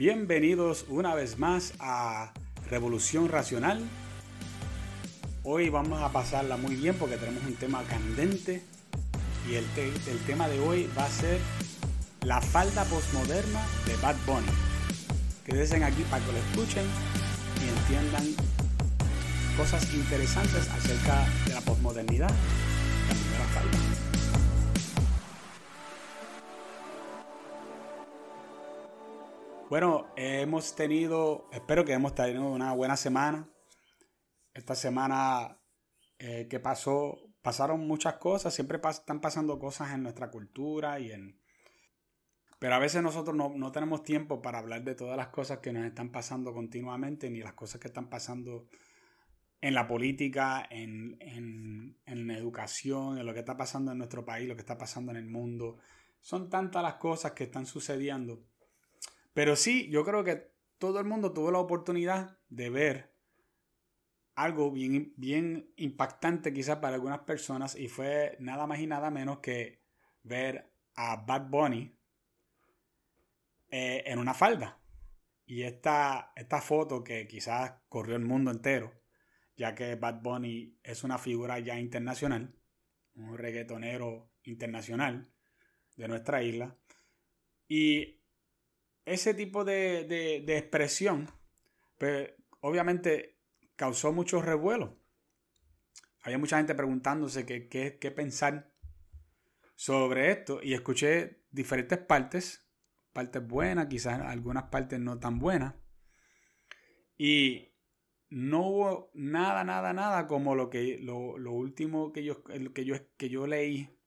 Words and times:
Bienvenidos 0.00 0.86
una 0.88 1.14
vez 1.14 1.38
más 1.38 1.74
a 1.78 2.32
Revolución 2.70 3.28
Racional. 3.28 3.86
Hoy 5.44 5.68
vamos 5.68 6.00
a 6.00 6.10
pasarla 6.10 6.56
muy 6.56 6.74
bien 6.74 6.94
porque 6.94 7.18
tenemos 7.18 7.44
un 7.44 7.54
tema 7.56 7.82
candente 7.82 8.62
y 9.46 9.56
el, 9.56 9.66
tema 10.26 10.48
de 10.48 10.58
hoy 10.58 10.88
va 10.96 11.04
a 11.04 11.10
ser 11.10 11.38
la 12.22 12.40
falda 12.40 12.84
postmoderna 12.84 13.60
de 13.84 13.94
Bad 13.96 14.16
Bunny. 14.24 14.46
Quédense 15.44 15.84
aquí 15.84 16.02
para 16.04 16.24
que 16.24 16.32
lo 16.32 16.38
escuchen 16.38 16.86
y 17.62 17.68
entiendan 17.68 18.24
cosas 19.58 19.84
interesantes 19.92 20.66
acerca 20.70 21.26
de 21.44 21.52
la 21.52 21.60
primera 21.60 22.28
falda. 23.52 24.19
Bueno, 29.70 30.12
hemos 30.16 30.74
tenido, 30.74 31.48
espero 31.52 31.84
que 31.84 31.92
hemos 31.92 32.12
tenido 32.12 32.44
una 32.44 32.72
buena 32.72 32.96
semana. 32.96 33.48
Esta 34.52 34.74
semana 34.74 35.60
eh, 36.18 36.48
que 36.50 36.58
pasó, 36.58 37.20
pasaron 37.40 37.86
muchas 37.86 38.14
cosas, 38.14 38.52
siempre 38.52 38.80
están 38.90 39.20
pasando 39.20 39.60
cosas 39.60 39.94
en 39.94 40.02
nuestra 40.02 40.28
cultura 40.28 40.98
y 40.98 41.12
en... 41.12 41.40
Pero 42.58 42.74
a 42.74 42.80
veces 42.80 43.00
nosotros 43.00 43.36
no, 43.36 43.70
tenemos 43.70 44.02
tiempo 44.02 44.42
para 44.42 44.58
hablar 44.58 44.82
de 44.82 44.96
todas 44.96 45.16
las 45.16 45.28
cosas 45.28 45.60
que 45.60 45.72
nos 45.72 45.86
están 45.86 46.10
pasando 46.10 46.52
continuamente, 46.52 47.30
ni 47.30 47.38
las 47.38 47.54
cosas 47.54 47.80
que 47.80 47.86
están 47.86 48.10
pasando 48.10 48.66
en 49.60 49.74
la 49.74 49.86
política, 49.86 50.66
en, 50.68 51.16
en, 51.20 51.96
en 52.06 52.26
la 52.26 52.36
educación, 52.36 53.18
en 53.18 53.24
lo 53.24 53.32
que 53.34 53.38
está 53.38 53.56
pasando 53.56 53.92
en 53.92 53.98
nuestro 53.98 54.24
país, 54.24 54.48
lo 54.48 54.56
que 54.56 54.62
está 54.62 54.76
pasando 54.76 55.12
en 55.12 55.18
el 55.18 55.28
mundo. 55.28 55.78
Son 56.20 56.50
tantas 56.50 56.82
las 56.82 56.94
cosas 56.94 57.32
que 57.34 57.44
están 57.44 57.66
sucediendo 57.66 58.49
pero 59.32 59.56
sí, 59.56 59.88
yo 59.90 60.04
creo 60.04 60.24
que 60.24 60.52
todo 60.78 60.98
el 60.98 61.06
mundo 61.06 61.32
tuvo 61.32 61.50
la 61.50 61.58
oportunidad 61.58 62.38
de 62.48 62.70
ver 62.70 63.14
algo 64.34 64.70
bien, 64.70 65.12
bien 65.16 65.72
impactante 65.76 66.52
quizás 66.52 66.78
para 66.78 66.94
algunas 66.94 67.20
personas 67.20 67.76
y 67.76 67.88
fue 67.88 68.36
nada 68.40 68.66
más 68.66 68.80
y 68.80 68.86
nada 68.86 69.10
menos 69.10 69.40
que 69.40 69.82
ver 70.22 70.72
a 70.94 71.16
Bad 71.16 71.48
Bunny 71.48 71.94
eh, 73.70 74.02
en 74.06 74.18
una 74.18 74.34
falda. 74.34 74.80
Y 75.46 75.62
esta, 75.62 76.32
esta 76.36 76.60
foto 76.60 77.02
que 77.02 77.26
quizás 77.26 77.74
corrió 77.88 78.16
el 78.16 78.24
mundo 78.24 78.50
entero, 78.50 78.92
ya 79.56 79.74
que 79.74 79.96
Bad 79.96 80.22
Bunny 80.22 80.78
es 80.82 81.04
una 81.04 81.18
figura 81.18 81.58
ya 81.58 81.78
internacional, 81.78 82.54
un 83.14 83.36
reggaetonero 83.36 84.30
internacional 84.44 85.30
de 85.96 86.08
nuestra 86.08 86.42
isla. 86.42 86.76
Y 87.68 88.19
ese 89.10 89.34
tipo 89.34 89.64
de, 89.64 90.44
expresión, 90.46 91.28
pues, 91.98 92.32
obviamente 92.60 93.38
causó 93.76 94.12
mucho 94.12 94.40
revuelo. 94.40 94.98
Había 96.22 96.38
mucha 96.38 96.58
gente 96.58 96.74
preguntándose 96.74 97.46
qué, 97.46 98.10
pensar 98.14 98.72
sobre 99.74 100.30
esto 100.30 100.60
y 100.62 100.74
escuché 100.74 101.42
diferentes 101.50 101.98
partes, 101.98 102.70
partes 103.12 103.46
buenas, 103.46 103.86
quizás 103.86 104.20
algunas 104.20 104.64
partes 104.64 105.00
no 105.00 105.18
tan 105.18 105.38
buenas. 105.38 105.74
Y 107.16 107.74
no 108.28 108.66
hubo 108.66 109.10
nada, 109.14 109.64
nada, 109.64 109.92
nada 109.92 110.26
como 110.26 110.54
lo 110.54 110.70
que 110.70 110.98
lo, 111.00 111.34
último 111.52 112.12
que 112.12 112.22
yo, 112.22 112.44
que, 112.44 112.84
yo, 112.84 112.96
que 113.16 113.28
yo 113.28 113.46
leí 113.46 113.99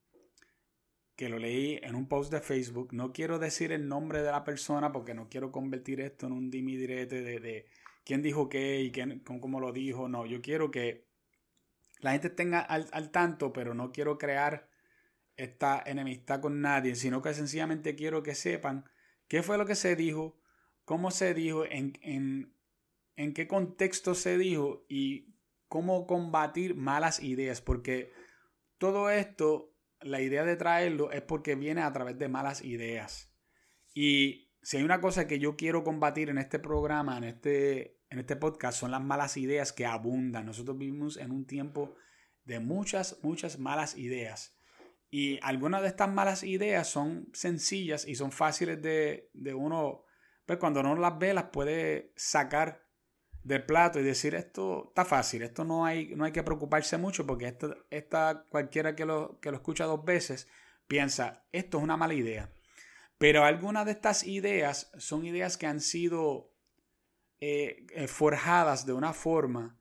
que 1.16 1.30
lo 1.30 1.38
leí 1.38 1.80
en 1.84 1.96
un 1.96 2.08
post 2.08 2.32
de 2.32 2.42
Facebook. 2.42 2.94
No 2.94 3.14
quiero 3.14 3.40
decir 3.40 3.72
el 3.72 3.88
nombre 3.88 4.22
de 4.22 4.32
la 4.32 4.44
persona 4.44 4.92
porque 4.92 5.14
no 5.14 5.30
quiero 5.30 5.52
convertir 5.52 6.02
esto 6.02 6.26
en 6.26 6.34
un 6.34 6.50
dimidirete 6.50 7.22
de, 7.22 7.40
de 7.40 7.66
quién 8.04 8.22
dijo 8.22 8.50
qué 8.50 8.82
y 8.82 8.92
quién, 8.92 9.20
cómo 9.20 9.60
lo 9.60 9.72
dijo. 9.72 10.10
No, 10.10 10.26
yo 10.26 10.42
quiero 10.42 10.72
que 10.72 11.06
la 12.00 12.12
gente 12.12 12.30
tenga 12.30 12.60
al, 12.60 12.88
al, 12.92 13.12
tanto, 13.12 13.54
pero 13.54 13.74
no 13.74 13.92
quiero 13.92 14.18
crear 14.18 14.70
esta 15.38 15.82
enemistad 15.86 16.42
con 16.42 16.62
nadie, 16.62 16.96
sino 16.96 17.22
que 17.22 17.34
sencillamente 17.34 17.96
quiero 17.96 18.24
que 18.24 18.36
sepan 18.36 18.86
qué 19.28 19.42
fue 19.42 19.58
lo 19.58 19.66
que 19.66 19.76
se 19.76 19.96
dijo, 19.96 20.38
cómo 20.86 21.12
se 21.12 21.34
dijo, 21.34 21.66
en, 21.66 21.98
en, 22.02 22.54
en 23.16 23.34
qué 23.34 23.48
contexto 23.48 24.16
se 24.16 24.38
dijo 24.38 24.86
y 24.90 25.34
cómo 25.68 26.06
combatir 26.06 26.76
malas 26.76 27.24
ideas, 27.24 27.62
porque 27.62 28.12
todo 28.78 29.10
esto 29.10 29.73
la 30.04 30.22
idea 30.22 30.44
de 30.44 30.56
traerlo 30.56 31.12
es 31.12 31.22
porque 31.22 31.56
viene 31.56 31.82
a 31.82 31.92
través 31.92 32.18
de 32.18 32.28
malas 32.28 32.64
ideas. 32.64 33.34
Y 33.94 34.52
si 34.62 34.78
hay 34.78 34.84
una 34.84 35.02
cosa 35.02 35.28
que 35.28 35.40
yo 35.40 35.56
quiero 35.56 35.84
combatir 35.84 36.30
en 36.30 36.38
este 36.38 36.60
programa, 36.60 37.18
en 37.18 37.26
este, 37.26 38.00
en 38.10 38.20
este 38.20 38.36
podcast, 38.36 38.80
son 38.80 38.92
las 38.92 39.04
malas 39.04 39.38
ideas 39.38 39.74
que 39.74 39.86
abundan. 39.86 40.46
Nosotros 40.46 40.78
vivimos 40.78 41.18
en 41.18 41.32
un 41.32 41.46
tiempo 41.46 41.96
de 42.46 42.60
muchas, 42.60 43.20
muchas 43.22 43.60
malas 43.60 43.98
ideas. 43.98 44.58
Y 45.10 45.40
algunas 45.44 45.82
de 45.82 45.90
estas 45.90 46.12
malas 46.12 46.44
ideas 46.44 46.88
son 46.88 47.30
sencillas 47.34 48.08
y 48.08 48.16
son 48.16 48.32
fáciles 48.32 48.82
de, 48.82 49.30
de 49.34 49.54
uno, 49.54 50.06
pues 50.46 50.58
cuando 50.58 50.82
no 50.82 50.96
las 50.96 51.20
ve, 51.20 51.34
las 51.34 51.46
puede 51.46 52.14
sacar 52.16 52.83
del 53.44 53.66
plato 53.66 54.00
y 54.00 54.04
decir 54.04 54.36
esto 54.36 54.86
está 54.90 55.06
fácil, 55.06 55.42
esto 55.42 55.64
no 55.66 55.86
hay, 55.86 56.16
no 56.16 56.24
hay 56.24 56.32
que 56.32 56.44
preocuparse 56.44 56.98
mucho 56.98 57.28
porque 57.28 57.56
esta, 57.90 58.46
cualquiera 58.50 58.96
que 58.96 59.06
lo, 59.06 59.40
que 59.40 59.52
lo 59.52 59.58
escucha 59.58 59.86
dos 59.86 60.04
veces 60.06 60.48
piensa 60.88 61.46
esto 61.52 61.78
es 61.78 61.84
una 61.84 61.98
mala 61.98 62.14
idea. 62.14 62.50
Pero 63.18 63.44
algunas 63.44 63.86
de 63.86 63.92
estas 63.92 64.26
ideas 64.26 64.92
son 64.98 65.26
ideas 65.26 65.58
que 65.58 65.68
han 65.68 65.80
sido 65.80 66.54
eh, 67.40 67.86
eh, 67.94 68.08
forjadas 68.08 68.86
de 68.86 68.94
una 68.94 69.14
forma 69.14 69.80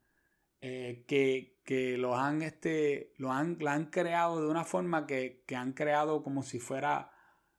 eh, 0.60 1.04
que, 1.06 1.60
que 1.64 1.96
lo 1.98 2.16
han, 2.16 2.42
este, 2.42 3.12
han, 3.28 3.58
la 3.60 3.72
han 3.72 3.86
creado 3.86 4.42
de 4.42 4.48
una 4.48 4.64
forma 4.64 5.06
que, 5.06 5.44
que 5.46 5.56
han 5.56 5.72
creado 5.72 6.22
como 6.22 6.42
si 6.42 6.58
fuera, 6.58 7.12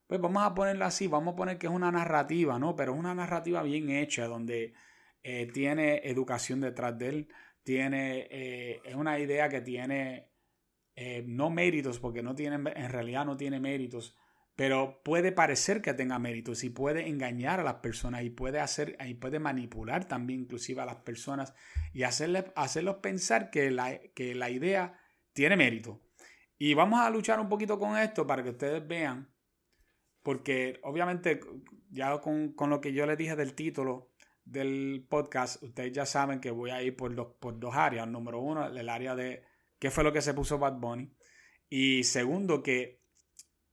pues 0.08 0.22
vamos 0.22 0.44
a 0.44 0.54
ponerlo 0.54 0.86
así, 0.86 1.08
vamos 1.08 1.34
a 1.34 1.36
poner 1.38 1.58
que 1.58 1.68
es 1.68 1.74
una 1.74 1.92
narrativa, 1.92 2.60
¿no? 2.60 2.76
Pero 2.76 2.94
es 2.94 3.00
una 3.00 3.16
narrativa 3.16 3.64
bien 3.64 3.90
hecha 3.90 4.28
donde 4.28 4.74
eh, 5.24 5.50
tiene 5.54 6.02
educación 6.04 6.60
detrás 6.62 6.98
de 6.98 7.10
él, 7.10 7.28
tiene, 7.64 8.28
eh, 8.30 8.82
es 8.84 8.96
una 8.96 9.20
idea 9.20 9.48
que 9.48 9.62
tiene 9.62 10.30
eh, 10.96 11.24
no 11.26 11.50
méritos, 11.50 12.00
porque 12.00 12.22
no 12.22 12.36
tiene, 12.36 12.56
en 12.56 12.90
realidad 12.90 13.26
no 13.26 13.38
tiene 13.38 13.60
méritos, 13.60 14.16
pero 14.56 15.02
puede 15.04 15.32
parecer 15.32 15.82
que 15.82 15.94
tenga 15.94 16.20
méritos 16.20 16.64
y 16.64 16.70
puede 16.70 17.08
engañar 17.08 17.60
a 17.60 17.64
las 17.64 17.76
personas 17.76 18.24
y 18.24 18.30
puede 18.30 18.60
hacer 18.60 18.98
y 19.04 19.16
puede 19.16 19.40
manipular 19.40 20.08
también 20.08 20.42
inclusive 20.42 20.82
a 20.82 20.86
las 20.86 20.98
personas 20.98 21.56
y 21.94 22.04
hacerle, 22.04 22.52
hacerlos 22.56 22.98
pensar 22.98 23.50
que 23.50 23.72
la, 23.72 24.00
que 24.14 24.36
la 24.36 24.52
idea 24.52 25.00
tiene 25.34 25.56
mérito. 25.56 26.02
Y 26.60 26.76
vamos 26.76 27.00
a 27.00 27.10
luchar 27.10 27.40
un 27.40 27.50
poquito 27.50 27.80
con 27.80 27.98
esto 27.98 28.28
para 28.28 28.44
que 28.44 28.52
ustedes 28.52 28.86
vean, 28.88 29.34
porque 30.22 30.80
obviamente 30.84 31.40
ya 31.90 32.20
con, 32.20 32.54
con 32.54 32.70
lo 32.70 32.80
que 32.80 32.94
yo 32.94 33.06
les 33.08 33.18
dije 33.18 33.36
del 33.36 33.56
título, 33.56 34.13
del 34.46 35.06
podcast, 35.10 35.62
ustedes 35.64 35.94
ya 35.94 36.06
saben 36.06 36.40
que 36.40 36.52
voy 36.52 36.72
a 36.72 36.82
ir 36.82 36.96
por 36.96 37.16
dos, 37.16 37.36
por 37.40 37.60
dos 37.60 37.76
áreas. 37.76 38.08
Número 38.08 38.40
uno, 38.40 38.68
el 38.68 38.90
área 38.90 39.16
de 39.16 39.44
qué 39.80 39.92
fue 39.92 40.04
lo 40.04 40.14
que 40.14 40.22
se 40.22 40.34
puso 40.34 40.60
Bad 40.60 40.80
Bunny. 40.80 41.12
Y 41.70 42.04
segundo, 42.04 42.62
que 42.62 43.02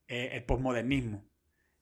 eh, 0.07 0.31
el 0.33 0.45
posmodernismo, 0.45 1.25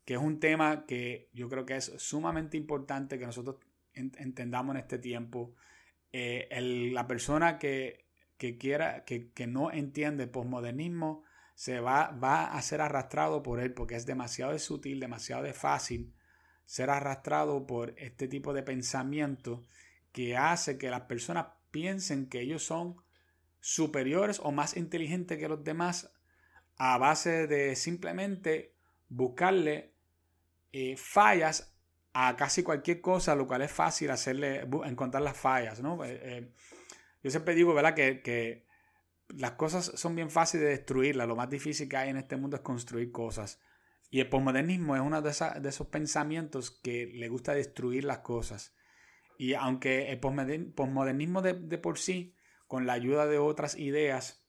que 0.04 0.15
es 0.15 0.21
un 0.21 0.41
tema 0.41 0.87
que 0.87 1.28
yo 1.32 1.49
creo 1.49 1.66
que 1.66 1.76
es 1.76 1.93
sumamente 1.99 2.56
importante 2.56 3.19
que 3.19 3.26
nosotros 3.26 3.56
entendamos 3.93 4.75
en 4.75 4.81
este 4.81 4.99
tiempo. 4.99 5.55
Eh, 6.12 6.49
la 6.93 7.06
persona 7.06 7.59
que, 7.59 8.06
que 8.37 8.56
quiera, 8.56 9.05
que, 9.05 9.32
que, 9.32 9.47
no 9.47 9.70
entiende 9.70 10.25
el 10.25 10.31
posmodernismo, 10.31 11.25
se 11.55 11.81
va, 11.81 12.10
va 12.12 12.47
a 12.47 12.62
ser 12.62 12.81
arrastrado 12.81 13.43
por 13.43 13.60
él 13.60 13.75
porque 13.75 13.97
es 13.97 14.06
demasiado 14.06 14.59
sutil, 14.59 15.00
demasiado 15.00 15.53
fácil 15.53 16.15
ser 16.68 16.90
arrastrado 16.90 17.66
por 17.66 17.94
este 17.96 18.28
tipo 18.28 18.52
de 18.52 18.62
pensamiento 18.62 19.64
que 20.12 20.37
hace 20.37 20.76
que 20.76 20.90
las 20.90 21.00
personas 21.02 21.46
piensen 21.70 22.28
que 22.28 22.43
ellos 22.43 22.62
son 22.62 22.96
superiores 23.58 24.38
o 24.43 24.52
más 24.52 24.76
inteligentes 24.76 25.38
que 25.38 25.48
los 25.48 25.64
demás 25.64 26.12
a 26.76 26.98
base 26.98 27.46
de 27.46 27.75
simplemente 27.75 28.75
buscarle 29.08 29.94
eh, 30.70 30.94
fallas 30.98 31.75
a 32.12 32.37
casi 32.37 32.62
cualquier 32.62 33.00
cosa, 33.00 33.34
lo 33.34 33.46
cual 33.46 33.62
es 33.62 33.72
fácil 33.72 34.10
hacerle, 34.10 34.69
encontrar 34.84 35.22
las 35.22 35.38
fallas, 35.38 35.81
¿no? 35.81 36.04
Eh, 36.04 36.20
eh, 36.22 36.52
yo 37.22 37.31
siempre 37.31 37.54
digo, 37.54 37.72
¿verdad? 37.72 37.94
Que, 37.94 38.20
que, 38.20 38.66
las 39.28 39.52
cosas 39.52 39.87
son 39.94 40.14
bien 40.14 40.31
fáciles 40.31 40.64
de 40.64 40.70
destruirlas, 40.72 41.26
lo 41.26 41.37
más 41.37 41.48
difícil 41.48 41.88
que 41.88 41.96
hay 41.96 42.10
en 42.10 42.19
este 42.19 42.37
mundo 42.37 42.56
es 42.56 42.62
construir 42.62 43.10
cosas. 43.10 43.58
Y 44.10 44.20
el 44.20 44.28
posmodernismo 44.28 44.96
es 44.96 45.02
uno 45.02 45.20
de, 45.20 45.31
esos 45.31 45.87
pensamientos 45.88 46.70
que 46.70 47.06
le 47.06 47.28
gusta 47.28 47.55
destruir 47.55 48.05
las 48.05 48.20
cosas. 48.20 48.75
Y 49.38 49.55
aunque 49.55 50.10
el 50.10 50.19
posmodernismo 50.19 51.43
de, 51.43 51.55
por 51.78 51.99
sí, 51.99 52.34
con 52.66 52.87
la 52.87 52.94
ayuda 52.94 53.26
de 53.26 53.38
otras 53.38 53.76
ideas, 53.76 54.46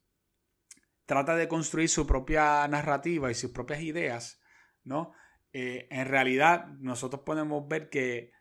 trata 1.06 1.36
de 1.36 1.48
construir 1.48 1.90
su 1.90 2.08
propia 2.08 2.68
narrativa 2.68 3.30
y 3.30 3.36
sus 3.36 3.52
propias 3.52 3.82
ideas, 3.82 4.42
¿no? 4.84 5.14
Eh, 5.52 5.88
en 5.90 6.08
realidad 6.08 6.68
nosotros 6.80 7.24
podemos 7.24 7.68
ver 7.68 7.90
que 7.90 8.32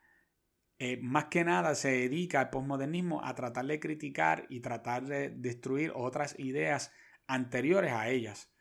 eh, 0.78 0.98
más 1.02 1.24
que 1.26 1.44
nada 1.44 1.74
se 1.74 1.90
dedica 1.90 2.40
al 2.40 2.50
postmodernismo 2.50 3.24
a 3.24 3.34
tratar 3.34 3.66
de 3.66 3.80
criticar 3.80 4.46
y 4.48 4.60
tratar 4.60 5.06
de 5.06 5.30
destruir 5.30 5.92
otras 5.94 6.38
ideas 6.38 6.92
anteriores 7.26 7.92
a 7.92 8.08
ellas. 8.08 8.52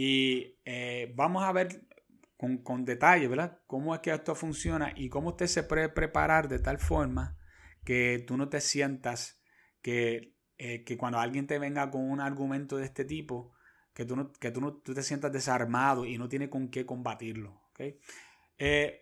Y 0.00 0.60
eh, 0.64 1.12
vamos 1.16 1.42
a 1.42 1.50
ver 1.50 1.88
con, 2.36 2.58
con, 2.58 2.84
detalle, 2.84 3.26
¿verdad? 3.26 3.58
Cómo 3.66 3.96
es 3.96 4.00
que 4.00 4.12
esto 4.12 4.36
funciona 4.36 4.92
y 4.94 5.08
cómo 5.08 5.30
usted 5.30 5.48
se 5.48 5.64
puede 5.64 5.88
preparar 5.88 6.46
de 6.46 6.60
tal 6.60 6.78
forma 6.78 7.36
que 7.84 8.22
tú 8.24 8.36
no 8.36 8.48
te 8.48 8.60
sientas 8.60 9.42
que, 9.82 10.36
eh, 10.56 10.84
que 10.84 10.96
cuando 10.96 11.18
alguien 11.18 11.48
te 11.48 11.58
venga 11.58 11.90
con 11.90 12.08
un 12.08 12.20
argumento 12.20 12.76
de 12.76 12.84
este 12.84 13.04
tipo, 13.04 13.54
que 13.92 14.04
tú, 14.04 14.14
no, 14.14 14.30
que 14.34 14.52
tú, 14.52 14.60
no, 14.60 14.74
tú 14.74 14.94
te 14.94 15.02
sientas 15.02 15.32
desarmado 15.32 16.06
y 16.06 16.16
no 16.16 16.28
tiene 16.28 16.48
con 16.48 16.68
qué 16.68 16.86
combatirlo. 16.86 17.60
¿okay? 17.72 17.98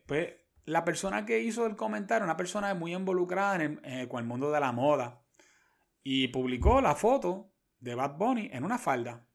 pues 0.07 0.33
la 0.65 0.83
persona 0.83 1.27
que 1.27 1.41
hizo 1.41 1.67
el 1.67 1.77
comentario, 1.77 2.25
una 2.25 2.39
persona 2.39 2.73
muy 2.73 2.95
involucrada 2.95 3.63
en 3.63 3.83
eh, 3.85 4.09
con 4.09 4.21
el 4.21 4.27
mundo 4.27 4.51
de 4.51 4.61
la 4.61 4.73
moda, 4.73 5.23
y 6.03 6.29
publicó 6.29 6.81
la 6.81 6.95
foto 6.95 7.53
de 7.81 7.95
Bad 7.95 8.17
Bunny 8.17 8.49
en 8.51 8.65
una 8.65 8.79
falda. 8.79 9.26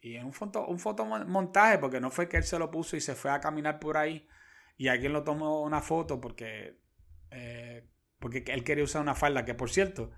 Y 0.00 0.16
en 0.16 0.26
un, 0.26 0.32
foto, 0.32 0.66
un 0.66 0.78
fotomontaje, 0.78 1.78
porque 1.78 2.00
no 2.00 2.10
fue 2.10 2.28
que 2.28 2.36
él 2.36 2.44
se 2.44 2.58
lo 2.58 2.70
puso 2.70 2.96
y 2.96 3.00
se 3.00 3.14
fue 3.14 3.30
a 3.30 3.40
caminar 3.40 3.80
por 3.80 3.96
ahí 3.96 4.28
y 4.76 4.88
alguien 4.88 5.12
lo 5.12 5.24
tomó 5.24 5.62
una 5.62 5.80
foto 5.80 6.20
porque, 6.20 6.78
eh, 7.30 7.84
porque 8.18 8.44
él 8.46 8.62
quería 8.62 8.84
usar 8.84 9.02
una 9.02 9.16
falda, 9.16 9.44
que 9.44 9.54
por 9.54 9.70
cierto, 9.70 10.12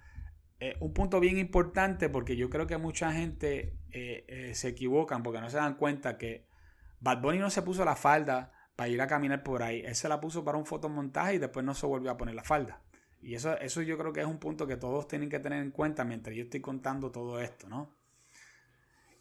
es 0.58 0.76
un 0.80 0.92
punto 0.92 1.18
bien 1.18 1.38
importante 1.38 2.10
porque 2.10 2.36
yo 2.36 2.50
creo 2.50 2.66
que 2.66 2.76
mucha 2.76 3.12
gente 3.12 3.78
eh, 3.90 4.52
se 4.54 4.68
equivocan 4.68 5.22
porque 5.22 5.40
no 5.40 5.48
se 5.48 5.56
dan 5.56 5.76
cuenta 5.76 6.18
que 6.18 6.46
Bad 7.00 7.22
Bunny 7.22 7.38
no 7.38 7.48
se 7.48 7.62
puso 7.62 7.84
la 7.84 7.96
falda 7.96 8.52
para 8.76 8.88
ir 8.88 9.00
a 9.00 9.06
caminar 9.06 9.42
por 9.42 9.62
ahí. 9.62 9.82
Él 9.84 9.94
se 9.94 10.08
la 10.08 10.20
puso 10.20 10.44
para 10.44 10.58
un 10.58 10.66
fotomontaje 10.66 11.34
y 11.34 11.38
después 11.38 11.64
no 11.64 11.74
se 11.74 11.86
volvió 11.86 12.10
a 12.10 12.16
poner 12.16 12.34
la 12.34 12.44
falda. 12.44 12.82
Y 13.22 13.34
eso, 13.34 13.58
eso 13.58 13.82
yo 13.82 13.98
creo 13.98 14.12
que 14.12 14.20
es 14.20 14.26
un 14.26 14.38
punto 14.38 14.66
que 14.66 14.76
todos 14.76 15.08
tienen 15.08 15.28
que 15.28 15.38
tener 15.38 15.62
en 15.62 15.70
cuenta 15.70 16.04
mientras 16.04 16.36
yo 16.36 16.44
estoy 16.44 16.60
contando 16.60 17.10
todo 17.10 17.40
esto, 17.40 17.68
¿no? 17.68 17.94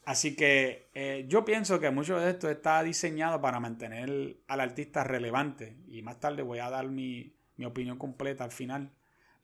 Así 0.09 0.35
que 0.35 0.89
eh, 0.95 1.25
yo 1.27 1.45
pienso 1.45 1.79
que 1.79 1.91
mucho 1.91 2.19
de 2.19 2.31
esto 2.31 2.49
está 2.49 2.81
diseñado 2.81 3.39
para 3.41 3.59
mantener 3.59 4.37
al 4.47 4.59
artista 4.59 5.03
relevante. 5.03 5.77
Y 5.87 6.01
más 6.01 6.19
tarde 6.19 6.41
voy 6.41 6.57
a 6.57 6.71
dar 6.71 6.87
mi, 6.87 7.35
mi 7.57 7.65
opinión 7.65 7.99
completa 7.99 8.43
al 8.43 8.51
final. 8.51 8.91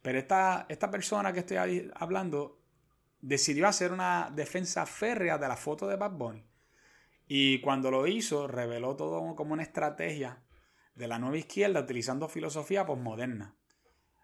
Pero 0.02 0.18
esta, 0.18 0.66
esta 0.68 0.90
persona 0.90 1.32
que 1.34 1.42
estoy 1.42 1.92
hablando 1.94 2.60
decidió 3.22 3.68
hacer 3.68 3.92
una 3.92 4.32
defensa 4.34 4.88
férrea 4.88 5.38
de 5.38 5.48
la 5.48 5.56
foto 5.56 5.88
de 5.88 5.98
Bad 5.98 6.14
Bunny. 6.14 6.44
Y 7.28 7.62
cuando 7.62 7.92
lo 7.92 8.08
hizo, 8.08 8.48
reveló 8.48 8.96
todo 8.96 9.36
como 9.36 9.54
una 9.54 9.62
estrategia 9.62 10.42
de 10.96 11.08
la 11.08 11.20
nueva 11.20 11.38
izquierda 11.38 11.82
utilizando 11.82 12.28
filosofía 12.28 12.88
posmoderna. 12.88 13.54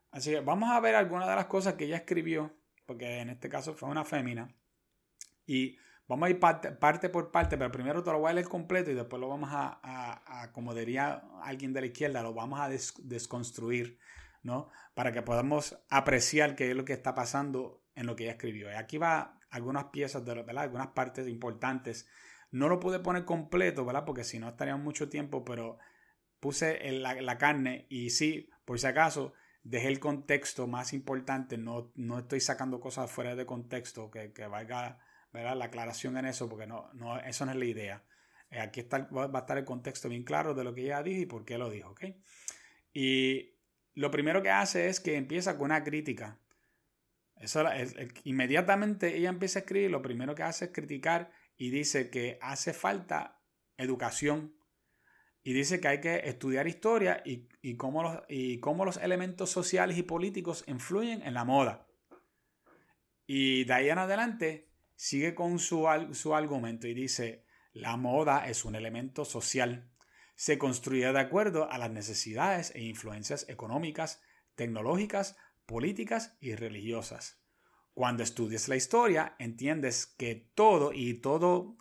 Así 0.09 0.31
que 0.31 0.39
vamos 0.39 0.71
a 0.71 0.79
ver 0.79 0.95
algunas 0.95 1.29
de 1.29 1.35
las 1.35 1.45
cosas 1.45 1.75
que 1.75 1.85
ella 1.85 1.97
escribió, 1.97 2.51
porque 2.87 3.19
en 3.19 3.29
este 3.29 3.47
caso 3.47 3.75
fue 3.75 3.89
una 3.89 4.05
fémina. 4.05 4.51
Y 5.45 5.77
vamos 6.11 6.27
a 6.27 6.29
ir 6.29 6.39
parte, 6.41 7.09
por 7.09 7.31
parte, 7.31 7.57
pero 7.57 7.71
primero 7.71 8.03
te 8.03 8.11
lo 8.11 8.19
voy 8.19 8.31
a 8.31 8.33
leer 8.33 8.49
completo 8.49 8.91
y 8.91 8.95
después 8.95 9.17
lo 9.17 9.29
vamos 9.29 9.49
a, 9.53 10.49
como 10.51 10.75
diría 10.75 11.23
alguien 11.41 11.71
de 11.71 11.79
la 11.79 11.87
izquierda, 11.87 12.21
lo 12.21 12.33
vamos 12.33 12.59
a 12.59 12.67
desconstruir, 12.67 13.97
¿no? 14.43 14.69
Para 14.93 15.13
que 15.13 15.21
podamos 15.21 15.81
apreciar 15.89 16.57
qué 16.57 16.69
es 16.69 16.75
lo 16.75 16.83
que 16.83 16.91
está 16.91 17.15
pasando 17.15 17.81
en 17.95 18.07
lo 18.07 18.17
que 18.17 18.23
ella 18.25 18.33
escribió. 18.33 18.69
Y 18.69 18.75
aquí 18.75 18.97
va 18.97 19.39
algunas 19.51 19.85
piezas, 19.85 20.25
de, 20.25 20.33
¿verdad? 20.33 20.63
Algunas 20.63 20.87
partes 20.87 21.29
importantes 21.29 22.09
no 22.51 22.67
lo 22.67 22.81
pude 22.81 22.99
poner 22.99 23.23
completo, 23.23 23.85
¿verdad? 23.85 24.03
Porque 24.03 24.25
si 24.25 24.37
no 24.37 24.49
estaríamos 24.49 24.83
mucho 24.83 25.07
tiempo, 25.07 25.45
pero 25.45 25.77
puse 26.41 26.91
la, 26.91 27.37
carne 27.37 27.85
y 27.87 28.09
sí, 28.09 28.49
por 28.65 28.79
si 28.81 28.87
acaso, 28.87 29.31
dejé 29.63 29.87
el 29.87 30.01
contexto 30.01 30.67
más 30.67 30.91
importante, 30.91 31.57
no, 31.57 31.93
no 31.95 32.19
estoy 32.19 32.41
sacando 32.41 32.81
cosas 32.81 33.09
fuera 33.09 33.37
de 33.37 33.45
contexto, 33.45 34.11
que, 34.11 34.33
que 34.33 34.45
valga 34.45 34.99
¿verdad? 35.31 35.55
la 35.55 35.65
aclaración 35.65 36.17
en 36.17 36.25
eso, 36.25 36.49
porque 36.49 36.67
no, 36.67 36.89
no, 36.93 37.19
eso 37.19 37.45
no 37.45 37.51
es 37.51 37.57
la 37.57 37.65
idea. 37.65 38.03
Eh, 38.49 38.59
aquí 38.59 38.81
está, 38.81 39.07
va 39.09 39.29
a 39.33 39.41
estar 39.41 39.57
el 39.57 39.65
contexto 39.65 40.09
bien 40.09 40.23
claro 40.23 40.53
de 40.53 40.63
lo 40.63 40.73
que 40.73 40.81
ella 40.81 41.01
dijo 41.01 41.21
y 41.21 41.25
por 41.25 41.45
qué 41.45 41.57
lo 41.57 41.69
dijo. 41.69 41.95
Y 42.93 43.55
lo 43.93 44.11
primero 44.11 44.41
que 44.41 44.49
hace 44.49 44.87
es 44.87 44.99
que 44.99 45.15
empieza 45.15 45.57
con 45.57 45.65
una 45.65 45.83
crítica. 45.83 46.39
Eso, 47.37 47.63
inmediatamente 48.23 49.17
ella 49.17 49.29
empieza 49.29 49.59
a 49.59 49.61
escribir, 49.61 49.89
lo 49.89 50.01
primero 50.01 50.35
que 50.35 50.43
hace 50.43 50.65
es 50.65 50.71
criticar 50.71 51.31
y 51.57 51.71
dice 51.71 52.09
que 52.09 52.37
hace 52.41 52.73
falta 52.73 53.41
educación 53.77 54.55
y 55.43 55.53
dice 55.53 55.79
que 55.79 55.87
hay 55.87 56.01
que 56.01 56.21
estudiar 56.25 56.67
historia 56.67 57.23
y, 57.25 57.75
cómo, 57.77 58.03
los, 58.03 58.19
y 58.29 58.59
cómo 58.59 58.85
los 58.85 58.97
elementos 58.97 59.49
sociales 59.49 59.97
y 59.97 60.03
políticos 60.03 60.63
influyen 60.67 61.23
en 61.23 61.33
la 61.33 61.45
moda. 61.45 61.87
Y 63.25 63.63
de 63.63 63.73
ahí 63.73 63.89
en 63.89 63.97
adelante 63.97 64.70
sigue 65.01 65.33
con 65.33 65.57
su, 65.57 65.87
su 66.11 66.35
argumento 66.35 66.87
y 66.87 66.93
dice, 66.93 67.43
la 67.73 67.97
moda 67.97 68.47
es 68.47 68.65
un 68.65 68.75
elemento 68.75 69.25
social. 69.25 69.89
Se 70.35 70.59
construye 70.59 71.11
de 71.11 71.19
acuerdo 71.19 71.71
a 71.71 71.79
las 71.79 71.89
necesidades 71.89 72.71
e 72.75 72.83
influencias 72.83 73.49
económicas, 73.49 74.21
tecnológicas, 74.53 75.37
políticas 75.65 76.37
y 76.39 76.53
religiosas. 76.53 77.41
Cuando 77.95 78.21
estudias 78.21 78.67
la 78.67 78.75
historia, 78.75 79.35
entiendes 79.39 80.05
que 80.05 80.35
todo, 80.53 80.93
y 80.93 81.15
todo 81.15 81.77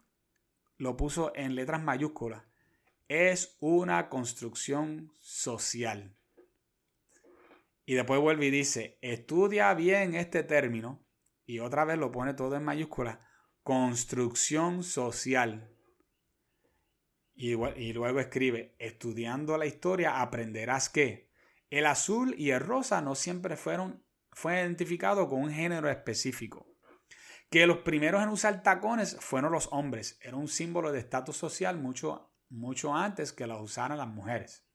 lo 0.79 0.97
puso 0.97 1.31
en 1.37 1.57
letras 1.57 1.83
mayúsculas, 1.83 2.45
es 3.09 3.59
una 3.61 4.09
construcción 4.09 5.13
social. 5.21 6.17
Y 7.85 7.97
después 7.97 8.19
vuelve 8.19 8.47
y 8.47 8.51
dice, 8.51 8.97
estudia 9.03 9.75
bien 9.75 10.15
este 10.15 10.43
término, 10.43 11.05
y 11.51 11.59
otra 11.59 11.85
vez 11.85 11.99
lo 11.99 12.13
pone 12.13 12.35
todo 12.35 12.55
en 12.55 12.63
mayúsculas, 12.63 13.19
construcción 13.65 14.85
social. 14.85 15.69
Y, 17.35 17.93
luego 17.93 18.21
escribe, 18.21 18.77
estudiando 18.79 19.59
la 19.59 19.67
historia 19.67 20.21
aprenderás 20.21 20.89
que 20.89 21.29
el 21.69 21.87
azul 21.87 22.37
y 22.39 22.51
el 22.51 22.61
rosa 22.61 23.01
no 23.01 23.17
siempre 23.17 23.57
fueron 23.57 24.05
fue 24.31 24.77
con 25.29 25.43
un 25.43 25.51
género 25.51 25.91
específico. 25.91 26.69
Que 27.51 27.67
los 27.67 27.79
primeros 27.79 28.23
en 28.23 28.29
usar 28.29 28.63
tacones 28.63 29.17
fueron 29.19 29.51
los 29.51 29.69
hombres. 29.73 30.21
Era 30.23 30.37
un 30.37 30.47
símbolo 30.47 30.93
de 30.93 31.01
estatus 31.01 31.37
social 31.37 31.79
mucho, 31.79 32.33
mucho 32.49 32.95
antes 32.95 33.33
que 33.33 33.49
los 33.49 33.61
usaran 33.61 33.99
las 33.99 34.07
mujeres. 34.07 34.70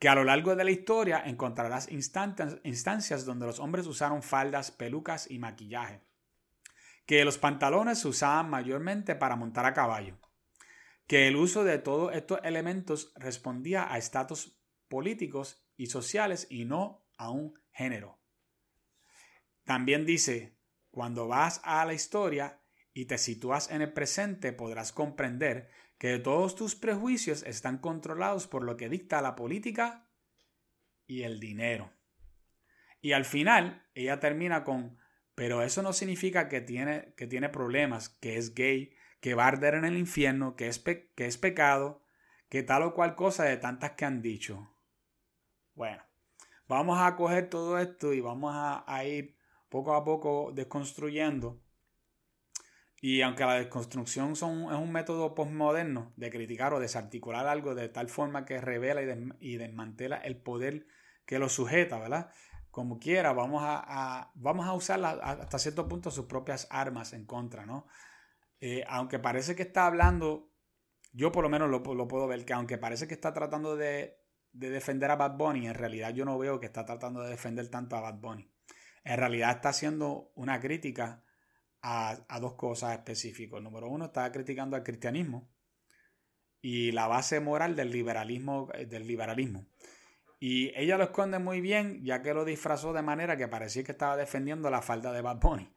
Que 0.00 0.08
a 0.08 0.14
lo 0.14 0.24
largo 0.24 0.56
de 0.56 0.64
la 0.64 0.70
historia 0.70 1.22
encontrarás 1.24 1.88
instancias 1.92 3.24
donde 3.26 3.46
los 3.46 3.60
hombres 3.60 3.86
usaron 3.86 4.22
faldas, 4.22 4.70
pelucas 4.70 5.30
y 5.30 5.38
maquillaje. 5.38 6.00
Que 7.04 7.24
los 7.24 7.36
pantalones 7.36 7.98
se 8.00 8.08
usaban 8.08 8.48
mayormente 8.48 9.14
para 9.14 9.36
montar 9.36 9.66
a 9.66 9.74
caballo. 9.74 10.18
Que 11.06 11.28
el 11.28 11.36
uso 11.36 11.64
de 11.64 11.78
todos 11.78 12.14
estos 12.14 12.40
elementos 12.44 13.12
respondía 13.14 13.92
a 13.92 13.98
estatus 13.98 14.58
políticos 14.88 15.62
y 15.76 15.88
sociales 15.88 16.46
y 16.48 16.64
no 16.64 17.04
a 17.18 17.30
un 17.30 17.60
género. 17.70 18.18
También 19.64 20.06
dice, 20.06 20.56
cuando 20.90 21.28
vas 21.28 21.60
a 21.62 21.84
la 21.84 21.92
historia 21.92 22.62
y 22.94 23.04
te 23.04 23.18
sitúas 23.18 23.70
en 23.70 23.82
el 23.82 23.92
presente, 23.92 24.54
podrás 24.54 24.92
comprender 24.92 25.68
que 26.00 26.18
todos 26.18 26.54
tus 26.54 26.76
prejuicios 26.76 27.42
están 27.42 27.76
controlados 27.76 28.46
por 28.46 28.64
lo 28.64 28.78
que 28.78 28.88
dicta 28.88 29.20
la 29.20 29.36
política 29.36 30.08
y 31.06 31.24
el 31.24 31.38
dinero. 31.38 31.92
Y 33.02 33.12
al 33.12 33.26
final, 33.26 33.86
ella 33.94 34.18
termina 34.18 34.64
con, 34.64 34.96
pero 35.34 35.62
eso 35.62 35.82
no 35.82 35.92
significa 35.92 36.48
que 36.48 36.62
tiene, 36.62 37.12
que 37.18 37.26
tiene 37.26 37.50
problemas, 37.50 38.08
que 38.08 38.38
es 38.38 38.54
gay, 38.54 38.96
que 39.20 39.34
va 39.34 39.44
a 39.44 39.48
arder 39.48 39.74
en 39.74 39.84
el 39.84 39.98
infierno, 39.98 40.56
que 40.56 40.68
es, 40.68 40.78
que 40.78 41.26
es 41.26 41.36
pecado, 41.36 42.02
que 42.48 42.62
tal 42.62 42.84
o 42.84 42.94
cual 42.94 43.14
cosa 43.14 43.44
de 43.44 43.58
tantas 43.58 43.90
que 43.90 44.06
han 44.06 44.22
dicho. 44.22 44.74
Bueno, 45.74 46.02
vamos 46.66 46.98
a 46.98 47.14
coger 47.14 47.50
todo 47.50 47.78
esto 47.78 48.14
y 48.14 48.22
vamos 48.22 48.54
a 48.54 49.04
ir 49.04 49.36
poco 49.68 49.92
a 49.92 50.02
poco 50.02 50.50
desconstruyendo. 50.54 51.60
Y 53.00 53.22
aunque 53.22 53.44
la 53.44 53.54
desconstrucción 53.54 54.36
son, 54.36 54.64
es 54.72 54.78
un 54.78 54.92
método 54.92 55.34
postmoderno 55.34 56.12
de 56.16 56.30
criticar 56.30 56.74
o 56.74 56.80
desarticular 56.80 57.46
algo 57.46 57.74
de 57.74 57.88
tal 57.88 58.08
forma 58.08 58.44
que 58.44 58.60
revela 58.60 59.00
y, 59.40 59.56
desmantela 59.56 60.18
el 60.18 60.36
poder 60.36 60.86
que 61.24 61.38
lo 61.38 61.48
sujeta, 61.48 61.98
¿verdad? 61.98 62.30
Como 62.70 62.98
quiera, 62.98 63.32
vamos 63.32 63.62
a, 63.64 64.30
vamos 64.34 64.66
a 64.66 64.74
usar 64.74 65.02
hasta 65.22 65.58
cierto 65.58 65.88
punto 65.88 66.10
sus 66.10 66.26
propias 66.26 66.68
armas 66.70 67.14
en 67.14 67.24
contra, 67.24 67.64
¿no? 67.64 67.86
Eh, 68.60 68.84
aunque 68.86 69.18
parece 69.18 69.56
que 69.56 69.62
está 69.62 69.86
hablando, 69.86 70.52
yo 71.12 71.32
por 71.32 71.42
lo 71.42 71.48
menos 71.48 71.70
lo, 71.70 71.82
puedo 71.82 72.28
ver, 72.28 72.44
que 72.44 72.52
aunque 72.52 72.76
parece 72.76 73.08
que 73.08 73.14
está 73.14 73.32
tratando 73.32 73.76
de, 73.76 74.18
de 74.52 74.70
defender 74.70 75.10
a 75.10 75.16
Bad 75.16 75.38
Bunny, 75.38 75.66
en 75.66 75.74
realidad 75.74 76.12
yo 76.12 76.26
no 76.26 76.38
veo 76.38 76.60
que 76.60 76.66
está 76.66 76.84
tratando 76.84 77.22
de 77.22 77.30
defender 77.30 77.68
tanto 77.68 77.96
a 77.96 78.02
Bad 78.02 78.20
Bunny 78.20 78.50
en 79.04 79.18
realidad 79.18 79.50
está 79.50 79.70
haciendo 79.70 80.30
una 80.34 80.60
crítica 80.60 81.22
a, 81.82 82.38
dos 82.40 82.54
cosas 82.54 82.92
específicas. 82.92 83.62
Número 83.62 83.88
uno, 83.88 84.06
está 84.06 84.30
criticando 84.32 84.76
al 84.76 84.82
cristianismo 84.82 85.50
y 86.60 86.92
la 86.92 87.06
base 87.06 87.40
moral 87.40 87.76
del 87.76 87.90
liberalismo. 87.90 88.68
Eh, 88.74 88.86
del 88.86 89.06
liberalismo. 89.06 89.66
Y 90.38 90.72
ella 90.78 90.96
lo 90.96 91.04
esconde 91.04 91.38
muy 91.38 91.60
bien, 91.60 92.02
ya 92.02 92.22
que 92.22 92.32
lo 92.32 92.44
disfrazó 92.44 92.92
de 92.92 93.02
manera 93.02 93.36
que 93.36 93.48
parecía 93.48 93.84
que 93.84 93.92
estaba 93.92 94.16
defendiendo 94.16 94.70
la 94.70 94.80
falta 94.80 95.12
de 95.12 95.20
Bad 95.20 95.38
Bunny. 95.40 95.74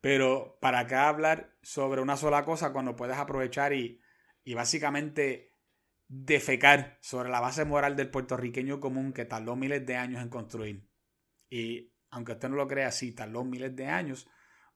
Pero 0.00 0.58
para 0.60 0.86
qué 0.86 0.94
hablar 0.94 1.54
sobre 1.62 2.00
una 2.00 2.16
sola 2.16 2.44
cosa 2.44 2.72
cuando 2.72 2.96
puedes 2.96 3.16
aprovechar 3.16 3.72
y, 3.72 4.00
y 4.44 4.54
básicamente 4.54 5.54
defecar 6.08 6.98
sobre 7.00 7.30
la 7.30 7.40
base 7.40 7.64
moral 7.64 7.96
del 7.96 8.10
puertorriqueño 8.10 8.80
común 8.80 9.12
que 9.12 9.24
tardó 9.24 9.56
miles 9.56 9.84
de 9.86 9.96
años 9.96 10.22
en 10.22 10.28
construir. 10.30 10.88
Y 11.48 11.92
aunque 12.10 12.32
usted 12.32 12.48
no 12.48 12.56
lo 12.56 12.68
crea 12.68 12.88
así, 12.88 13.12
tardó 13.12 13.44
miles 13.44 13.76
de 13.76 13.86
años 13.86 14.28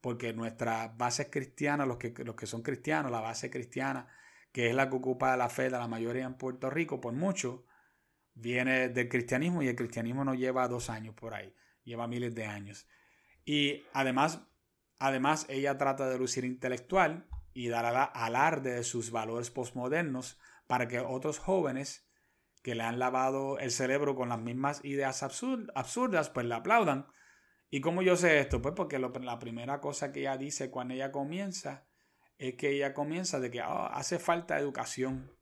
porque 0.07 0.33
nuestra 0.33 0.95
base 0.97 1.31
cristiana, 1.31 1.85
los 1.85 1.97
que, 1.97 2.15
los 2.25 2.37
que 2.37 2.47
son 2.47 2.63
cristianos, 2.63 3.11
la 3.11 3.19
base 3.19 3.51
cristiana, 3.51 4.07
que 4.53 4.69
es 4.69 4.75
la 4.77 4.89
que 4.89 4.95
ocupa 4.95 5.37
la 5.37 5.49
fe 5.49 5.65
de 5.65 5.71
la 5.71 5.89
mayoría 5.89 6.27
en 6.27 6.35
Puerto 6.35 6.71
Rico, 6.71 7.01
por 7.01 7.13
mucho, 7.13 7.65
viene 8.33 8.89
del 8.89 9.09
cristianismo 9.09 9.63
y 9.63 9.67
el 9.67 9.75
cristianismo 9.75 10.25
no 10.25 10.37
lleva 10.37 10.69
dos 10.69 10.91
años 10.91 11.17
por 11.17 11.35
ahí, 11.35 11.53
lleva 11.83 12.07
miles 12.07 12.37
de 12.37 12.45
años. 12.45 12.87
Y 13.45 13.83
además, 13.93 14.43
además 15.01 15.45
ella 15.49 15.77
trata 15.77 16.09
de 16.09 16.19
lucir 16.19 16.45
intelectual 16.45 17.27
y 17.53 17.67
dar 17.67 18.13
alarde 18.15 18.75
de 18.75 18.85
sus 18.85 19.11
valores 19.11 19.51
postmodernos 19.51 20.39
para 20.69 20.87
que 20.87 21.01
otros 21.01 21.41
jóvenes 21.41 22.09
que 22.63 22.77
le 22.77 22.85
han 22.85 23.01
lavado 23.01 23.59
el 23.59 23.73
cerebro 23.73 24.15
con 24.15 24.29
las 24.29 24.39
mismas 24.39 24.85
ideas 24.85 25.25
absurdas, 25.25 26.31
pues 26.31 26.47
le 26.47 26.55
aplaudan. 26.55 27.09
¿Y 27.71 27.81
cómo 27.81 28.03
yo 28.03 28.17
sé 28.17 28.39
esto? 28.39 28.63
Pues 28.63 28.75
porque 28.77 28.99
la 28.99 29.39
primera 29.39 29.81
cosa 29.81 30.13
que 30.13 30.21
ella 30.21 30.37
dice 30.37 30.71
cuando 30.71 30.95
ella 30.95 31.11
comienza 31.11 31.87
es 32.39 32.55
que 32.55 32.71
ella 32.71 32.95
comienza 32.95 33.41
de 33.41 33.51
que 33.51 33.61
ah, 33.61 33.87
hace 33.89 34.19
falta 34.19 34.59
educación. 34.59 35.33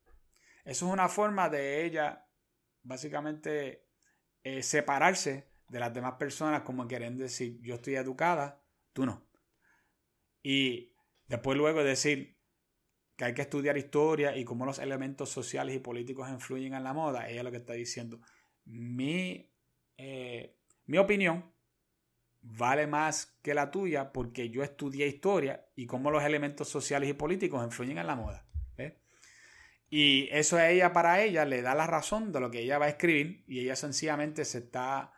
Eso 0.64 0.86
es 0.86 0.92
una 0.92 1.08
forma 1.08 1.48
de 1.48 1.84
ella 1.84 2.26
básicamente 2.82 3.86
eh, 4.42 4.62
separarse 4.62 5.50
de 5.68 5.80
las 5.80 5.92
demás 5.92 6.14
personas 6.14 6.62
como 6.62 6.86
quieren 6.86 7.16
decir 7.16 7.58
yo 7.60 7.76
estoy 7.76 7.96
educada, 7.96 8.62
tú 8.92 9.04
no. 9.04 9.26
Y 10.42 10.94
después 11.26 11.56
luego 11.56 11.82
decir 11.82 12.38
que 13.16 13.26
hay 13.26 13.34
que 13.34 13.42
estudiar 13.42 13.76
historia 13.76 14.36
y 14.36 14.44
cómo 14.44 14.66
los 14.66 14.78
elementos 14.78 15.30
sociales 15.30 15.74
y 15.76 15.78
políticos 15.78 16.28
influyen 16.30 16.74
en 16.74 16.84
la 16.84 16.92
moda, 16.92 17.28
ella 17.28 17.42
lo 17.42 17.50
que 17.50 17.58
está 17.58 17.74
diciendo. 17.74 18.20
Mi, 18.64 19.50
eh, 19.96 20.58
mi 20.86 20.98
opinión 20.98 21.53
vale 22.44 22.86
más 22.86 23.38
que 23.42 23.54
la 23.54 23.70
tuya 23.70 24.12
porque 24.12 24.50
yo 24.50 24.62
estudié 24.62 25.06
historia 25.06 25.66
y 25.74 25.86
cómo 25.86 26.10
los 26.10 26.22
elementos 26.22 26.68
sociales 26.68 27.08
y 27.08 27.14
políticos 27.14 27.64
influyen 27.64 27.98
en 27.98 28.06
la 28.06 28.16
moda. 28.16 28.44
Y 29.90 30.28
eso 30.32 30.56
a 30.56 30.70
ella, 30.70 30.92
para 30.92 31.22
ella, 31.22 31.44
le 31.44 31.62
da 31.62 31.74
la 31.76 31.86
razón 31.86 32.32
de 32.32 32.40
lo 32.40 32.50
que 32.50 32.60
ella 32.60 32.78
va 32.78 32.86
a 32.86 32.88
escribir 32.88 33.44
y 33.46 33.60
ella 33.60 33.76
sencillamente 33.76 34.44
se 34.44 34.58
está 34.58 35.12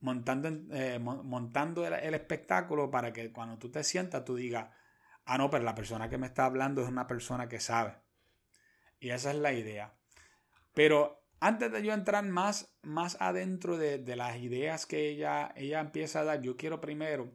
montando, 0.00 0.48
eh, 0.74 0.98
montando 0.98 1.86
el, 1.86 2.14
espectáculo 2.14 2.90
para 2.90 3.12
que 3.12 3.30
cuando 3.30 3.58
tú 3.58 3.70
te 3.70 3.84
sientas 3.84 4.24
tú 4.24 4.34
digas, 4.34 4.70
ah, 5.24 5.38
no, 5.38 5.50
pero 5.50 5.62
la 5.62 5.76
persona 5.76 6.08
que 6.08 6.18
me 6.18 6.26
está 6.26 6.46
hablando 6.46 6.82
es 6.82 6.88
una 6.88 7.06
persona 7.06 7.48
que 7.48 7.60
sabe. 7.60 7.94
Y 8.98 9.10
esa 9.10 9.30
es 9.30 9.36
la 9.36 9.52
idea. 9.52 9.94
Pero 10.74 11.22
antes 11.40 11.70
de 11.70 11.82
yo 11.82 11.92
entrar 11.92 12.24
más, 12.24 12.74
más 12.82 13.16
adentro 13.20 13.76
de, 13.76 13.98
de 13.98 14.16
las 14.16 14.36
ideas 14.38 14.86
que 14.86 15.08
ella, 15.08 15.52
ella 15.56 15.80
empieza 15.80 16.20
a 16.20 16.24
dar, 16.24 16.40
yo 16.42 16.56
quiero 16.56 16.80
primero 16.80 17.32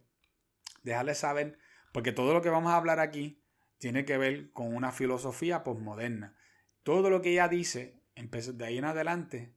dejarle 0.84 1.16
saber, 1.16 1.58
porque 1.92 2.12
todo 2.12 2.34
lo 2.34 2.42
que 2.42 2.50
vamos 2.50 2.72
a 2.72 2.78
hablar 2.78 3.00
aquí 3.00 3.42
tiene 3.78 4.06
que 4.06 4.18
ver 4.18 4.52
con 4.52 4.74
una 4.74 4.92
filosofía 4.92 5.64
posmoderna. 5.64 6.38
Todo 6.84 7.10
lo 7.10 7.22
que 7.22 7.32
ella 7.32 7.48
dice, 7.48 8.02
de 8.16 8.66
ahí 8.66 8.78
en 8.78 8.86
adelante, 8.86 9.54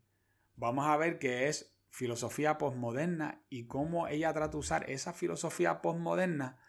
vamos 0.55 0.87
a 0.87 0.97
ver 0.97 1.19
que 1.19 1.49
es 1.49 1.77
filosofía 1.91 2.59
posmoderna 2.59 3.43
y 3.49 3.67
cómo 3.67 4.09
ella 4.09 4.33
trata 4.33 4.53
de 4.53 4.57
usar 4.59 4.91
esa 4.91 5.13
filosofía 5.13 5.81
posmoderna 5.81 6.61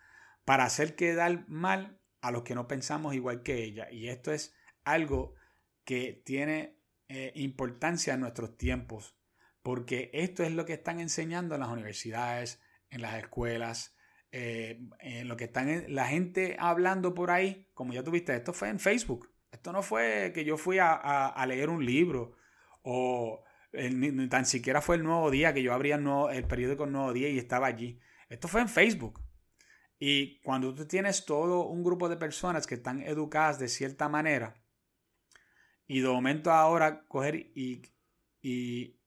para 0.46 0.65
hacer 0.65 0.96
quedar 0.96 1.48
mal 1.50 2.00
a 2.22 2.31
los 2.31 2.43
que 2.43 2.55
no 2.55 2.67
pensamos 2.67 3.13
igual 3.13 3.43
que 3.43 3.63
ella. 3.63 3.91
Y 3.91 4.07
esto 4.10 4.31
es 4.31 4.55
algo 4.84 5.36
que 5.84 6.22
tiene 6.25 6.76
eh, 7.09 7.31
importancia 7.35 8.13
en 8.15 8.19
nuestros 8.19 8.57
tiempos, 8.57 9.17
porque 9.61 10.09
esto 10.13 10.43
es 10.43 10.51
lo 10.51 10.65
que 10.65 10.73
están 10.73 10.99
enseñando 10.99 11.55
en 11.55 11.61
las 11.61 11.69
universidades, 11.69 12.61
en 12.89 13.01
las 13.01 13.15
escuelas, 13.15 13.95
eh, 14.31 14.81
en 14.99 15.27
lo 15.29 15.37
que 15.37 15.45
están 15.45 15.85
la 15.87 16.07
gente 16.07 16.57
hablando 16.59 17.13
por 17.13 17.31
ahí, 17.31 17.69
como 17.73 17.93
ya 17.93 18.03
tuviste, 18.03 18.35
esto 18.35 18.51
fue 18.51 18.69
en 18.69 18.79
Facebook. 18.79 19.31
Esto 19.51 19.71
no 19.71 19.81
fue 19.81 20.33
que 20.35 20.43
yo 20.43 20.57
fui 20.57 20.77
a, 20.79 21.45
leer 21.47 21.69
un 21.69 21.85
libro 21.85 22.35
o 22.81 23.43
ni, 23.71 24.27
tan 24.27 24.45
siquiera 24.45 24.81
fue 24.81 24.97
el 24.97 25.03
nuevo 25.03 25.31
día 25.31 25.53
que 25.53 25.63
yo 25.63 25.73
abría 25.73 25.95
el, 25.95 26.03
nuevo, 26.03 26.29
el 26.29 26.45
periódico 26.45 26.85
Nuevo 26.85 27.13
Día 27.13 27.29
y 27.29 27.37
estaba 27.37 27.67
allí. 27.67 27.99
Esto 28.27 28.49
fue 28.49 28.59
en 28.61 28.67
Facebook. 28.67 29.21
Y 29.97 30.41
cuando 30.41 30.73
tú 30.73 30.85
tienes 30.85 31.25
todo 31.25 31.67
un 31.67 31.83
grupo 31.83 32.09
de 32.09 32.17
personas 32.17 32.67
que 32.67 32.75
están 32.75 33.01
educadas 33.01 33.59
de 33.59 33.69
cierta 33.69 34.09
manera 34.09 34.55
y 35.88 36.01
de 36.01 36.10
momento 36.10 36.51
ahora 36.51 37.06
coger 37.08 37.36
y, 37.56 37.82
y, 38.41 39.00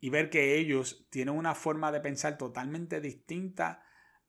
y 0.00 0.10
ver 0.10 0.30
que 0.30 0.56
ellos 0.58 1.06
tienen 1.10 1.36
una 1.36 1.54
forma 1.54 1.92
de 1.92 2.00
pensar 2.00 2.38
totalmente 2.38 3.00
distinta 3.00 3.84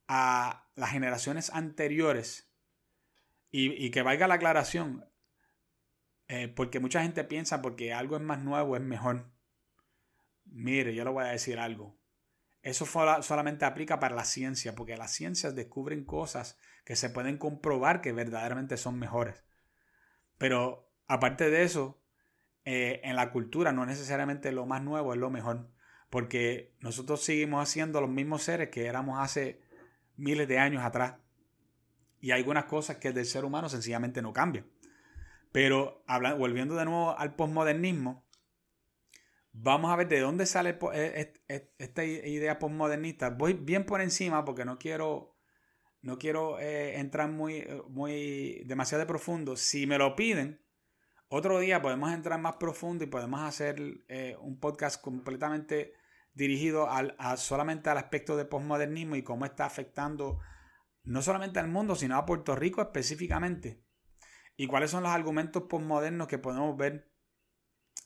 a 0.08 0.70
las 0.76 0.92
generaciones 0.92 1.50
anteriores 1.50 2.52
y, 3.52 3.72
y 3.86 3.90
que 3.92 4.02
valga 4.02 4.28
la 4.28 4.36
aclaración, 4.36 5.06
eh, 6.28 6.48
porque 6.48 6.80
mucha 6.80 7.02
gente 7.02 7.24
piensa 7.24 7.62
porque 7.62 7.94
algo 7.94 8.18
es 8.18 8.22
más 8.22 8.44
nuevo 8.44 8.76
es 8.76 8.82
mejor. 8.82 9.32
Mire, 10.46 10.94
yo 10.94 11.04
le 11.04 11.12
voy 11.12 11.24
a 11.24 11.28
decir 11.30 11.60
algo. 11.60 11.98
Eso 12.62 12.86
solamente 12.86 13.66
aplica 13.66 14.00
para 14.00 14.16
la 14.16 14.24
ciencia, 14.24 14.74
porque 14.74 14.96
las 14.96 15.12
ciencias 15.12 15.54
descubren 15.54 16.06
cosas 16.06 16.58
que 16.86 16.96
se 16.96 17.10
pueden 17.10 17.38
comprobar 17.38 18.02
que 18.02 18.14
verdaderamente 18.14 18.78
son 18.78 18.98
mejores. 18.98 19.44
Pero 20.38 20.93
aparte 21.13 21.50
de 21.50 21.63
eso, 21.63 22.01
eh, 22.65 23.01
en 23.03 23.15
la 23.15 23.32
cultura 23.32 23.72
no 23.72 23.86
necesariamente 23.86 24.51
lo 24.51 24.65
más 24.65 24.82
nuevo 24.82 25.13
es 25.13 25.20
lo 25.20 25.29
mejor, 25.29 25.70
porque 26.10 26.75
nosotros 26.79 27.22
seguimos 27.22 27.62
haciendo 27.62 28.01
los 28.01 28.10
mismos 28.10 28.43
seres 28.43 28.70
que 28.70 28.88
éramos 28.88 29.20
hace 29.20 29.62
miles 30.15 30.48
de 30.48 30.60
años 30.60 30.84
atrás. 30.84 31.15
Y 32.20 32.32
hay 32.32 32.39
algunas 32.39 32.65
cosas 32.65 32.98
que 32.98 33.12
del 33.12 33.25
ser 33.25 33.46
humano 33.46 33.70
sencillamente 33.70 34.22
no 34.22 34.34
cambian. 34.34 34.65
Pero 35.51 36.03
volviendo 36.38 36.75
de 36.75 36.86
nuevo 36.86 37.17
al 37.17 37.36
posmodernismo, 37.36 38.25
vamos 39.51 39.91
a 39.91 39.96
ver 39.96 40.08
de 40.08 40.22
dónde 40.22 40.46
sale 40.48 40.79
e, 40.93 41.34
esta 41.77 42.05
idea 42.05 42.58
posmodernista. 42.58 43.29
Voy 43.29 43.53
bien 43.53 43.86
por 43.86 44.01
encima 44.01 44.46
porque 44.46 44.65
no 44.65 44.79
quiero, 44.79 45.38
no 46.01 46.17
quiero 46.17 46.60
eh, 46.60 46.98
entrar 46.98 47.29
muy, 47.29 47.67
muy 47.89 48.63
demasiado 48.65 49.05
profundo. 49.05 49.55
Si 49.58 49.86
me 49.86 50.00
lo 50.00 50.15
piden, 50.15 50.63
otro 51.36 51.60
día 51.60 51.82
podemos 51.82 52.13
entrar 52.13 52.40
más 52.40 52.58
profundo 52.58 53.04
y 53.04 53.08
podemos 53.08 53.42
hacer 53.42 54.06
eh, 54.08 54.38
un 54.40 54.60
podcast 54.60 55.02
completamente 55.02 55.94
dirigido 56.36 56.92
al, 56.92 57.16
solamente 57.38 57.90
al 57.90 57.98
aspecto 57.98 58.38
de 58.38 58.46
posmodernismo 58.46 59.16
y 59.16 59.24
cómo 59.24 59.44
está 59.46 59.66
afectando 59.66 60.40
no 61.02 61.24
solamente 61.24 61.60
al 61.60 61.70
mundo, 61.70 61.96
sino 61.96 62.18
a 62.18 62.28
Puerto 62.28 62.56
Rico 62.56 62.84
específicamente 62.84 63.84
y 64.56 64.68
cuáles 64.68 64.92
son 64.92 65.02
los 65.02 65.12
argumentos 65.12 65.63
postmodernos 65.63 66.28
que 66.28 66.38
podemos 66.38 66.78
ver 66.78 67.12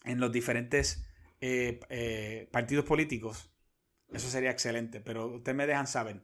en 0.06 0.22
los 0.22 0.32
diferentes 0.32 1.06
eh, 1.42 1.82
eh, 1.90 2.48
partidos 2.54 2.86
políticos. 2.86 3.54
Eso 4.08 4.30
sería 4.30 4.52
excelente, 4.52 5.02
pero 5.02 5.28
ustedes 5.28 5.58
me 5.58 5.68
dejan 5.68 5.88
saber. 5.88 6.24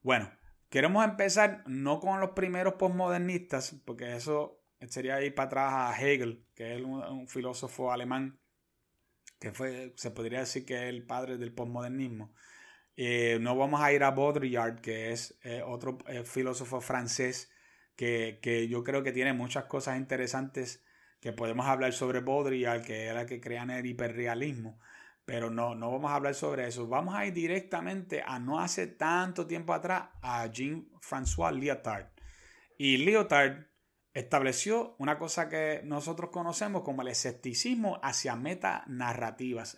Bueno, 0.00 0.30
queremos 0.68 1.04
empezar 1.04 1.64
no 1.66 1.98
con 1.98 2.20
los 2.20 2.30
primeros 2.30 2.74
postmodernistas, 2.74 3.74
porque 3.84 4.14
eso 4.14 4.59
sería 4.88 5.22
ir 5.22 5.34
para 5.34 5.46
atrás 5.46 5.72
a 5.74 6.00
Hegel, 6.00 6.44
que 6.54 6.76
es 6.76 6.82
un, 6.82 7.28
filósofo 7.28 7.92
alemán 7.92 8.38
que 9.38 9.52
fue, 9.52 9.92
se 9.96 10.10
podría 10.10 10.40
decir 10.40 10.64
que 10.64 10.74
es 10.74 10.82
el 10.82 11.06
padre 11.06 11.38
del 11.38 11.52
postmodernismo. 11.52 12.32
Eh, 12.96 13.38
no 13.40 13.56
vamos 13.56 13.80
a 13.80 13.92
ir 13.92 14.04
a 14.04 14.10
Baudrillard, 14.10 14.80
que 14.80 15.12
es 15.12 15.38
otro 15.64 15.98
filósofo 16.24 16.80
francés 16.80 17.50
que, 18.40 18.66
yo 18.68 18.82
creo 18.82 19.02
que 19.02 19.12
tiene 19.12 19.32
muchas 19.32 19.64
cosas 19.64 19.98
interesantes 19.98 20.82
que 21.20 21.32
podemos 21.32 21.66
hablar 21.66 21.92
sobre 21.92 22.20
Baudrillard, 22.20 22.82
que 22.82 23.04
era 23.04 23.22
el 23.22 23.26
que 23.26 23.40
crean 23.40 23.70
el 23.70 23.84
hiperrealismo, 23.84 24.78
pero 25.26 25.50
no, 25.50 25.74
no 25.74 25.90
vamos 25.90 26.10
a 26.10 26.14
hablar 26.14 26.34
sobre 26.34 26.66
eso. 26.66 26.88
Vamos 26.88 27.14
a 27.14 27.26
ir 27.26 27.34
directamente 27.34 28.22
a 28.26 28.38
no 28.38 28.58
hace 28.58 28.86
tanto 28.86 29.46
tiempo 29.46 29.74
atrás 29.74 30.08
a 30.22 30.46
Jean-François 30.46 31.52
Lyotard. 31.52 32.06
Y 32.78 32.96
Lyotard 32.96 33.66
estableció 34.20 34.94
una 34.98 35.18
cosa 35.18 35.48
que 35.48 35.82
nosotros 35.84 36.30
conocemos 36.30 36.82
como 36.82 37.02
el 37.02 37.08
escepticismo 37.08 37.98
hacia 38.02 38.36
metanarrativas. 38.36 39.76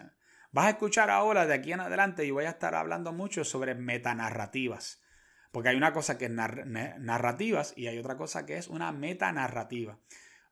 Vas 0.52 0.66
a 0.66 0.70
escuchar 0.70 1.10
ahora 1.10 1.46
de 1.46 1.54
aquí 1.54 1.72
en 1.72 1.80
adelante 1.80 2.24
y 2.24 2.30
voy 2.30 2.44
a 2.44 2.50
estar 2.50 2.74
hablando 2.74 3.12
mucho 3.12 3.44
sobre 3.44 3.74
metanarrativas. 3.74 5.02
Porque 5.50 5.70
hay 5.70 5.76
una 5.76 5.92
cosa 5.92 6.18
que 6.18 6.26
es 6.26 6.30
narrativas 6.30 7.74
y 7.76 7.86
hay 7.86 7.98
otra 7.98 8.16
cosa 8.16 8.46
que 8.46 8.56
es 8.56 8.68
una 8.68 8.92
metanarrativa. 8.92 9.98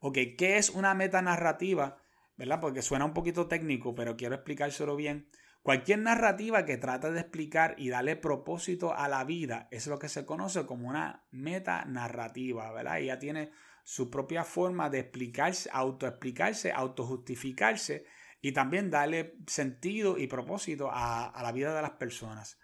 Ok, 0.01 0.19
¿qué 0.37 0.57
es 0.57 0.71
una 0.71 0.95
metanarrativa? 0.95 1.99
¿verdad? 2.41 2.59
Porque 2.59 2.81
suena 2.81 3.05
un 3.05 3.13
poquito 3.13 3.49
técnico, 3.49 3.95
pero 3.95 4.17
quiero 4.17 4.35
explicárselo 4.35 4.97
bien. 4.97 5.29
Cualquier 5.63 5.99
narrativa 5.99 6.65
que 6.65 6.79
trate 6.79 7.13
de 7.13 7.21
explicar 7.21 7.75
y 7.77 7.91
darle 7.91 8.17
propósito 8.17 8.95
a 8.95 9.09
la 9.09 9.25
vida 9.25 9.69
es 9.71 9.87
lo 9.87 9.99
que 9.99 10.09
se 10.09 10.25
conoce 10.25 10.65
como 10.65 10.89
una 10.89 11.27
metanarrativa, 11.33 12.73
¿verdad? 12.73 12.99
Ella 12.99 13.19
tiene 13.19 13.51
su 13.85 14.11
propia 14.11 14.45
forma 14.45 14.91
de 14.91 15.01
explicarse, 15.01 15.71
autoexplicarse, 15.73 16.73
autojustificarse 16.73 18.07
y 18.41 18.53
también 18.53 18.91
darle 18.91 19.37
sentido 19.47 20.19
y 20.19 20.27
propósito 20.27 20.91
a, 20.93 21.39
la 21.43 21.53
vida 21.53 21.75
de 21.75 21.83
las 21.83 21.93
personas. 21.93 22.59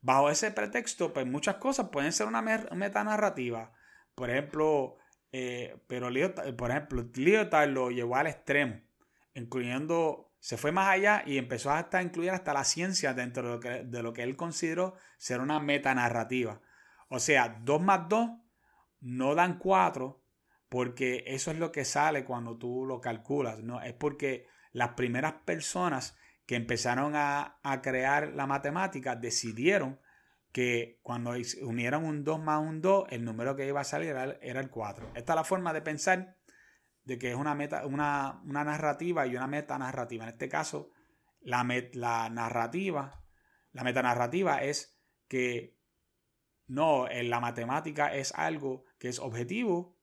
Bajo 0.00 0.30
ese 0.30 0.50
pretexto, 0.50 1.12
pues 1.12 1.26
muchas 1.26 1.56
cosas 1.56 1.88
pueden 1.90 2.12
ser 2.12 2.26
una 2.26 2.42
metanarrativa. 2.42 3.72
Por 4.14 4.30
ejemplo, 4.30 4.96
eh, 5.32 5.82
pero 5.88 6.08
por 6.56 6.70
ejemplo, 6.70 7.04
lo 7.66 7.90
llevó 7.90 8.16
al 8.16 8.28
extremo, 8.28 8.80
incluyendo, 9.34 10.32
se 10.38 10.56
fue 10.56 10.70
más 10.70 10.88
allá 10.88 11.22
y 11.26 11.38
empezó 11.38 11.72
hasta 11.72 11.98
a 11.98 12.02
incluir 12.02 12.30
hasta 12.30 12.54
la 12.54 12.64
ciencia 12.64 13.14
dentro 13.14 13.42
de 13.42 13.54
lo 13.54 13.60
que, 13.60 13.84
de 13.84 14.02
lo 14.02 14.12
que 14.12 14.22
él 14.22 14.36
consideró 14.36 14.94
ser 15.18 15.40
una 15.40 15.58
metanarrativa. 15.58 16.60
O 17.08 17.18
sea, 17.18 17.58
2 17.62 17.82
más 17.82 18.08
2 18.08 18.30
no 19.00 19.34
dan 19.34 19.58
4 19.58 20.22
porque 20.76 21.24
eso 21.26 21.50
es 21.50 21.56
lo 21.56 21.72
que 21.72 21.86
sale 21.86 22.26
cuando 22.26 22.58
tú 22.58 22.84
lo 22.84 23.00
calculas, 23.00 23.60
¿no? 23.60 23.80
Es 23.80 23.94
porque 23.94 24.46
las 24.72 24.90
primeras 24.90 25.32
personas 25.46 26.18
que 26.44 26.54
empezaron 26.54 27.14
a, 27.16 27.58
crear 27.82 28.34
la 28.34 28.46
matemática 28.46 29.16
decidieron 29.16 29.98
que 30.52 31.00
cuando 31.00 31.32
unieran 31.62 32.04
un 32.04 32.24
2 32.24 32.40
más 32.42 32.60
un 32.60 32.82
2, 32.82 33.06
el 33.08 33.24
número 33.24 33.56
que 33.56 33.66
iba 33.66 33.80
a 33.80 33.84
salir 33.84 34.10
era, 34.10 34.60
el 34.60 34.68
4. 34.68 35.12
Esta 35.14 35.32
es 35.32 35.36
la 35.36 35.44
forma 35.44 35.72
de 35.72 35.80
pensar 35.80 36.36
de 37.04 37.16
que 37.16 37.30
es 37.30 37.36
una, 37.36 37.54
meta, 37.54 37.86
una, 37.86 38.42
narrativa 38.44 39.26
y 39.26 39.34
una 39.34 39.46
metanarrativa. 39.46 40.24
En 40.24 40.28
este 40.28 40.50
caso, 40.50 40.90
la, 41.40 41.66
la 41.94 42.28
narrativa, 42.28 43.24
la 43.72 43.82
metanarrativa 43.82 44.58
es 44.62 45.00
que 45.26 45.78
no, 46.66 47.08
en 47.08 47.30
la 47.30 47.40
matemática 47.40 48.14
es 48.14 48.34
algo 48.34 48.84
que 48.98 49.08
es 49.08 49.18
objetivo 49.20 49.95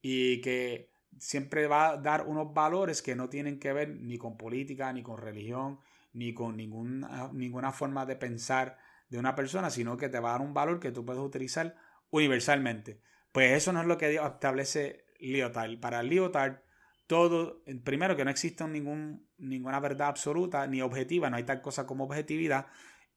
y 0.00 0.40
que 0.40 0.90
siempre 1.18 1.66
va 1.66 1.90
a 1.90 1.96
dar 1.96 2.26
unos 2.26 2.52
valores 2.52 3.02
que 3.02 3.16
no 3.16 3.28
tienen 3.28 3.58
que 3.58 3.72
ver 3.72 3.88
ni 3.88 4.18
con 4.18 4.36
política, 4.36 4.92
ni 4.92 5.02
con 5.02 5.18
religión, 5.18 5.78
ni 6.12 6.34
con 6.34 6.56
ninguna, 6.56 7.30
ninguna 7.32 7.72
forma 7.72 8.06
de 8.06 8.16
pensar 8.16 8.78
de 9.08 9.18
una 9.18 9.34
persona, 9.34 9.70
sino 9.70 9.96
que 9.96 10.08
te 10.08 10.20
va 10.20 10.30
a 10.30 10.32
dar 10.32 10.40
un 10.40 10.54
valor 10.54 10.80
que 10.80 10.92
tú 10.92 11.04
puedes 11.04 11.22
utilizar 11.22 11.76
universalmente. 12.10 13.00
Pues 13.32 13.52
eso 13.52 13.72
no 13.72 13.80
es 13.80 13.86
lo 13.86 13.98
que 13.98 14.14
establece 14.14 15.06
Lyotard. 15.20 15.78
Para 15.78 16.02
Lyotard, 16.02 16.60
todo, 17.06 17.62
primero 17.84 18.16
que 18.16 18.24
no 18.24 18.30
existe 18.30 18.66
ningún, 18.66 19.28
ninguna 19.38 19.80
verdad 19.80 20.08
absoluta 20.08 20.66
ni 20.66 20.82
objetiva, 20.82 21.30
no 21.30 21.36
hay 21.36 21.44
tal 21.44 21.60
cosa 21.60 21.86
como 21.86 22.04
objetividad. 22.04 22.66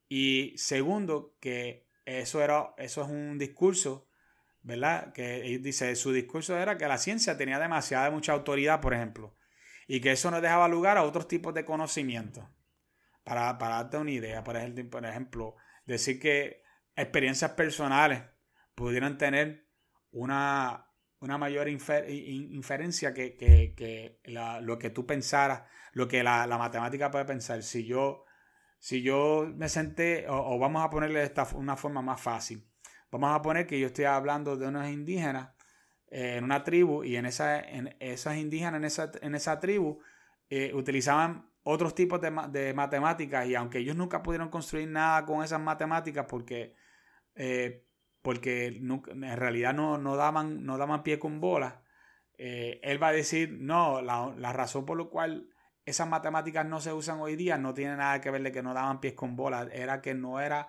Y 0.08 0.54
segundo, 0.56 1.36
que 1.40 1.86
eso, 2.04 2.42
era, 2.42 2.74
eso 2.76 3.02
es 3.02 3.08
un 3.08 3.38
discurso 3.38 4.09
¿verdad? 4.70 5.12
Que 5.12 5.58
dice, 5.60 5.94
su 5.96 6.12
discurso 6.12 6.56
era 6.56 6.78
que 6.78 6.88
la 6.88 6.98
ciencia 6.98 7.36
tenía 7.36 7.58
demasiada 7.58 8.10
mucha 8.10 8.32
autoridad, 8.32 8.80
por 8.80 8.94
ejemplo, 8.94 9.36
y 9.86 10.00
que 10.00 10.12
eso 10.12 10.30
no 10.30 10.40
dejaba 10.40 10.68
lugar 10.68 10.96
a 10.96 11.02
otros 11.02 11.28
tipos 11.28 11.52
de 11.54 11.64
conocimiento. 11.64 12.48
Para, 13.22 13.58
para 13.58 13.76
darte 13.76 13.98
una 13.98 14.10
idea, 14.10 14.42
por 14.42 14.56
ejemplo, 14.56 14.88
por 14.88 15.04
ejemplo, 15.04 15.56
decir 15.84 16.18
que 16.18 16.62
experiencias 16.96 17.52
personales 17.52 18.22
pudieran 18.74 19.18
tener 19.18 19.68
una, 20.10 20.90
una 21.20 21.38
mayor 21.38 21.68
inferencia 21.68 23.12
que, 23.12 24.18
lo 24.60 24.78
que 24.78 24.90
tú 24.90 25.06
pensaras, 25.06 25.62
lo 25.92 26.08
que 26.08 26.22
la, 26.22 26.46
matemática 26.46 27.10
puede 27.10 27.26
pensar. 27.26 27.62
Si 27.62 27.84
yo, 27.84 28.24
si 28.78 29.02
yo 29.02 29.50
me 29.54 29.68
senté, 29.68 30.26
o, 30.28 30.58
vamos 30.58 30.82
a 30.82 30.90
ponerle 30.90 31.22
esta 31.22 31.46
una 31.54 31.76
forma 31.76 32.00
más 32.02 32.20
fácil, 32.20 32.66
Vamos 33.10 33.34
a 33.34 33.42
poner 33.42 33.66
que 33.66 33.80
yo 33.80 33.88
estoy 33.88 34.04
hablando 34.04 34.56
de 34.56 34.68
unos 34.68 34.88
indígenas 34.88 35.50
eh, 36.10 36.36
en 36.36 36.44
una 36.44 36.62
tribu 36.62 37.02
y 37.02 37.16
en, 37.16 37.26
en 37.26 37.96
esas 37.98 38.36
indígenas 38.36 38.74
en 38.74 38.84
esa, 38.84 39.10
en 39.20 39.34
esa 39.34 39.58
tribu 39.58 40.00
eh, 40.48 40.72
utilizaban 40.74 41.50
otros 41.62 41.94
tipos 41.94 42.20
de, 42.20 42.72
matemáticas 42.74 43.46
y 43.46 43.54
aunque 43.54 43.78
ellos 43.78 43.96
nunca 43.96 44.22
pudieron 44.22 44.48
construir 44.48 44.88
nada 44.88 45.26
con 45.26 45.44
esas 45.44 45.60
matemáticas 45.60 46.26
porque, 46.28 46.74
eh, 47.34 47.84
porque 48.22 48.66
en 48.66 49.36
realidad 49.36 49.74
no, 49.74 49.98
no, 49.98 50.16
daban, 50.16 50.64
no 50.64 50.78
daban 50.78 51.02
pie 51.02 51.18
con 51.18 51.40
bola, 51.40 51.82
él 52.38 53.02
va 53.02 53.08
a 53.08 53.12
decir, 53.12 53.58
no, 53.60 54.00
la, 54.00 54.32
la 54.38 54.52
razón 54.54 54.86
por 54.86 54.98
la 54.98 55.04
cual 55.04 55.50
esas 55.84 56.08
matemáticas 56.08 56.64
no 56.64 56.80
se 56.80 56.92
usan 56.92 57.20
hoy 57.20 57.36
día 57.36 57.58
no 57.58 57.74
tiene 57.74 57.96
nada 57.96 58.20
que 58.20 58.30
ver 58.30 58.42
de 58.42 58.52
que 58.52 58.62
no 58.62 58.72
daban 58.72 59.00
pies 59.00 59.12
con 59.12 59.36
bola, 59.36 59.68
era 59.72 60.00
que 60.00 60.14
no 60.14 60.40
era 60.40 60.68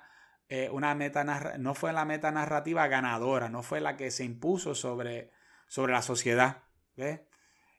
eh, 0.53 0.69
una 0.69 0.93
meta 0.95 1.23
no 1.23 1.73
fue 1.73 1.93
la 1.93 2.03
meta 2.03 2.29
narrativa 2.29 2.85
ganadora, 2.89 3.47
no 3.47 3.63
fue 3.63 3.79
la 3.79 3.95
que 3.95 4.11
se 4.11 4.25
impuso 4.25 4.75
sobre, 4.75 5.31
sobre 5.69 5.93
la 5.93 6.01
sociedad. 6.01 6.63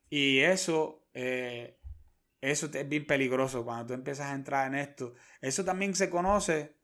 Y 0.08 0.38
eso, 0.38 1.06
eh, 1.12 1.78
eso 2.40 2.70
es 2.72 2.88
bien 2.88 3.06
peligroso 3.06 3.62
cuando 3.62 3.88
tú 3.88 3.92
empiezas 3.92 4.30
a 4.30 4.35
entrar 4.35 4.68
en 4.68 4.76
esto. 4.76 5.12
Eso 5.42 5.66
también 5.66 5.94
se 5.94 6.08
conoce, 6.08 6.78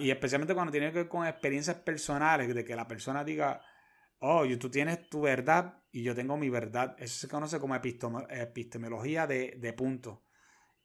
y 0.00 0.10
especialmente 0.10 0.52
cuando 0.52 0.70
tiene 0.70 0.92
que 0.92 0.98
ver 0.98 1.08
con 1.08 1.26
experiencias 1.26 1.78
personales, 1.78 2.54
de 2.54 2.62
que 2.62 2.76
la 2.76 2.86
persona 2.86 3.24
diga, 3.24 3.62
oh, 4.18 4.44
tú 4.60 4.70
tienes 4.70 5.08
tu 5.08 5.22
verdad 5.22 5.82
y 5.90 6.02
yo 6.02 6.14
tengo 6.14 6.36
mi 6.36 6.50
verdad. 6.50 6.94
Eso 6.98 7.18
se 7.18 7.28
conoce 7.28 7.58
como 7.58 7.74
epistemología 7.74 9.26
de, 9.26 9.56
de 9.58 9.72
punto, 9.72 10.26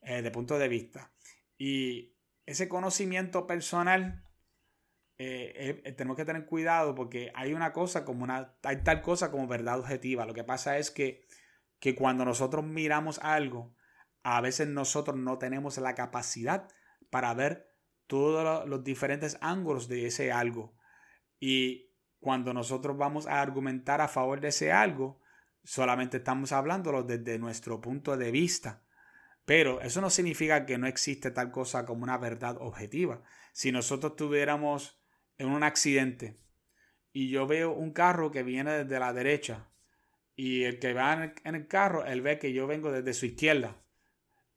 eh, 0.02 0.22
de 0.22 0.32
punto 0.32 0.58
de 0.58 0.70
vista. 0.70 1.12
Y 1.58 2.16
ese 2.46 2.70
conocimiento 2.70 3.46
personal 3.46 4.24
eh, 5.20 5.82
eh, 5.84 5.92
tenemos 5.94 6.16
que 6.16 6.26
tener 6.26 6.46
cuidado 6.46 6.94
porque 6.94 7.32
hay 7.34 7.54
una 7.54 7.74
cosa 7.74 8.06
como 8.06 8.24
una, 8.24 8.56
hay 8.64 8.84
tal 8.84 9.02
cosa 9.02 9.32
como 9.32 9.48
verdad 9.48 9.80
objetiva. 9.80 10.26
Lo 10.26 10.34
que 10.34 10.44
pasa 10.44 10.78
es 10.78 10.92
que, 10.92 11.26
que 11.80 11.96
cuando 11.96 12.24
nosotros 12.24 12.64
miramos 12.64 13.20
algo, 13.20 13.76
a 14.24 14.42
veces 14.42 14.68
nosotros 14.68 15.18
no 15.18 15.38
tenemos 15.38 15.78
la 15.78 15.96
capacidad 15.96 16.68
para 17.10 17.34
ver 17.34 17.74
todos 18.08 18.68
los 18.68 18.84
diferentes 18.84 19.38
ángulos 19.42 19.88
de 19.88 20.08
ese 20.08 20.32
algo. 20.32 20.76
Y 21.40 21.94
cuando 22.20 22.54
nosotros 22.54 22.98
vamos 22.98 23.28
a 23.28 23.42
argumentar 23.42 24.02
a 24.02 24.08
favor 24.08 24.40
de 24.40 24.50
ese 24.50 24.72
algo, 24.72 25.22
solamente 25.64 26.18
estamos 26.18 26.52
hablándolo 26.52 27.04
desde 27.04 27.40
nuestro 27.40 27.82
punto 27.82 28.18
de 28.18 28.32
vista. 28.32 28.84
Pero 29.46 29.82
eso 29.82 30.02
no 30.02 30.10
significa 30.10 30.66
que 30.66 30.78
no 30.78 30.88
existe 30.88 31.32
tal 31.32 31.52
cosa 31.52 31.86
como 31.86 32.04
una 32.04 32.18
verdad 32.18 32.58
objetiva. 32.60 33.24
Si 33.54 33.72
nosotros 33.72 34.16
tuviéramos 34.16 34.97
en 35.38 35.50
un 35.50 35.64
accidente 35.64 36.38
y 37.14 37.30
yo 37.30 37.48
veo 37.48 37.72
un 37.72 37.92
carro 37.92 38.32
que 38.32 38.44
viene 38.44 38.84
desde 38.84 39.00
la 39.00 39.12
derecha 39.12 39.68
y 40.36 40.66
el 40.66 40.78
que 40.78 40.94
va 40.94 41.34
en 41.44 41.56
el, 41.56 41.68
carro, 41.68 42.06
él 42.06 42.22
ve 42.22 42.38
que 42.38 42.54
yo 42.54 42.68
vengo 42.68 42.92
desde 42.92 43.14
su 43.14 43.26
izquierda 43.26 43.76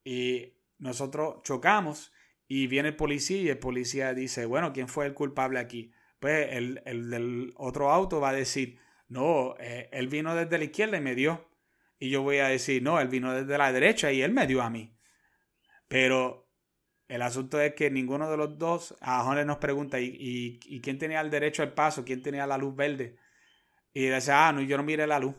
y 0.04 0.52
nosotros 0.78 1.42
chocamos 1.42 2.12
y 2.46 2.66
viene 2.66 2.90
el 2.90 2.96
policía 2.96 3.40
y 3.40 3.48
el 3.48 3.58
policía 3.58 4.12
dice, 4.12 4.44
bueno, 4.44 4.72
¿quién 4.74 4.88
fue 4.88 5.06
el 5.06 5.14
culpable 5.14 5.58
aquí? 5.58 5.92
Pues 6.18 6.48
el, 6.52 6.82
del 6.84 7.54
otro 7.56 7.90
auto 7.90 8.20
va 8.20 8.28
a 8.28 8.34
decir, 8.34 8.78
no, 9.08 9.54
eh, 9.58 9.88
él 9.92 10.08
vino 10.08 10.34
desde 10.34 10.58
la 10.58 10.64
izquierda 10.64 10.98
y 10.98 11.00
me 11.00 11.14
dio. 11.14 11.48
Y 11.98 12.10
yo 12.10 12.22
voy 12.22 12.38
a 12.38 12.48
decir, 12.48 12.82
no, 12.82 13.00
él 13.00 13.08
vino 13.08 13.32
desde 13.32 13.56
la 13.56 13.72
derecha 13.72 14.12
y 14.12 14.20
él 14.20 14.32
me 14.32 14.46
dio 14.46 14.60
a 14.60 14.68
mí. 14.68 14.94
Pero 15.88 16.39
el 17.10 17.22
asunto 17.22 17.60
es 17.60 17.74
que 17.74 17.90
ninguno 17.90 18.30
de 18.30 18.36
los 18.36 18.56
dos, 18.56 18.94
a 19.00 19.24
Jorge 19.24 19.44
nos 19.44 19.56
pregunta, 19.56 19.98
¿y, 19.98 20.60
quién 20.80 20.96
tenía 20.96 21.20
el 21.20 21.28
derecho 21.28 21.64
al 21.64 21.72
paso? 21.72 22.04
¿Quién 22.04 22.22
tenía 22.22 22.46
la 22.46 22.56
luz 22.56 22.76
verde? 22.76 23.16
Y 23.92 24.06
dice, 24.06 24.30
ah, 24.30 24.52
no, 24.52 24.60
yo 24.60 24.76
no 24.76 24.84
miré 24.84 25.08
la 25.08 25.18
luz. 25.18 25.34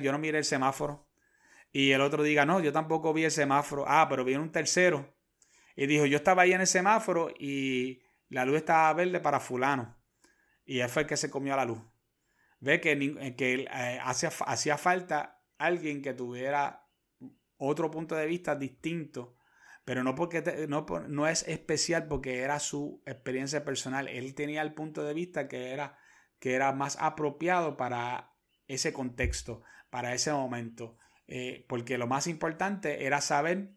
Yo 0.00 0.12
no 0.12 0.18
miré 0.18 0.38
el 0.38 0.44
semáforo. 0.44 1.08
Y 1.72 1.90
el 1.90 2.00
otro 2.02 2.22
diga, 2.22 2.46
no, 2.46 2.60
yo 2.60 2.72
tampoco 2.72 3.12
vi 3.12 3.24
el 3.24 3.32
semáforo. 3.32 3.84
Ah, 3.88 4.06
pero 4.08 4.24
vi 4.24 4.36
un 4.36 4.52
tercero. 4.52 5.12
Y 5.74 5.86
dijo, 5.86 6.06
yo 6.06 6.18
estaba 6.18 6.42
ahí 6.42 6.52
en 6.52 6.60
el 6.60 6.68
semáforo 6.68 7.34
y 7.36 8.00
la 8.28 8.44
luz 8.44 8.58
estaba 8.58 8.92
verde 8.94 9.18
para 9.18 9.40
fulano. 9.40 10.00
Y 10.64 10.78
él 10.78 10.88
fue 10.88 11.02
el 11.02 11.08
que 11.08 11.16
se 11.16 11.30
comió 11.30 11.56
la 11.56 11.64
luz. 11.64 11.80
Ve 12.60 12.80
que, 12.80 12.92
eh, 12.92 13.34
que 13.34 13.66
eh, 13.68 13.98
hacía 14.00 14.78
falta 14.78 15.42
alguien 15.58 16.00
que 16.00 16.14
tuviera 16.14 16.86
otro 17.56 17.90
punto 17.90 18.14
de 18.14 18.26
vista 18.26 18.54
distinto 18.54 19.34
pero 19.84 20.04
no 20.04 20.14
porque 20.14 20.66
no, 20.68 20.86
no 21.08 21.26
es 21.26 21.46
especial 21.48 22.06
porque 22.06 22.40
era 22.40 22.60
su 22.60 23.02
experiencia 23.06 23.64
personal. 23.64 24.08
Él 24.08 24.34
tenía 24.34 24.62
el 24.62 24.74
punto 24.74 25.02
de 25.04 25.14
vista 25.14 25.48
que 25.48 25.70
era, 25.70 25.98
que 26.38 26.54
era 26.54 26.72
más 26.72 26.96
apropiado 27.00 27.76
para 27.76 28.32
ese 28.68 28.92
contexto, 28.92 29.62
para 29.90 30.14
ese 30.14 30.32
momento. 30.32 30.98
Eh, 31.26 31.64
porque 31.68 31.98
lo 31.98 32.06
más 32.06 32.26
importante 32.26 33.06
era 33.06 33.20
saber 33.20 33.70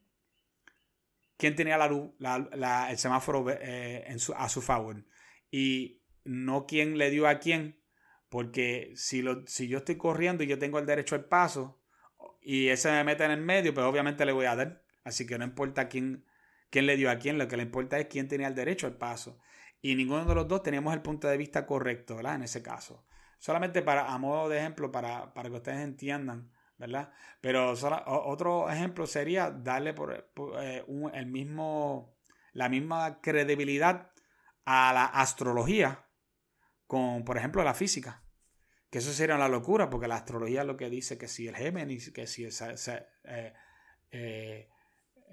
quién 1.38 1.56
tenía 1.56 1.78
la 1.78 1.88
luz, 1.88 2.12
la, 2.20 2.88
el 2.90 2.98
semáforo 2.98 3.46
eh, 3.50 4.06
a 4.36 4.50
su 4.50 4.62
favor. 4.62 5.06
Y 5.50 6.02
no 6.24 6.66
quién 6.66 6.98
le 6.98 7.10
dio 7.10 7.28
a 7.28 7.40
quién, 7.40 7.80
porque 8.30 8.92
si, 8.96 9.22
lo, 9.22 9.46
si 9.48 9.68
yo 9.68 9.80
estoy 9.80 9.98
corriendo 9.98 10.44
y 10.44 10.48
yo 10.48 10.60
tengo 10.60 10.80
el 10.80 10.86
derecho 10.86 11.16
al 11.16 11.26
paso, 11.26 11.82
y 12.42 12.68
ese 12.68 12.92
me 12.92 13.04
mete 13.04 13.24
en 13.24 13.32
el 13.32 13.42
medio, 13.42 13.74
pues 13.74 13.86
obviamente 13.86 14.26
le 14.26 14.32
voy 14.32 14.46
a 14.46 14.56
dar. 14.56 14.85
Así 15.06 15.26
que 15.26 15.38
no 15.38 15.46
importa 15.46 15.88
quién, 15.88 16.26
quién 16.70 16.88
le 16.88 16.98
dio 16.98 17.10
a 17.10 17.18
quién, 17.18 17.38
lo 17.38 17.48
que 17.48 17.56
le 17.56 17.64
importa 17.64 17.98
es 17.98 18.08
quién 18.08 18.28
tenía 18.28 18.48
el 18.48 18.56
derecho 18.56 18.88
al 18.88 18.98
paso. 18.98 19.40
Y 19.82 19.96
ninguno 19.96 20.26
de 20.26 20.36
los 20.36 20.48
dos 20.48 20.64
teníamos 20.64 20.94
el 20.94 21.02
punto 21.02 21.30
de 21.30 21.38
vista 21.38 21.66
correcto, 21.66 22.18
¿verdad? 22.18 22.36
En 22.36 22.44
ese 22.44 22.62
caso. 22.62 23.06
Solamente 23.40 23.82
para, 23.84 24.12
a 24.12 24.18
modo 24.18 24.50
de 24.50 24.58
ejemplo, 24.58 24.92
para, 24.92 25.34
para 25.34 25.50
que 25.50 25.56
ustedes 25.56 25.80
entiendan, 25.80 26.52
¿verdad? 26.78 27.14
Pero 27.40 27.74
otro 28.06 28.70
ejemplo 28.70 29.06
sería 29.06 29.52
darle 29.52 29.94
por, 29.94 30.28
eh, 30.60 30.84
el 31.14 31.26
mismo, 31.28 32.18
la 32.54 32.68
misma 32.68 33.22
credibilidad 33.22 34.12
a 34.66 34.92
la 34.94 35.06
astrología 35.06 36.08
con, 36.88 37.24
por 37.24 37.38
ejemplo, 37.38 37.64
la 37.64 37.74
física. 37.74 38.24
Que 38.90 39.00
eso 39.00 39.12
sería 39.12 39.36
una 39.36 39.50
locura, 39.50 39.90
porque 39.90 40.08
la 40.08 40.16
astrología 40.16 40.62
es 40.62 40.68
lo 40.68 40.78
que 40.78 40.90
dice 40.90 41.18
que 41.18 41.28
si 41.28 41.48
el 41.48 41.56
Géminis, 41.56 42.12
que 42.12 42.28
si 42.28 42.46
esa, 42.46 42.74
eh, 43.26 43.54
eh, 44.12 44.70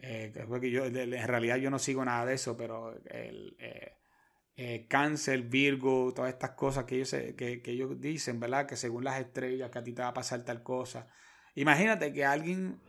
eh, 0.01 0.33
yo, 0.71 0.87
en 0.87 1.29
realidad 1.29 1.57
yo 1.57 1.71
no 1.71 1.79
sigo 1.79 2.05
nada 2.05 2.27
de 2.27 2.35
eso, 2.35 2.57
pero 2.57 2.95
el 3.05 4.87
cáncer, 4.89 5.43
Virgo, 5.43 6.13
todas 6.15 6.33
estas 6.33 6.51
cosas 6.51 6.85
que 6.85 6.97
ellos, 6.97 7.11
que, 7.11 7.63
ellos 7.65 8.01
dicen, 8.01 8.41
¿verdad? 8.41 8.67
Que 8.67 8.77
según 8.77 9.05
las 9.05 9.21
estrellas, 9.21 9.71
que 9.71 9.79
a 9.79 9.83
ti 9.83 9.93
te 9.93 10.03
va 10.03 10.09
a 10.09 10.15
pasar 10.15 10.45
tal 10.45 10.63
cosa. 10.63 11.09
Imagínate 11.55 12.13
que 12.13 12.25
alguien 12.25 12.81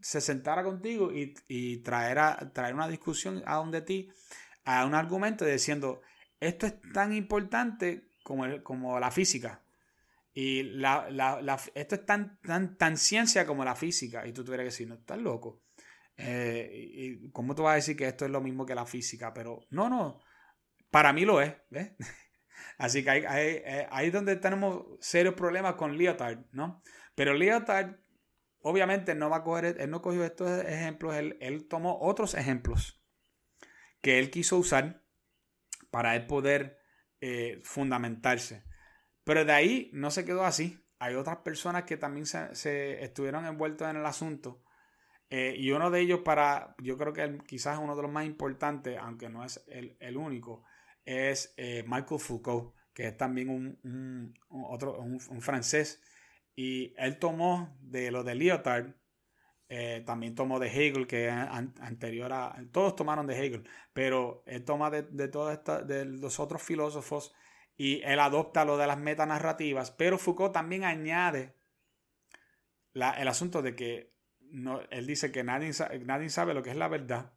se 0.00 0.20
sentara 0.20 0.62
contigo 0.62 1.12
y, 1.12 1.34
y 1.48 1.78
traer, 1.78 2.50
traer 2.52 2.74
una 2.74 2.88
discusión 2.88 3.42
a 3.46 3.56
donde 3.56 3.82
ti, 3.82 4.10
a 4.64 4.84
un 4.84 4.94
argumento 4.94 5.44
diciendo, 5.44 6.00
esto 6.38 6.66
es 6.66 6.74
tan 6.92 7.12
importante 7.12 8.08
como, 8.22 8.62
como 8.62 8.98
la 8.98 9.10
física. 9.10 9.62
Y 10.32 10.62
la, 10.62 11.10
la, 11.10 11.58
esto 11.74 11.94
es 11.96 12.06
tan, 12.06 12.38
tan, 12.40 12.76
tan 12.76 12.96
ciencia 12.96 13.46
como 13.46 13.64
la 13.64 13.74
física. 13.74 14.26
Y 14.26 14.32
tú 14.32 14.44
tuvieras 14.44 14.64
que 14.64 14.70
decir, 14.70 14.88
no, 14.88 14.94
estás 14.94 15.18
loco. 15.18 15.62
Eh, 16.16 17.20
¿Cómo 17.32 17.54
tú 17.54 17.62
vas 17.62 17.72
a 17.72 17.76
decir 17.76 17.96
que 17.96 18.06
esto 18.06 18.24
es 18.24 18.30
lo 18.30 18.40
mismo 18.40 18.66
que 18.66 18.74
la 18.74 18.86
física? 18.86 19.32
Pero 19.32 19.66
no, 19.70 19.88
no. 19.88 20.20
Para 20.90 21.12
mí 21.12 21.24
lo 21.24 21.40
es. 21.40 21.54
Así 22.78 23.04
que 23.04 23.10
eh, 23.10 23.86
ahí, 23.90 24.08
es 24.08 24.12
donde 24.12 24.36
tenemos 24.36 24.84
serios 25.00 25.34
problemas 25.34 25.74
con 25.74 25.96
Leotard, 25.96 26.46
¿no? 26.52 26.82
Pero 27.14 27.34
Leotard, 27.34 27.96
obviamente, 28.60 29.14
no 29.14 29.30
va 29.30 29.38
a 29.38 29.44
coger, 29.44 29.76
él 29.78 29.90
no 29.90 30.02
cogió 30.02 30.24
estos 30.24 30.64
ejemplos, 30.64 31.14
él, 31.14 31.36
él 31.40 31.68
tomó 31.68 31.98
otros 32.00 32.34
ejemplos 32.34 33.00
que 34.00 34.18
él 34.18 34.30
quiso 34.30 34.56
usar 34.58 35.02
para 35.90 36.16
él 36.16 36.26
poder 36.26 36.78
eh, 37.20 37.60
fundamentarse. 37.64 38.64
Pero 39.24 39.44
de 39.44 39.52
ahí 39.52 39.90
no 39.92 40.10
se 40.10 40.24
quedó 40.24 40.44
así. 40.44 40.86
Hay 40.98 41.14
otras 41.14 41.38
personas 41.38 41.84
que 41.84 41.96
también 41.96 42.26
se, 42.26 43.04
estuvieron 43.04 43.46
envueltos 43.46 43.88
en 43.88 43.96
el 43.96 44.06
asunto. 44.06 44.62
Eh, 45.30 45.54
y 45.56 45.70
uno 45.70 45.90
de 45.90 46.00
ellos 46.00 46.20
para, 46.24 46.74
yo 46.82 46.98
creo 46.98 47.12
que 47.12 47.38
quizás 47.46 47.78
uno 47.78 47.94
de 47.94 48.02
los 48.02 48.10
más 48.10 48.26
importantes, 48.26 48.98
aunque 48.98 49.28
no 49.28 49.44
es 49.44 49.64
el, 49.68 50.16
único, 50.16 50.64
es 51.04 51.54
eh, 51.56 51.84
Michael 51.86 52.20
Foucault, 52.20 52.74
que 52.92 53.06
es 53.06 53.16
también 53.16 53.48
un, 53.48 54.34
otro, 54.48 55.00
un, 55.00 55.20
francés. 55.40 56.02
Y 56.56 56.94
él 56.98 57.18
tomó 57.20 57.78
de 57.80 58.10
lo 58.10 58.24
de 58.24 58.34
Lyotard, 58.34 58.94
eh, 59.68 60.02
también 60.04 60.34
tomó 60.34 60.58
de 60.58 60.66
Hegel, 60.66 61.06
que 61.06 61.28
es 61.28 61.32
anterior 61.32 62.32
a. 62.32 62.56
Todos 62.72 62.96
tomaron 62.96 63.28
de 63.28 63.38
Hegel, 63.38 63.68
pero 63.92 64.42
él 64.46 64.64
toma 64.64 64.90
de, 64.90 65.02
de, 65.02 65.28
de 65.28 66.04
los 66.06 66.40
otros 66.40 66.60
filósofos 66.60 67.32
y 67.76 68.02
él 68.02 68.18
adopta 68.18 68.64
lo 68.64 68.76
de 68.76 68.88
las 68.88 68.98
metanarrativas, 68.98 69.92
pero 69.92 70.18
Foucault 70.18 70.52
también 70.52 70.84
añade 70.84 71.54
el 72.92 73.28
asunto 73.28 73.62
de 73.62 73.74
que 73.74 74.12
no, 74.50 74.80
él 74.90 75.06
dice 75.06 75.32
que 75.32 75.44
nadie, 75.44 75.72
nadie 76.04 76.28
sabe 76.28 76.54
lo 76.54 76.62
que 76.62 76.70
es 76.70 76.76
la 76.76 76.88
verdad. 76.88 77.32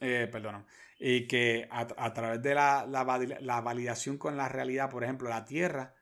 Eh, 0.00 0.28
perdón. 0.30 0.66
Y 0.98 1.26
que 1.26 1.68
a, 1.70 2.12
través 2.12 2.42
de 2.42 2.54
la, 2.54 2.86
la, 2.86 3.60
validación 3.60 4.18
con 4.18 4.36
la 4.36 4.48
realidad, 4.48 4.90
por 4.90 5.04
ejemplo, 5.04 5.28
la 5.28 5.44
Tierra 5.44 5.94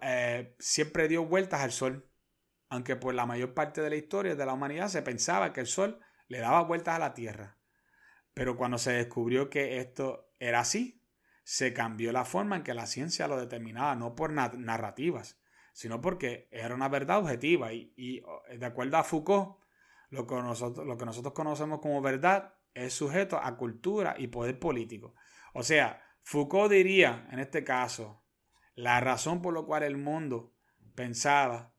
eh, 0.00 0.56
siempre 0.58 1.08
dio 1.08 1.24
vueltas 1.24 1.60
al 1.60 1.72
Sol. 1.72 2.08
Aunque 2.68 2.96
por 2.96 3.14
la 3.14 3.26
mayor 3.26 3.54
parte 3.54 3.82
de 3.82 3.90
la 3.90 3.96
historia 3.96 4.34
de 4.34 4.46
la 4.46 4.54
humanidad 4.54 4.88
se 4.88 5.02
pensaba 5.02 5.52
que 5.52 5.60
el 5.60 5.66
Sol 5.66 6.00
le 6.28 6.38
daba 6.38 6.62
vueltas 6.62 6.96
a 6.96 6.98
la 6.98 7.14
Tierra. 7.14 7.58
Pero 8.34 8.56
cuando 8.56 8.78
se 8.78 8.92
descubrió 8.92 9.50
que 9.50 9.78
esto 9.78 10.32
era 10.38 10.60
así, 10.60 11.02
se 11.44 11.74
cambió 11.74 12.12
la 12.12 12.24
forma 12.24 12.56
en 12.56 12.62
que 12.62 12.74
la 12.74 12.86
ciencia 12.86 13.28
lo 13.28 13.38
determinaba, 13.38 13.94
no 13.94 14.14
por 14.14 14.32
narrativas, 14.32 15.38
sino 15.72 16.00
porque 16.00 16.48
era 16.50 16.74
una 16.74 16.88
verdad 16.88 17.18
objetiva. 17.18 17.72
Y, 17.72 18.22
de 18.56 18.66
acuerdo 18.66 18.98
a 18.98 19.04
Foucault, 19.04 19.58
lo 20.10 20.26
que, 20.26 20.34
nosotros, 20.34 20.86
lo 20.86 20.96
que 20.96 21.06
nosotros 21.06 21.32
conocemos 21.32 21.80
como 21.80 22.02
verdad 22.02 22.54
es 22.74 22.92
sujeto 22.92 23.38
a 23.42 23.56
cultura 23.56 24.14
y 24.18 24.28
poder 24.28 24.58
político. 24.58 25.14
O 25.54 25.62
sea, 25.62 26.02
Foucault 26.22 26.70
diría, 26.70 27.28
en 27.32 27.38
este 27.38 27.64
caso, 27.64 28.24
la 28.74 29.00
razón 29.00 29.42
por 29.42 29.54
la 29.54 29.62
cual 29.62 29.82
el 29.82 29.96
mundo 29.96 30.54
pensaba, 30.94 31.74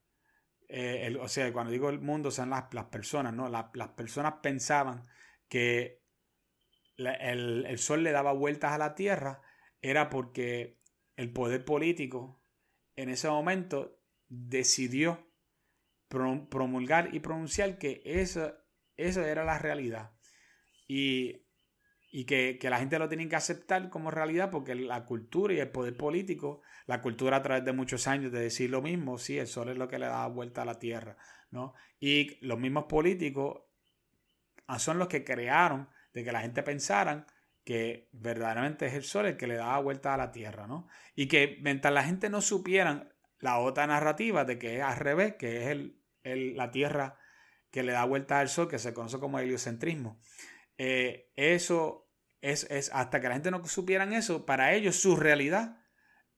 eh, 0.68 1.16
o 1.20 1.28
sea, 1.28 1.52
cuando 1.52 1.72
digo 1.72 1.88
el 1.88 2.00
mundo 2.00 2.30
son 2.30 2.50
las, 2.50 2.64
personas, 2.90 3.32
¿no? 3.32 3.48
las 3.48 3.88
personas 3.90 4.34
pensaban 4.42 5.06
que 5.48 6.02
el, 6.96 7.66
el, 7.66 7.78
sol 7.78 8.02
le 8.02 8.12
daba 8.12 8.32
vueltas 8.32 8.72
a 8.72 8.78
la 8.78 8.94
Tierra 8.94 9.42
era 9.80 10.08
porque 10.08 10.78
el 11.16 11.32
poder 11.32 11.64
político 11.64 12.43
en 12.96 13.08
ese 13.08 13.28
momento 13.28 14.00
decidió 14.28 15.26
promulgar 16.08 17.14
y 17.14 17.20
pronunciar 17.20 17.78
que 17.78 18.02
eso, 18.04 18.52
era 18.96 19.44
la 19.44 19.58
realidad. 19.58 20.12
Y, 20.86 21.42
que, 22.26 22.58
la 22.62 22.78
gente 22.78 22.98
lo 22.98 23.08
tiene 23.08 23.28
que 23.28 23.36
aceptar 23.36 23.90
como 23.90 24.10
realidad 24.10 24.50
porque 24.50 24.74
la 24.74 25.04
cultura 25.04 25.54
y 25.54 25.58
el 25.58 25.70
poder 25.70 25.96
político, 25.96 26.62
la 26.86 27.02
cultura 27.02 27.38
a 27.38 27.42
través 27.42 27.64
de 27.64 27.72
muchos 27.72 28.06
años 28.06 28.30
de 28.30 28.40
decir 28.40 28.70
lo 28.70 28.82
mismo, 28.82 29.18
sí, 29.18 29.38
el 29.38 29.48
sol 29.48 29.70
es 29.70 29.76
lo 29.76 29.88
que 29.88 29.98
le 29.98 30.06
da 30.06 30.26
vuelta 30.28 30.62
a 30.62 30.66
la 30.66 30.78
tierra, 30.78 31.16
¿no? 31.50 31.74
Y 31.98 32.38
los 32.46 32.58
mismos 32.58 32.84
políticos 32.84 33.62
son 34.78 34.98
los 34.98 35.08
que 35.08 35.24
crearon 35.24 35.88
de 36.12 36.22
que 36.22 36.32
la 36.32 36.40
gente 36.40 36.62
pensaran 36.62 37.26
que 37.64 38.08
verdaderamente 38.12 38.86
es 38.86 38.94
el 38.94 39.04
sol 39.04 39.26
el 39.26 39.36
que 39.36 39.46
le 39.46 39.56
da 39.56 39.78
vuelta 39.78 40.14
a 40.14 40.18
la 40.18 40.30
tierra, 40.30 40.66
¿no? 40.66 40.86
Y 41.14 41.26
que 41.26 41.58
mientras 41.62 41.92
la 41.92 42.04
gente 42.04 42.28
no 42.28 42.40
supieran 42.40 43.12
la 43.38 43.58
otra 43.58 43.86
narrativa 43.86 44.44
de 44.44 44.58
que 44.58 44.76
es 44.76 44.82
al 44.82 44.96
revés, 44.96 45.34
que 45.36 45.62
es 45.62 45.68
el, 46.22 46.56
la 46.56 46.70
tierra 46.70 47.18
que 47.70 47.82
le 47.82 47.92
da 47.92 48.04
vuelta 48.04 48.38
al 48.38 48.48
sol, 48.48 48.68
que 48.68 48.78
se 48.78 48.92
conoce 48.94 49.18
como 49.18 49.38
heliocentrismo, 49.38 50.20
eh, 50.76 51.32
eso 51.36 52.10
es, 52.40 52.64
es, 52.70 52.90
hasta 52.92 53.20
que 53.20 53.28
la 53.28 53.34
gente 53.34 53.50
no 53.50 53.64
supieran 53.66 54.12
eso, 54.12 54.44
para 54.44 54.74
ellos 54.74 54.96
su 54.96 55.16
realidad 55.16 55.80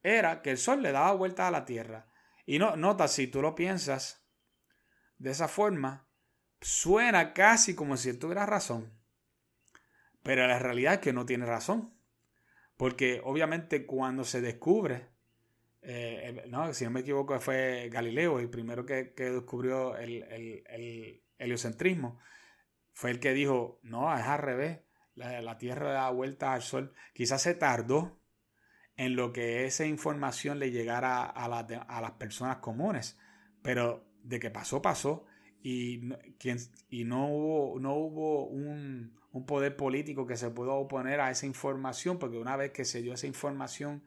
era 0.02 0.42
que 0.42 0.52
el 0.52 0.58
sol 0.58 0.82
le 0.82 0.92
daba 0.92 1.12
vuelta 1.12 1.48
a 1.48 1.50
la 1.50 1.64
tierra. 1.64 2.08
Y 2.46 2.60
no, 2.60 2.76
nota, 2.76 3.08
si 3.08 3.26
tú 3.26 3.42
lo 3.42 3.56
piensas 3.56 4.24
de 5.18 5.32
esa 5.32 5.48
forma, 5.48 6.08
suena 6.60 7.34
casi 7.34 7.74
como 7.74 7.96
si 7.96 8.16
tuviera 8.16 8.46
razón. 8.46 8.95
Pero 10.26 10.44
la 10.48 10.58
realidad 10.58 10.94
es 10.94 10.98
que 10.98 11.12
no 11.12 11.24
tiene 11.24 11.46
razón. 11.46 11.94
Porque 12.76 13.20
obviamente 13.22 13.86
cuando 13.86 14.24
se 14.24 14.40
descubre, 14.40 15.06
eh, 15.82 16.44
no, 16.48 16.74
si 16.74 16.84
no 16.84 16.90
me 16.90 17.00
equivoco 17.00 17.38
fue 17.38 17.88
Galileo 17.92 18.40
el 18.40 18.50
primero 18.50 18.84
que, 18.84 19.14
descubrió 19.16 19.96
el, 19.96 20.64
heliocentrismo, 21.38 22.18
fue 22.92 23.12
el 23.12 23.20
que 23.20 23.34
dijo, 23.34 23.78
no, 23.84 24.12
es 24.18 24.24
al 24.24 24.40
revés, 24.40 24.80
la, 25.14 25.58
Tierra 25.58 25.92
da 25.92 26.10
vuelta 26.10 26.54
al 26.54 26.62
Sol. 26.62 26.92
Quizás 27.14 27.42
se 27.42 27.54
tardó 27.54 28.20
en 28.96 29.14
lo 29.14 29.32
que 29.32 29.64
esa 29.64 29.86
información 29.86 30.58
le 30.58 30.72
llegara 30.72 31.22
a, 31.22 31.44
a 31.44 32.00
las 32.00 32.12
personas 32.12 32.56
comunes, 32.56 33.16
pero 33.62 34.10
de 34.24 34.40
que 34.40 34.50
pasó, 34.50 34.82
pasó 34.82 35.24
y, 35.62 36.00
y 36.90 37.04
no 37.04 37.28
hubo, 37.28 37.80
no 37.80 37.94
hubo 37.94 38.46
un, 38.46 39.14
poder 39.46 39.76
político 39.76 40.26
que 40.26 40.36
se 40.36 40.50
pudo 40.50 40.74
oponer 40.76 41.20
a 41.20 41.30
esa 41.30 41.44
información, 41.44 42.18
porque 42.18 42.38
una 42.38 42.56
vez 42.56 42.70
que 42.70 42.86
se 42.86 43.02
dio 43.02 43.12
esa 43.12 43.26
información, 43.26 44.02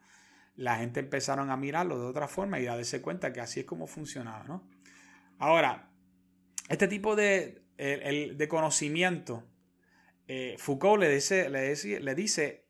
la 0.55 0.77
gente 0.77 0.99
empezaron 0.99 1.51
a 1.51 1.57
mirarlo 1.57 1.99
de 1.99 2.07
otra 2.07 2.27
forma 2.27 2.59
y 2.59 2.65
a 2.65 2.75
darse 2.75 3.01
cuenta 3.01 3.31
que 3.31 3.39
así 3.39 3.59
es 3.59 3.65
como 3.67 3.85
funcionaba, 3.85 4.43
¿no? 4.45 4.67
Ahora, 5.37 5.91
este 6.67 6.87
tipo 6.87 7.15
de, 7.15 7.61
de 7.77 8.47
conocimiento, 8.49 9.47
eh, 10.27 10.55
Foucault 10.57 10.99
le 10.99 11.09
dice, 11.09 11.49
le, 11.49 11.75
le 11.99 12.15
dice 12.15 12.69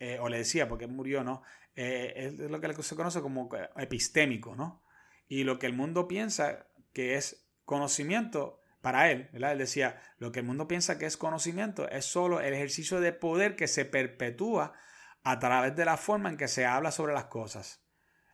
eh, 0.00 0.18
o 0.18 0.30
le 0.30 0.38
decía, 0.38 0.66
porque 0.66 0.86
murió, 0.86 1.22
¿no? 1.22 1.42
Eh, 1.76 2.12
es 2.16 2.50
lo 2.50 2.60
que 2.60 2.82
se 2.82 2.96
conoce 2.96 3.20
como 3.20 3.50
epistémico, 3.76 4.56
¿no? 4.56 4.82
Y 5.28 5.44
lo 5.44 5.58
que 5.58 5.66
el 5.66 5.74
mundo 5.74 6.08
piensa 6.08 6.66
que 6.92 7.14
es 7.14 7.49
conocimiento 7.64 8.60
para 8.80 9.10
él. 9.10 9.28
Él 9.32 9.58
decía, 9.58 10.00
lo 10.18 10.32
que 10.32 10.40
el 10.40 10.46
mundo 10.46 10.68
piensa 10.68 10.98
que 10.98 11.06
es 11.06 11.16
conocimiento 11.16 11.88
es 11.88 12.04
solo 12.04 12.40
el 12.40 12.54
ejercicio 12.54 13.00
de 13.00 13.12
poder 13.12 13.56
que 13.56 13.68
se 13.68 13.84
perpetúa 13.84 14.74
a 15.22 15.38
través 15.38 15.76
de 15.76 15.84
la 15.84 15.96
forma 15.96 16.30
en 16.30 16.36
que 16.36 16.48
se 16.48 16.66
habla 16.66 16.90
sobre 16.90 17.12
las 17.12 17.26
cosas. 17.26 17.84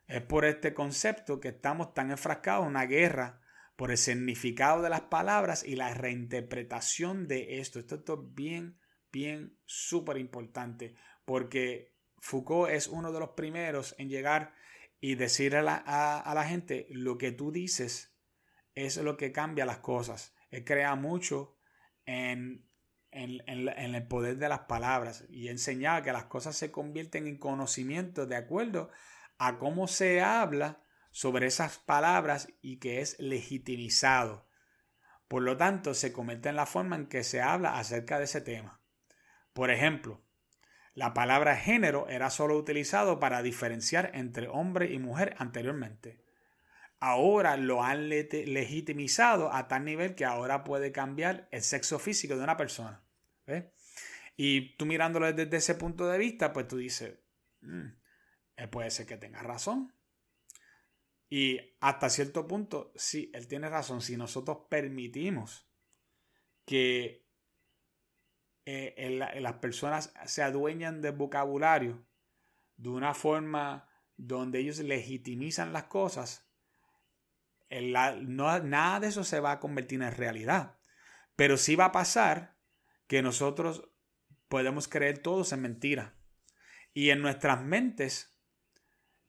Es 0.07 0.21
por 0.21 0.45
este 0.45 0.73
concepto 0.73 1.39
que 1.39 1.49
estamos 1.49 1.93
tan 1.93 2.11
enfrascados 2.11 2.63
en 2.63 2.69
una 2.69 2.85
guerra 2.85 3.41
por 3.75 3.91
el 3.91 3.97
significado 3.97 4.81
de 4.81 4.89
las 4.89 5.01
palabras 5.01 5.63
y 5.63 5.75
la 5.75 5.93
reinterpretación 5.93 7.27
de 7.27 7.59
esto. 7.59 7.79
Esto, 7.79 7.95
es 7.95 8.33
bien, 8.33 8.79
bien, 9.11 9.57
súper 9.65 10.17
importante 10.17 10.95
porque 11.25 11.93
Foucault 12.19 12.71
es 12.71 12.87
uno 12.87 13.11
de 13.11 13.19
los 13.19 13.31
primeros 13.31 13.95
en 13.97 14.07
llegar 14.07 14.53
y 15.01 15.15
decir 15.15 15.57
a 15.57 15.61
la, 15.61 15.75
a 15.75 16.33
la 16.33 16.45
gente 16.45 16.87
lo 16.89 17.17
que 17.17 17.31
tú 17.33 17.51
dices 17.51 18.16
es 18.85 18.97
lo 18.97 19.17
que 19.17 19.31
cambia 19.31 19.65
las 19.65 19.79
cosas. 19.79 20.35
Él 20.49 20.63
crea 20.63 20.95
mucho 20.95 21.57
en 22.05 22.67
el 23.11 24.07
poder 24.07 24.37
de 24.37 24.49
las 24.49 24.61
palabras 24.61 25.25
y 25.29 25.47
enseñaba 25.47 26.03
que 26.03 26.13
las 26.13 26.25
cosas 26.25 26.55
se 26.55 26.71
convierten 26.71 27.27
en 27.27 27.37
conocimiento 27.37 28.25
de 28.27 28.35
acuerdo 28.35 28.89
a 29.39 29.57
cómo 29.57 29.87
se 29.87 30.21
habla 30.21 30.81
sobre 31.11 31.47
esas 31.47 31.79
palabras 31.79 32.49
y 32.61 32.77
que 32.77 33.01
es 33.01 33.19
legitimizado. 33.19 34.47
Por 35.27 35.41
lo 35.41 35.57
tanto, 35.57 35.93
se 35.93 36.13
convierte 36.13 36.49
en 36.49 36.55
la 36.55 36.65
forma 36.65 36.95
en 36.95 37.07
que 37.07 37.23
se 37.23 37.41
habla 37.41 37.79
acerca 37.79 38.19
de 38.19 38.25
ese 38.25 38.41
tema. 38.41 38.79
Por 39.53 39.71
ejemplo, 39.71 40.21
la 40.93 41.13
palabra 41.13 41.55
género 41.55 42.07
era 42.09 42.29
solo 42.29 42.55
utilizado 42.57 43.19
para 43.19 43.41
diferenciar 43.41 44.11
entre 44.13 44.47
hombre 44.47 44.93
y 44.93 44.99
mujer 44.99 45.35
anteriormente. 45.39 46.23
Ahora 46.99 47.57
lo 47.57 47.83
han 47.83 48.09
legitimizado 48.09 49.53
a 49.53 49.67
tal 49.67 49.85
nivel 49.85 50.15
que 50.15 50.25
ahora 50.25 50.63
puede 50.63 50.91
cambiar 50.91 51.47
el 51.51 51.61
sexo 51.61 51.99
físico 51.99 52.35
de 52.35 52.43
una 52.43 52.57
persona. 52.57 53.03
Y 54.35 54.75
tú 54.77 54.85
mirándolo 54.85 55.31
desde 55.31 55.57
ese 55.57 55.75
punto 55.75 56.07
de 56.07 56.17
vista, 56.17 56.53
pues 56.53 56.67
tú 56.67 56.77
dices, 56.77 57.19
mm, 57.61 57.87
él 58.55 58.69
puede 58.69 58.89
ser 58.91 59.05
que 59.05 59.17
tenga 59.17 59.41
razón. 59.41 59.93
Y 61.29 61.59
hasta 61.81 62.09
cierto 62.09 62.47
punto, 62.47 62.93
sí, 62.95 63.31
él 63.33 63.47
tiene 63.47 63.69
razón. 63.69 64.01
Si 64.01 64.15
nosotros 64.15 64.65
permitimos 64.69 65.69
que 66.65 67.27
eh, 68.65 69.37
las 69.39 69.53
personas 69.53 70.13
se 70.25 70.43
adueñan 70.43 71.01
del 71.01 71.15
vocabulario 71.15 72.05
de 72.75 72.89
una 72.89 73.13
forma 73.13 73.89
donde 74.15 74.59
ellos 74.59 74.79
legitimizan 74.79 75.73
las 75.73 75.85
cosas, 75.85 76.46
no, 77.69 78.59
nada 78.59 78.99
de 78.99 79.07
eso 79.07 79.23
se 79.23 79.39
va 79.39 79.53
a 79.53 79.59
convertir 79.59 80.01
en 80.01 80.15
realidad. 80.15 80.77
Pero 81.35 81.57
sí 81.57 81.75
va 81.75 81.85
a 81.85 81.91
pasar 81.91 82.57
que 83.07 83.21
nosotros 83.21 83.89
podemos 84.47 84.87
creer 84.87 85.19
todos 85.19 85.51
en 85.53 85.61
mentira. 85.61 86.15
Y 86.93 87.11
en 87.11 87.21
nuestras 87.21 87.63
mentes, 87.63 88.39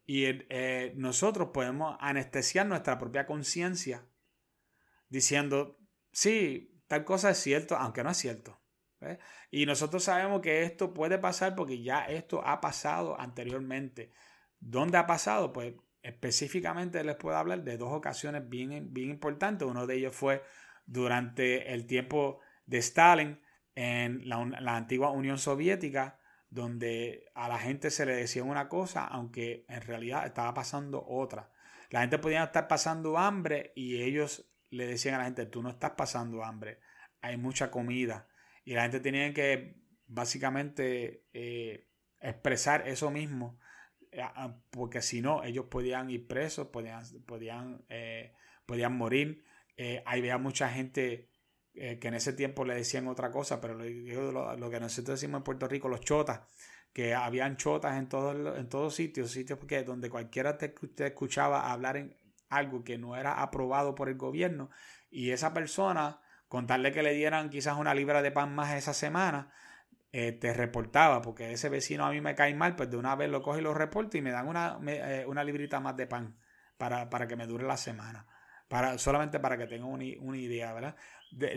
y 0.07 0.25
eh, 0.25 0.95
nosotros 0.97 1.51
podemos 1.53 1.97
anestesiar 2.01 2.67
nuestra 2.67 2.99
propia 2.99 3.27
conciencia 3.27 4.07
diciendo, 5.09 5.79
sí, 6.13 6.83
tal 6.87 7.05
cosa 7.05 7.31
es 7.31 7.39
cierto, 7.39 7.77
aunque 7.77 8.03
no 8.03 8.11
es 8.11 8.17
cierto. 8.17 8.59
Y 9.51 9.67
nosotros 9.67 10.05
sabemos 10.05 10.41
que 10.41 10.63
esto 10.63 10.93
puede 10.93 11.19
pasar 11.19 11.55
porque 11.55 11.83
ya 11.83 12.05
esto 12.05 12.43
ha 12.45 12.61
pasado 12.61 13.19
anteriormente. 13.21 14.13
¿Dónde 14.59 14.99
ha 14.99 15.07
pasado? 15.07 15.53
Pues 15.53 15.75
específicamente 16.03 17.03
les 17.05 17.17
puedo 17.17 17.37
hablar 17.37 17.65
de 17.65 17.77
dos 17.77 17.93
ocasiones 17.93 18.49
bien, 18.49 18.93
bien 18.93 19.11
importantes. 19.11 19.67
Uno 19.67 19.87
de 19.87 19.97
ellos 19.97 20.15
fue 20.15 20.43
durante 20.87 21.73
el 21.73 21.87
tiempo 21.87 22.41
de 22.67 22.79
Stalin, 22.79 23.41
en 23.81 24.29
la, 24.29 24.77
antigua 24.77 25.13
Unión 25.13 25.39
Soviética, 25.39 26.19
donde 26.51 27.31
a 27.37 27.49
la 27.49 27.59
gente 27.59 27.93
se 27.93 28.07
le 28.07 28.17
decía 28.17 28.43
una 28.43 28.69
cosa, 28.69 29.07
aunque 29.07 29.65
en 29.69 29.83
realidad 29.83 30.27
estaba 30.27 30.53
pasando 30.53 31.07
otra. 31.07 31.53
La 31.91 32.01
gente 32.01 32.19
podía 32.19 32.43
estar 32.43 32.67
pasando 32.67 33.17
hambre 33.17 33.73
y 33.77 34.03
ellos 34.03 34.51
le 34.71 34.89
decían 34.89 35.15
a 35.15 35.19
la 35.19 35.25
gente, 35.27 35.47
tú 35.47 35.63
no 35.63 35.71
estás 35.71 35.93
pasando 35.93 36.43
hambre, 36.43 36.81
hay 37.21 37.37
mucha 37.37 37.71
comida. 37.71 38.27
Y 38.65 38.73
la 38.73 38.83
gente 38.83 38.99
tenía 38.99 39.33
que 39.33 39.81
básicamente 40.09 41.29
eh, 41.33 41.87
expresar 42.21 42.89
eso 42.89 43.13
mismo, 43.13 43.61
porque 44.71 45.03
si 45.03 45.21
no, 45.21 45.45
ellos 45.45 45.67
podían 45.67 46.11
ir 46.11 46.27
presos, 46.27 46.69
podían, 46.69 47.05
podían, 47.27 47.85
eh, 47.89 48.33
podían 48.67 48.97
morir. 48.97 49.45
había 50.05 50.39
mucha 50.39 50.69
gente 50.69 51.29
eh, 51.81 51.99
que 52.01 52.09
en 52.09 52.15
ese 52.15 52.33
tiempo 52.33 52.65
le 52.65 52.75
decían 52.75 53.07
otra 53.07 53.31
cosa, 53.31 53.61
pero 53.61 53.75
lo, 53.75 54.57
lo, 54.57 54.71
que 54.71 54.81
nosotros 54.81 55.21
decimos 55.21 55.39
en 55.39 55.45
Puerto 55.45 55.69
Rico, 55.69 55.89
los 55.89 56.01
chotas, 56.01 56.41
que 56.93 57.15
habían 57.15 57.57
chotas 57.57 57.97
en 57.97 58.09
todos 58.09 58.59
en 58.59 58.69
todos 58.69 58.95
sitios, 58.97 59.31
sitios 59.31 59.61
porque 59.61 59.85
donde 59.85 60.11
cualquiera 60.11 60.59
te, 60.59 60.75
escuchaba 61.07 61.71
hablar 61.71 61.97
en 61.97 62.17
algo 62.49 62.83
que 62.83 62.99
no 62.99 63.15
era 63.17 63.43
aprobado 63.43 63.95
por 63.95 64.09
el 64.09 64.17
gobierno 64.17 64.71
y 65.09 65.31
esa 65.31 65.55
persona, 65.55 66.21
con 66.49 66.67
tal 66.67 66.93
que 66.93 67.03
le 67.05 67.13
dieran 67.15 67.49
quizás 67.51 67.79
una 67.79 67.95
libra 67.95 68.23
de 68.23 68.33
pan 68.33 68.55
más 68.55 68.75
esa 68.75 68.93
semana, 68.95 69.53
eh, 70.13 70.33
te 70.33 70.55
reportaba, 70.55 71.21
porque 71.21 71.53
ese 71.53 71.69
vecino 71.69 72.07
a 72.07 72.11
mí 72.11 72.21
me 72.21 72.35
cae 72.35 72.55
mal, 72.55 72.77
pues 72.77 72.91
de 72.91 72.97
una 72.97 73.15
vez 73.15 73.31
lo 73.31 73.43
coge 73.43 73.61
y 73.61 73.63
lo 73.63 73.75
reporta 73.75 74.17
y 74.17 74.23
me 74.23 74.31
dan 74.31 74.49
una, 74.49 74.79
eh, 74.87 75.25
una 75.27 75.45
librita 75.45 75.81
más 75.81 75.97
de 75.97 76.07
pan 76.07 76.39
para, 76.77 77.11
para 77.11 77.27
que 77.29 77.37
me 77.37 77.47
dure 77.47 77.67
la 77.67 77.77
semana. 77.77 78.27
Para, 78.69 78.99
solamente 78.99 79.41
para 79.41 79.57
que 79.57 79.67
tengan 79.67 79.89
una, 79.91 80.05
una 80.21 80.37
idea, 80.37 80.73
¿verdad? 80.73 80.97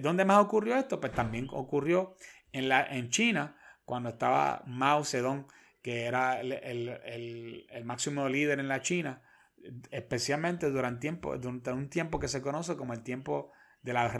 ¿Dónde 0.01 0.25
más 0.25 0.39
ocurrió 0.43 0.75
esto? 0.75 0.99
Pues 0.99 1.13
también 1.13 1.47
ocurrió 1.51 2.15
en, 2.51 2.69
la, 2.69 2.85
en 2.85 3.09
China, 3.09 3.57
cuando 3.85 4.09
estaba 4.09 4.63
Mao 4.65 5.03
Zedong, 5.03 5.47
que 5.81 6.05
era 6.05 6.39
el, 6.41 7.67
máximo 7.83 8.27
líder 8.29 8.59
en 8.59 8.67
la 8.67 8.81
China, 8.81 9.21
especialmente 9.91 10.69
durante, 10.69 11.01
tiempo, 11.01 11.37
durante 11.37 11.71
un 11.71 11.89
tiempo 11.89 12.19
que 12.19 12.27
se 12.27 12.41
conoce 12.41 12.75
como 12.75 12.93
el 12.93 13.03
tiempo 13.03 13.51
de 13.81 13.93
la 13.93 14.11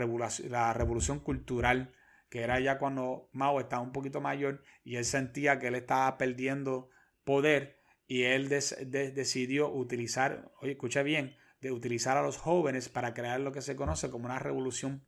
la 0.48 0.72
revolución 0.72 1.20
cultural, 1.20 1.94
que 2.32 2.40
era 2.40 2.58
ya 2.60 2.78
cuando 2.78 3.28
Mao 3.32 3.60
estaba 3.60 3.82
un 3.82 3.92
poquito 3.92 4.22
mayor 4.22 4.62
y 4.84 4.96
él 4.96 5.04
sentía 5.04 5.58
que 5.58 5.66
él 5.66 5.74
estaba 5.74 6.16
perdiendo 6.16 6.88
poder 7.24 7.78
y 8.06 8.22
él 8.22 8.48
decidió 8.48 9.70
utilizar, 9.70 10.50
oye, 10.62 10.72
escucha 10.72 11.02
bien, 11.02 11.36
de 11.60 11.72
utilizar 11.72 12.16
a 12.16 12.22
los 12.22 12.38
jóvenes 12.38 12.88
para 12.88 13.12
crear 13.12 13.38
lo 13.38 13.52
que 13.52 13.60
se 13.60 13.76
conoce 13.76 14.08
como 14.08 14.24
una 14.24 14.38
revolución 14.38 15.06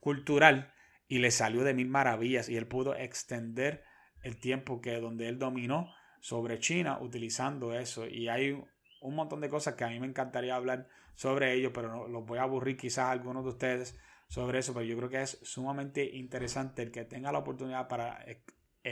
cultural 0.00 0.72
y 1.06 1.20
le 1.20 1.30
salió 1.30 1.62
de 1.62 1.72
mil 1.72 1.86
maravillas 1.86 2.48
y 2.48 2.56
él 2.56 2.66
pudo 2.66 2.96
extender 2.96 3.84
el 4.24 4.40
tiempo 4.40 4.80
que 4.80 4.98
donde 4.98 5.28
él 5.28 5.38
dominó 5.38 5.94
sobre 6.20 6.58
China 6.58 6.98
utilizando 7.00 7.78
eso. 7.78 8.08
Y 8.08 8.26
hay 8.26 8.60
un 9.00 9.14
montón 9.14 9.40
de 9.40 9.48
cosas 9.48 9.76
que 9.76 9.84
a 9.84 9.88
mí 9.88 10.00
me 10.00 10.08
encantaría 10.08 10.56
hablar 10.56 10.88
sobre 11.14 11.54
ello 11.54 11.72
pero 11.72 11.94
no, 11.94 12.08
los 12.08 12.26
voy 12.26 12.38
a 12.38 12.42
aburrir 12.42 12.76
quizás 12.76 13.04
a 13.04 13.12
algunos 13.12 13.44
de 13.44 13.50
ustedes 13.50 13.96
sobre 14.28 14.58
eso 14.58 14.74
pero 14.74 14.84
yo 14.84 14.96
creo 14.96 15.08
que 15.08 15.22
es 15.22 15.38
sumamente 15.42 16.04
interesante 16.04 16.82
el 16.82 16.90
que 16.90 17.04
tenga 17.04 17.32
la 17.32 17.38
oportunidad 17.38 17.88
para 17.88 18.24
eh, 18.24 18.42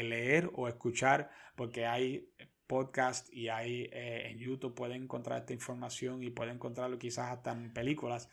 leer 0.02 0.50
o 0.54 0.68
escuchar 0.68 1.30
porque 1.56 1.86
hay 1.86 2.32
podcast 2.66 3.32
y 3.32 3.48
hay 3.48 3.90
eh, 3.92 4.30
en 4.30 4.38
YouTube 4.38 4.74
pueden 4.74 5.02
encontrar 5.04 5.40
esta 5.40 5.52
información 5.52 6.22
y 6.22 6.30
pueden 6.30 6.56
encontrarlo 6.56 6.98
quizás 6.98 7.32
hasta 7.32 7.52
en 7.52 7.72
películas 7.72 8.28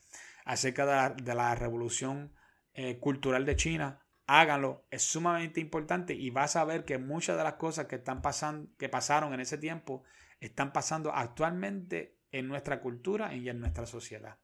acerca 0.46 1.14
de 1.14 1.36
la 1.36 1.56
revolución 1.56 2.34
eh, 2.74 3.00
cultural 3.00 3.46
de 3.46 3.56
China, 3.58 4.00
háganlo, 4.28 4.86
es 4.90 5.04
sumamente 5.04 5.60
importante 5.60 6.14
y 6.14 6.30
vas 6.30 6.56
a 6.56 6.64
ver 6.64 6.86
que 6.86 6.98
muchas 6.98 7.38
de 7.38 7.44
las 7.44 7.56
cosas 7.56 7.88
que 7.88 7.98
están 7.98 8.22
pasando, 8.22 8.70
que 8.78 8.88
pasaron 8.88 9.34
en 9.34 9.42
ese 9.42 9.58
tiempo, 9.58 10.04
están 10.40 10.72
pasando 10.72 11.14
actualmente 11.14 12.18
en 12.32 12.48
nuestra 12.48 12.80
cultura 12.80 13.36
y 13.36 13.50
en 13.50 13.60
nuestra 13.60 13.86
sociedad. 13.86 14.38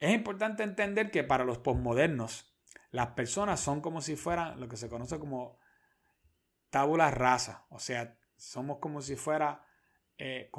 Es 0.00 0.14
importante 0.14 0.62
entender 0.62 1.10
que 1.10 1.24
para 1.24 1.44
los 1.44 1.58
posmodernos, 1.58 2.54
las 2.90 3.08
personas 3.08 3.60
son 3.60 3.80
como 3.80 4.00
si 4.00 4.16
fueran 4.16 4.60
lo 4.60 4.68
que 4.68 4.76
se 4.76 4.88
conoce 4.88 5.18
como 5.18 5.58
tabula 6.70 7.10
rasa, 7.10 7.66
o 7.70 7.78
sea, 7.78 8.18
somos 8.36 8.78
como 8.78 9.00
si 9.00 9.16
fuera, 9.16 9.64
eh, 10.16 10.50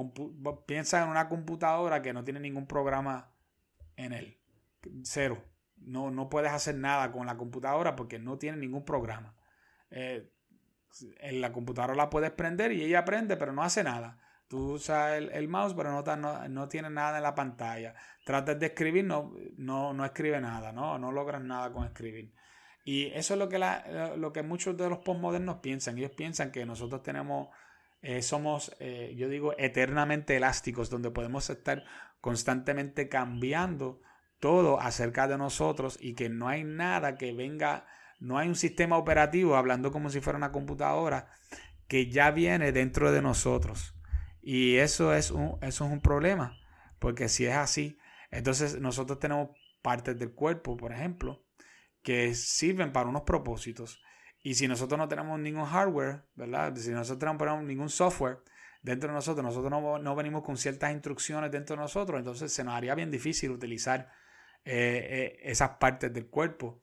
piensa 0.65 1.03
en 1.03 1.09
una 1.09 1.29
computadora 1.29 2.01
que 2.01 2.13
no 2.13 2.23
tiene 2.23 2.39
ningún 2.39 2.67
programa 2.67 3.33
en 3.95 4.13
él, 4.13 4.39
cero. 5.03 5.43
No, 5.77 6.11
no 6.11 6.29
puedes 6.29 6.51
hacer 6.51 6.75
nada 6.75 7.11
con 7.11 7.25
la 7.25 7.37
computadora 7.37 7.95
porque 7.95 8.19
no 8.19 8.37
tiene 8.37 8.57
ningún 8.57 8.83
programa. 8.83 9.35
Eh, 9.91 10.29
en 11.19 11.41
la 11.41 11.53
computadora 11.53 11.95
la 11.95 12.09
puedes 12.09 12.31
prender 12.31 12.71
y 12.73 12.83
ella 12.83 13.05
prende, 13.05 13.37
pero 13.37 13.53
no 13.53 13.63
hace 13.63 13.83
nada. 13.83 14.19
Tú 14.49 14.73
usas 14.73 15.13
el, 15.13 15.47
mouse, 15.47 15.75
pero 15.75 15.91
no, 15.91 16.47
no, 16.49 16.67
tiene 16.67 16.89
nada 16.89 17.17
en 17.17 17.23
la 17.23 17.35
pantalla. 17.35 17.93
Tratas 18.25 18.59
de 18.59 18.65
escribir, 18.65 19.05
no, 19.05 19.31
no, 19.57 19.93
no 19.93 20.03
escribe 20.03 20.41
nada, 20.41 20.71
¿no? 20.71 20.97
no 20.97 21.11
logras 21.11 21.39
nada 21.39 21.71
con 21.71 21.85
escribir. 21.85 22.33
Y 22.83 23.05
eso 23.13 23.35
es 23.35 23.39
lo 23.39 23.47
que, 23.47 23.59
la, 23.59 24.15
lo 24.17 24.33
que 24.33 24.41
muchos 24.41 24.75
de 24.75 24.89
los 24.89 24.97
postmodernos 24.99 25.57
piensan. 25.57 25.99
Ellos 25.99 26.13
piensan 26.17 26.51
que 26.51 26.65
nosotros 26.65 27.03
tenemos, 27.03 27.49
eh, 28.01 28.23
somos, 28.23 28.75
eh, 28.79 29.13
yo 29.15 29.29
digo, 29.29 29.53
eternamente 29.59 30.35
elásticos, 30.35 30.89
donde 30.89 31.11
podemos 31.11 31.47
estar 31.51 31.83
constantemente 32.19 33.07
cambiando 33.07 34.01
todo 34.39 34.79
acerca 34.79 35.27
de 35.27 35.37
nosotros 35.37 35.99
y 36.01 36.15
que 36.15 36.29
no 36.29 36.47
hay 36.47 36.63
nada 36.63 37.17
que 37.17 37.33
venga, 37.33 37.85
no 38.19 38.39
hay 38.39 38.47
un 38.47 38.55
sistema 38.55 38.97
operativo, 38.97 39.55
hablando 39.55 39.91
como 39.91 40.09
si 40.09 40.21
fuera 40.21 40.37
una 40.37 40.51
computadora, 40.51 41.29
que 41.87 42.09
ya 42.09 42.31
viene 42.31 42.71
dentro 42.71 43.11
de 43.11 43.21
nosotros. 43.21 43.93
Y 44.41 44.77
eso 44.77 45.13
es 45.13 45.31
un, 45.31 45.57
eso 45.61 45.85
es 45.85 45.91
un 45.91 46.01
problema, 46.01 46.57
porque 46.99 47.29
si 47.29 47.45
es 47.45 47.55
así, 47.55 47.97
entonces 48.31 48.79
nosotros 48.79 49.19
tenemos 49.19 49.49
partes 49.81 50.17
del 50.17 50.33
cuerpo, 50.33 50.77
por 50.77 50.91
ejemplo, 50.91 51.45
que 52.01 52.33
sirven 52.33 52.91
para 52.91 53.09
unos 53.09 53.23
propósitos. 53.23 54.01
Y 54.41 54.55
si 54.55 54.67
nosotros 54.67 54.97
no 54.97 55.07
tenemos 55.07 55.39
ningún 55.39 55.65
hardware, 55.65 56.23
¿verdad? 56.35 56.75
Si 56.75 56.91
nosotros 56.91 57.33
no 57.33 57.37
tenemos 57.37 57.63
ningún 57.63 57.89
software 57.89 58.39
dentro 58.81 59.09
de 59.09 59.15
nosotros, 59.15 59.43
nosotros 59.43 60.01
no, 60.01 60.15
venimos 60.15 60.43
con 60.43 60.57
ciertas 60.57 60.93
instrucciones 60.93 61.51
dentro 61.51 61.75
de 61.75 61.81
nosotros, 61.81 62.17
entonces 62.17 62.53
se 62.53 62.63
nos 62.63 62.73
haría 62.73 62.95
bien 62.95 63.11
difícil 63.11 63.51
utilizar 63.51 64.09
eh, 64.63 65.07
eh, 65.09 65.39
esas 65.43 65.71
partes 65.71 66.13
del 66.13 66.27
cuerpo. 66.27 66.81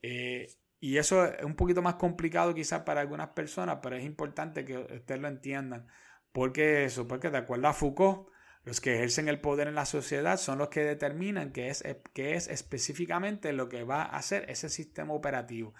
Eh, 0.00 0.46
y 0.78 0.96
eso 0.98 1.24
es 1.24 1.44
un 1.44 1.54
poquito 1.54 1.82
más 1.82 1.94
complicado 1.94 2.54
quizás 2.54 2.82
para 2.82 3.00
algunas 3.00 3.28
personas, 3.30 3.78
pero 3.82 3.96
es 3.96 4.04
importante 4.04 4.64
que 4.64 4.78
ustedes 4.78 5.20
lo 5.20 5.28
entiendan. 5.28 5.86
¿Por 6.32 6.52
qué 6.52 6.84
eso? 6.84 7.06
Porque 7.06 7.30
de 7.30 7.38
acuerdo 7.38 7.68
a 7.68 7.72
Foucault, 7.74 8.28
los 8.64 8.80
que 8.80 8.94
ejercen 8.94 9.28
el 9.28 9.40
poder 9.40 9.68
en 9.68 9.74
la 9.74 9.86
sociedad 9.86 10.38
son 10.38 10.58
los 10.58 10.68
que 10.68 10.84
determinan 10.84 11.52
qué 11.52 11.68
es, 11.68 11.84
qué 12.14 12.34
es 12.34 12.48
específicamente 12.48 13.52
lo 13.52 13.68
que 13.68 13.84
va 13.84 14.02
a 14.02 14.16
hacer 14.16 14.48
ese 14.48 14.68
sistema 14.68 15.12
operativo. 15.14 15.74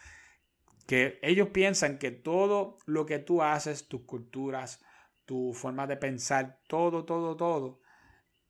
Que 0.86 1.18
ellos 1.22 1.48
piensan 1.50 1.98
que 1.98 2.10
todo 2.10 2.78
lo 2.86 3.06
que 3.06 3.18
tú 3.18 3.42
haces, 3.42 3.86
tus 3.86 4.02
culturas, 4.02 4.84
tu 5.24 5.52
forma 5.54 5.86
de 5.86 5.96
pensar, 5.96 6.60
todo, 6.66 7.04
todo, 7.04 7.36
todo, 7.36 7.80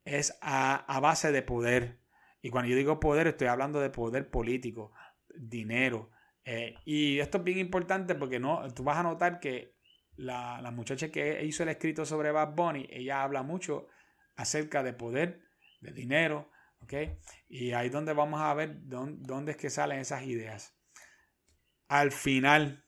es 0.04 0.36
a, 0.40 0.98
base 1.00 1.30
de 1.30 1.42
poder. 1.42 2.00
Y 2.40 2.50
cuando 2.50 2.70
yo 2.70 2.76
digo 2.76 2.98
poder, 3.00 3.26
estoy 3.26 3.48
hablando 3.48 3.80
de 3.80 3.90
poder 3.90 4.30
político, 4.30 4.92
dinero, 5.36 6.10
eh, 6.44 6.74
y 6.84 7.20
esto 7.20 7.38
es 7.38 7.44
bien 7.44 7.58
importante 7.58 8.16
porque 8.16 8.40
no, 8.40 8.68
tú 8.74 8.82
vas 8.82 8.98
a 8.98 9.04
notar 9.04 9.38
que 9.38 9.76
la, 10.16 10.70
muchacha 10.72 11.10
que 11.10 11.44
hizo 11.44 11.62
el 11.62 11.70
escrito 11.70 12.04
sobre 12.04 12.30
Bad 12.30 12.54
Bunny, 12.54 12.86
ella 12.90 13.22
habla 13.22 13.42
mucho 13.42 13.88
acerca 14.36 14.82
de 14.82 14.92
poder, 14.92 15.42
de 15.80 15.92
dinero, 15.92 16.50
¿ok? 16.80 16.94
Y 17.48 17.72
ahí 17.72 17.86
es 17.86 17.92
donde 17.92 18.12
vamos 18.12 18.40
a 18.40 18.54
ver 18.54 18.88
dónde, 18.88 19.20
dónde 19.26 19.52
es 19.52 19.58
que 19.58 19.70
salen 19.70 19.98
esas 19.98 20.22
ideas. 20.24 20.74
Al 21.88 22.12
final, 22.12 22.84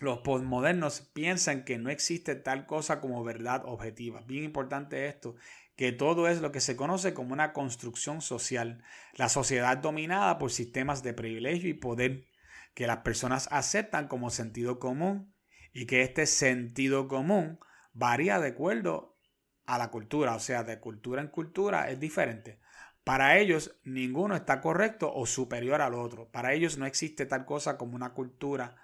los 0.00 0.18
postmodernos 0.20 1.00
piensan 1.12 1.64
que 1.64 1.78
no 1.78 1.90
existe 1.90 2.34
tal 2.34 2.66
cosa 2.66 3.00
como 3.00 3.24
verdad 3.24 3.62
objetiva. 3.64 4.22
Bien 4.22 4.44
importante 4.44 5.06
esto, 5.06 5.36
que 5.76 5.92
todo 5.92 6.28
es 6.28 6.40
lo 6.40 6.52
que 6.52 6.60
se 6.60 6.76
conoce 6.76 7.14
como 7.14 7.32
una 7.32 7.52
construcción 7.52 8.20
social. 8.20 8.82
La 9.14 9.28
sociedad 9.28 9.78
dominada 9.78 10.38
por 10.38 10.50
sistemas 10.50 11.02
de 11.02 11.14
privilegio 11.14 11.68
y 11.68 11.74
poder 11.74 12.26
que 12.74 12.86
las 12.86 12.98
personas 12.98 13.48
aceptan 13.50 14.08
como 14.08 14.30
sentido 14.30 14.78
común 14.78 15.34
y 15.72 15.86
que 15.86 16.02
este 16.02 16.26
sentido 16.26 17.08
común 17.08 17.58
varía 17.92 18.38
de 18.38 18.48
acuerdo 18.48 19.18
a 19.66 19.78
la 19.78 19.90
cultura, 19.90 20.34
o 20.34 20.40
sea, 20.40 20.64
de 20.64 20.80
cultura 20.80 21.22
en 21.22 21.28
cultura 21.28 21.90
es 21.90 22.00
diferente. 22.00 22.60
Para 23.04 23.38
ellos 23.38 23.78
ninguno 23.84 24.34
está 24.34 24.60
correcto 24.60 25.12
o 25.12 25.26
superior 25.26 25.80
al 25.80 25.94
otro. 25.94 26.30
Para 26.30 26.52
ellos 26.52 26.76
no 26.76 26.86
existe 26.86 27.26
tal 27.26 27.44
cosa 27.44 27.78
como 27.78 27.96
una 27.96 28.12
cultura 28.12 28.76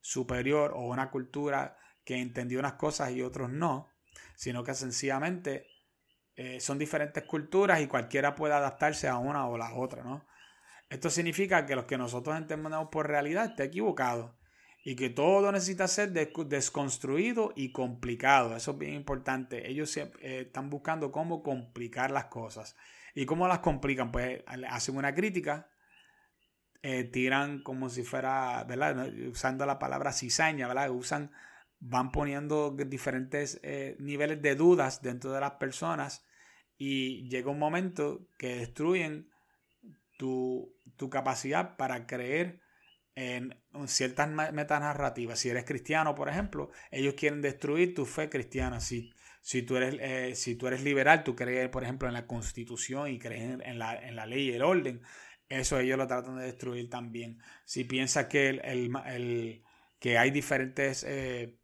superior 0.00 0.72
o 0.74 0.88
una 0.88 1.10
cultura 1.10 1.78
que 2.04 2.16
entendió 2.16 2.58
unas 2.58 2.74
cosas 2.74 3.12
y 3.12 3.22
otros 3.22 3.50
no, 3.50 3.88
sino 4.34 4.64
que 4.64 4.74
sencillamente 4.74 5.66
eh, 6.34 6.60
son 6.60 6.78
diferentes 6.78 7.22
culturas 7.24 7.80
y 7.80 7.86
cualquiera 7.86 8.34
puede 8.34 8.54
adaptarse 8.54 9.08
a 9.08 9.18
una 9.18 9.46
o 9.46 9.56
la 9.56 9.74
otra, 9.74 10.02
¿no? 10.02 10.26
Esto 10.90 11.08
significa 11.08 11.64
que 11.64 11.76
lo 11.76 11.86
que 11.86 11.96
nosotros 11.96 12.36
entendemos 12.36 12.88
por 12.90 13.08
realidad 13.08 13.46
está 13.46 13.64
equivocado 13.64 14.36
y 14.84 14.96
que 14.96 15.10
todo 15.10 15.52
necesita 15.52 15.86
ser 15.86 16.12
desconstruido 16.12 17.52
y 17.54 17.70
complicado. 17.70 18.56
Eso 18.56 18.72
es 18.72 18.78
bien 18.78 18.94
importante. 18.94 19.70
Ellos 19.70 19.96
eh, 19.96 20.10
están 20.20 20.70
buscando 20.70 21.12
cómo 21.12 21.42
complicar 21.42 22.10
las 22.10 22.26
cosas. 22.26 22.76
¿Y 23.14 23.24
cómo 23.26 23.46
las 23.46 23.60
complican? 23.60 24.10
Pues 24.10 24.42
hacen 24.68 24.96
una 24.96 25.14
crítica, 25.14 25.68
eh, 26.82 27.04
tiran 27.04 27.62
como 27.62 27.88
si 27.88 28.02
fuera, 28.02 28.64
¿verdad? 28.64 29.08
Usando 29.30 29.66
la 29.66 29.78
palabra 29.78 30.12
cizaña, 30.12 30.66
¿verdad? 30.66 30.90
Usan, 30.90 31.30
van 31.78 32.10
poniendo 32.10 32.70
diferentes 32.72 33.60
eh, 33.62 33.96
niveles 34.00 34.42
de 34.42 34.56
dudas 34.56 35.00
dentro 35.00 35.32
de 35.32 35.40
las 35.40 35.52
personas 35.52 36.24
y 36.76 37.28
llega 37.28 37.52
un 37.52 37.58
momento 37.60 38.26
que 38.36 38.56
destruyen 38.56 39.30
tu, 40.18 40.74
tu 40.96 41.08
capacidad 41.08 41.76
para 41.76 42.06
creer 42.06 42.61
en 43.14 43.54
ciertas 43.86 44.28
metanarrativas. 44.28 45.38
Si 45.38 45.50
eres 45.50 45.64
cristiano, 45.64 46.14
por 46.14 46.28
ejemplo, 46.28 46.70
ellos 46.90 47.14
quieren 47.14 47.42
destruir 47.42 47.94
tu 47.94 48.06
fe 48.06 48.28
cristiana. 48.28 48.80
Si, 48.80 49.12
si, 49.40 49.62
tú, 49.62 49.76
eres, 49.76 49.96
eh, 50.00 50.34
si 50.34 50.56
tú 50.56 50.66
eres 50.66 50.82
liberal, 50.82 51.24
tú 51.24 51.36
crees, 51.36 51.68
por 51.68 51.82
ejemplo, 51.82 52.08
en 52.08 52.14
la 52.14 52.26
constitución 52.26 53.10
y 53.10 53.18
crees 53.18 53.60
en 53.60 53.78
la, 53.78 53.94
en 53.94 54.16
la 54.16 54.26
ley 54.26 54.50
y 54.50 54.52
el 54.52 54.62
orden, 54.62 55.02
eso 55.48 55.78
ellos 55.78 55.98
lo 55.98 56.06
tratan 56.06 56.38
de 56.38 56.44
destruir 56.44 56.88
también. 56.88 57.38
Si 57.64 57.84
piensas 57.84 58.26
que, 58.26 58.48
el, 58.48 59.62
que 59.98 60.18
hay 60.18 60.30
diferentes... 60.30 61.04
Eh, 61.04 61.58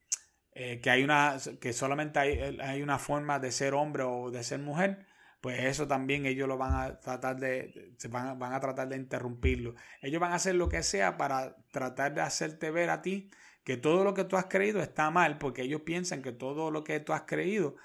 eh, 0.61 0.81
que 0.81 0.91
hay 0.91 1.05
una 1.05 1.37
que 1.61 1.73
solamente 1.73 2.19
hay, 2.19 2.59
hay 2.61 2.83
una 2.83 2.99
forma 2.99 3.39
de 3.39 3.53
ser 3.53 3.75
hombre 3.75 4.03
o 4.03 4.33
de 4.33 4.43
ser 4.43 4.59
mujer 4.59 5.07
pues 5.41 5.65
eso 5.65 5.87
también 5.87 6.27
ellos 6.27 6.49
lo 6.49 6.59
van 6.59 6.75
a 6.75 6.99
tratar 6.99 7.39
de, 7.39 7.95
van, 8.11 8.39
van, 8.39 8.53
a 8.53 8.61
tratar 8.61 8.89
de 8.89 8.97
interrumpirlo. 8.97 9.75
Ellos 10.03 10.21
van 10.21 10.33
a 10.33 10.37
hacer 10.37 10.57
lo 10.57 10.69
que 10.69 10.83
sea 10.83 11.17
para 11.17 11.57
tratar 11.71 12.15
de 12.15 12.23
hacerte 12.23 12.71
ver 12.71 12.91
a 12.91 13.03
ti 13.03 13.31
que 13.65 13.77
todo 13.77 14.03
lo 14.03 14.15
que 14.15 14.25
tú 14.25 14.37
has 14.37 14.47
creído 14.47 14.81
está 14.81 15.11
mal, 15.11 15.39
porque 15.39 15.63
ellos 15.63 15.83
piensan 15.83 16.23
que 16.23 16.33
todo 16.33 16.71
lo 16.71 16.85
que 16.85 17.01
tú 17.01 17.13
has 17.13 17.23
creído 17.23 17.77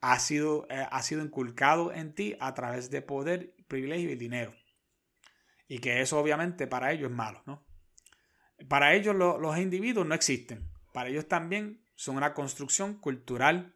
ha 0.00 0.18
sido, 0.18 0.66
eh, 0.70 0.86
ha 0.90 1.02
sido 1.02 1.22
inculcado 1.22 1.92
en 1.92 2.14
ti 2.14 2.36
a 2.40 2.54
través 2.54 2.90
de 2.90 3.02
poder, 3.02 3.54
privilegio 3.66 4.10
y 4.10 4.16
dinero. 4.16 4.54
Y 5.68 5.80
que 5.80 6.00
eso 6.00 6.18
obviamente 6.18 6.66
para 6.66 6.92
ellos 6.92 7.10
es 7.10 7.16
malo, 7.16 7.42
¿no? 7.44 7.66
Para 8.68 8.94
ellos 8.94 9.14
los 9.14 9.58
individuos 9.58 10.06
no 10.06 10.14
existen. 10.14 10.70
Para 10.92 11.10
ellos 11.10 11.28
también 11.28 11.84
son 11.94 12.16
una 12.16 12.32
construcción 12.32 12.94
cultural 12.94 13.75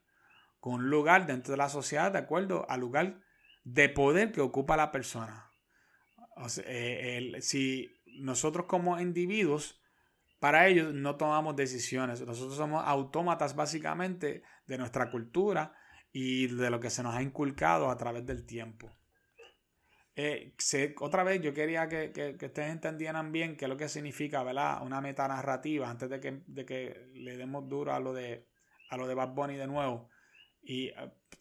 con 0.61 0.75
un 0.75 0.91
lugar 0.91 1.27
dentro 1.27 1.53
de 1.53 1.59
la 1.59 1.69
sociedad 1.69 2.13
de 2.13 2.19
acuerdo 2.19 2.67
al 2.69 2.81
lugar 2.81 3.21
de 3.65 3.89
poder 3.89 4.33
que 4.33 4.41
ocupa 4.41 4.77
la 4.77 4.93
persona. 4.93 5.51
Eh, 6.65 7.37
si 7.41 7.91
nosotros 8.19 8.67
como 8.67 9.01
individuos, 9.01 9.81
para 10.39 10.69
ellos 10.69 10.95
no 10.95 11.17
tomamos 11.17 11.57
decisiones, 11.57 12.21
nosotros 12.23 12.57
somos 12.57 12.83
autómatas 12.87 13.55
básicamente 13.55 14.43
de 14.67 14.79
nuestra 14.79 15.11
cultura 15.11 15.75
y 16.13 16.47
de 16.47 16.71
lo 16.71 16.81
que 16.81 16.91
se 16.91 17.03
nos 17.03 17.15
ha 17.15 17.23
inculcado 17.23 17.91
a 17.91 17.97
través 17.97 18.25
del 18.27 18.47
tiempo. 18.47 18.91
Eh, 20.17 20.55
otra 20.99 21.25
vez 21.25 21.41
yo 21.41 21.55
quería 21.55 21.89
que, 21.89 22.13
que, 22.13 22.47
ustedes 22.47 22.71
entendieran 22.71 23.33
bien 23.33 23.57
qué 23.57 23.67
es 23.67 23.69
lo 23.69 23.77
que 23.77 23.89
significa 23.89 24.43
¿verdad? 24.43 24.83
una 24.83 25.01
metanarrativa 25.01 25.89
antes 25.89 26.11
de 26.11 26.21
que, 26.21 26.43
de 26.47 26.67
que 26.67 27.11
le 27.15 27.37
demos 27.37 27.69
duro 27.69 27.95
a 27.95 28.01
lo 28.01 28.13
de, 28.13 28.47
a 28.91 28.97
lo 28.97 29.07
de 29.07 29.15
Bad 29.15 29.31
Bunny 29.31 29.57
de 29.57 29.67
nuevo. 29.67 30.11
Y 30.63 30.89
eh, 30.89 30.95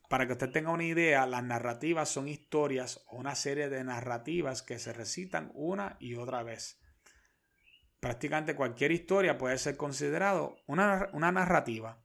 para 0.10 0.26
que 0.26 0.34
usted 0.34 0.52
tenga 0.52 0.72
una 0.72 0.84
idea, 0.84 1.26
las 1.26 1.44
narrativas 1.44 2.10
son 2.10 2.28
historias 2.28 3.04
o 3.08 3.18
una 3.18 3.36
serie 3.36 3.70
de 3.70 3.84
narrativas 3.84 4.62
que 4.62 4.80
se 4.80 4.94
recitan 4.94 5.52
una 5.54 5.98
y 6.00 6.16
otra 6.16 6.44
vez. 6.44 6.82
Prácticamente 8.00 8.56
cualquier 8.56 8.92
historia 8.92 9.38
puede 9.38 9.58
ser 9.58 9.78
considerado 9.78 10.58
una, 10.68 11.10
narrativa. 11.14 12.02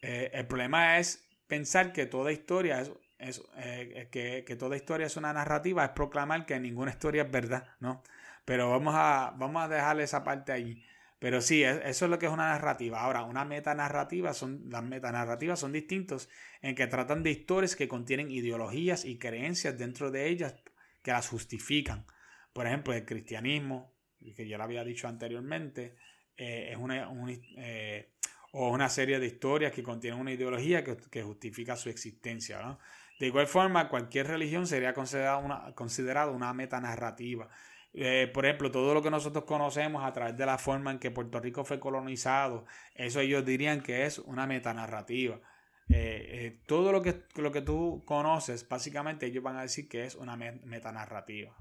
Eh, 0.00 0.30
el 0.32 0.46
problema 0.46 0.98
es 0.98 1.28
pensar 1.46 1.92
que 1.92 2.06
toda 2.06 2.32
historia 2.32 2.80
es, 3.18 3.42
eh, 3.58 4.08
que, 4.10 4.44
que, 4.44 4.56
toda 4.56 4.74
historia 4.74 5.06
es 5.06 5.16
una 5.16 5.32
narrativa, 5.32 5.84
es 5.84 5.90
proclamar 5.90 6.44
que 6.46 6.58
ninguna 6.58 6.90
historia 6.90 7.22
es 7.22 7.30
verdad, 7.30 7.68
¿no? 7.78 8.02
Pero 8.44 8.70
vamos 8.70 8.94
a, 8.96 9.32
vamos 9.36 9.62
a 9.62 9.68
dejar 9.68 10.00
esa 10.00 10.24
parte 10.24 10.50
ahí. 10.50 10.84
Pero 11.22 11.40
sí, 11.40 11.62
eso 11.62 12.04
es 12.04 12.10
lo 12.10 12.18
que 12.18 12.26
es 12.26 12.32
una 12.32 12.48
narrativa. 12.48 13.00
Ahora, 13.00 13.22
una 13.22 13.44
metanarrativa 13.44 14.34
son, 14.34 14.64
las 14.68 14.82
metanarrativas 14.82 15.60
son 15.60 15.70
distintos 15.70 16.28
en 16.62 16.74
que 16.74 16.88
tratan 16.88 17.22
de 17.22 17.30
historias 17.30 17.76
que 17.76 17.86
contienen 17.86 18.32
ideologías 18.32 19.04
y 19.04 19.18
creencias 19.18 19.78
dentro 19.78 20.10
de 20.10 20.28
ellas 20.28 20.56
que 21.00 21.12
las 21.12 21.28
justifican. 21.28 22.06
Por 22.52 22.66
ejemplo, 22.66 22.92
el 22.92 23.04
cristianismo, 23.04 23.94
que 24.34 24.48
ya 24.48 24.58
lo 24.58 24.64
había 24.64 24.82
dicho 24.82 25.06
anteriormente, 25.06 25.94
eh, 26.36 26.70
es 26.72 26.76
una, 26.76 27.08
eh, 27.56 28.10
o 28.50 28.70
una 28.70 28.88
serie 28.88 29.20
de 29.20 29.28
historias 29.28 29.70
que 29.70 29.84
contienen 29.84 30.18
una 30.18 30.32
ideología 30.32 30.82
que, 30.82 31.22
justifica 31.22 31.76
su 31.76 31.88
existencia. 31.88 32.80
De 33.20 33.28
igual 33.28 33.46
forma, 33.46 33.88
cualquier 33.88 34.26
religión 34.26 34.66
sería 34.66 34.92
considerada 34.92 35.36
una, 35.36 35.72
considerada 35.76 36.32
una 36.32 36.52
metanarrativa. 36.52 37.48
Eh, 37.94 38.30
por 38.32 38.46
ejemplo, 38.46 38.70
todo 38.70 38.94
lo 38.94 39.02
que 39.02 39.10
nosotros 39.10 39.44
conocemos 39.44 40.04
a 40.04 40.12
través 40.12 40.36
de 40.36 40.46
la 40.46 40.58
forma 40.58 40.90
en 40.90 40.98
que 40.98 41.10
Puerto 41.10 41.40
Rico 41.40 41.64
fue 41.64 41.78
colonizado, 41.78 42.64
eso 42.94 43.20
ellos 43.20 43.44
dirían 43.44 43.82
que 43.82 44.06
es 44.06 44.18
una 44.18 44.46
metanarrativa. 44.46 45.40
Eh, 45.88 46.28
eh, 46.30 46.60
todo 46.66 46.90
lo 46.90 47.02
que, 47.02 47.24
lo 47.36 47.52
que 47.52 47.60
tú 47.60 48.02
conoces, 48.06 48.66
básicamente 48.66 49.26
ellos 49.26 49.42
van 49.42 49.56
a 49.56 49.62
decir 49.62 49.88
que 49.88 50.04
es 50.04 50.14
una 50.14 50.36
metanarrativa. 50.36 51.54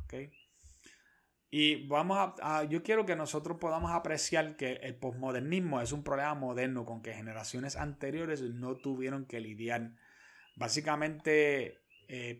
Y 1.54 1.86
vamos 1.88 2.34
a, 2.42 2.64
yo 2.64 2.82
quiero 2.82 3.06
que 3.06 3.18
nosotros 3.18 3.58
podamos 3.60 3.92
apreciar 3.92 4.56
que 4.56 4.74
el 4.84 4.96
posmodernismo 4.96 5.82
es 5.82 5.92
un 5.92 6.02
problema 6.02 6.34
moderno 6.34 6.86
con 6.86 7.02
que 7.02 7.14
generaciones 7.14 7.76
anteriores 7.76 8.42
no 8.42 8.76
tuvieron 8.78 9.26
que 9.26 9.42
lidiar. 9.42 9.92
Básicamente, 10.56 11.80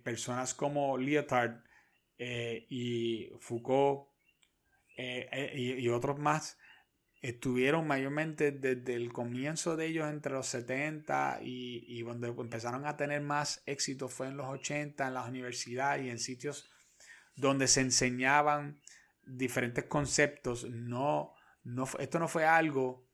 personas 0.04 0.54
como 0.54 0.98
Lyotard 0.98 1.62
eh, 2.18 2.66
y 2.70 3.32
Foucault 3.40 4.08
eh, 4.98 5.54
y, 5.56 5.88
otros 5.90 6.20
más 6.20 6.58
estuvieron 7.22 7.88
mayormente 7.88 8.52
desde 8.52 8.96
el 8.96 9.12
comienzo 9.12 9.76
de 9.76 9.88
ellos 9.88 10.10
entre 10.10 10.34
los 10.34 10.48
70 10.48 11.40
y, 11.42 11.84
y 11.88 12.04
donde 12.04 12.28
empezaron 12.28 12.86
a 12.86 12.98
tener 12.98 13.22
más 13.22 13.64
éxito 13.66 14.08
fue 14.08 14.28
en 14.28 14.38
los 14.38 14.48
80 14.48 15.08
en 15.08 15.14
las 15.14 15.28
universidades 15.28 16.06
y 16.06 16.10
en 16.10 16.20
sitios 16.20 16.70
donde 17.36 17.68
se 17.68 17.82
enseñaban 17.82 18.82
diferentes 19.24 19.86
conceptos. 19.86 20.70
No, 20.70 21.34
no, 21.64 21.88
esto 22.00 22.20
no 22.20 22.28
fue 22.28 22.46
algo 22.46 23.08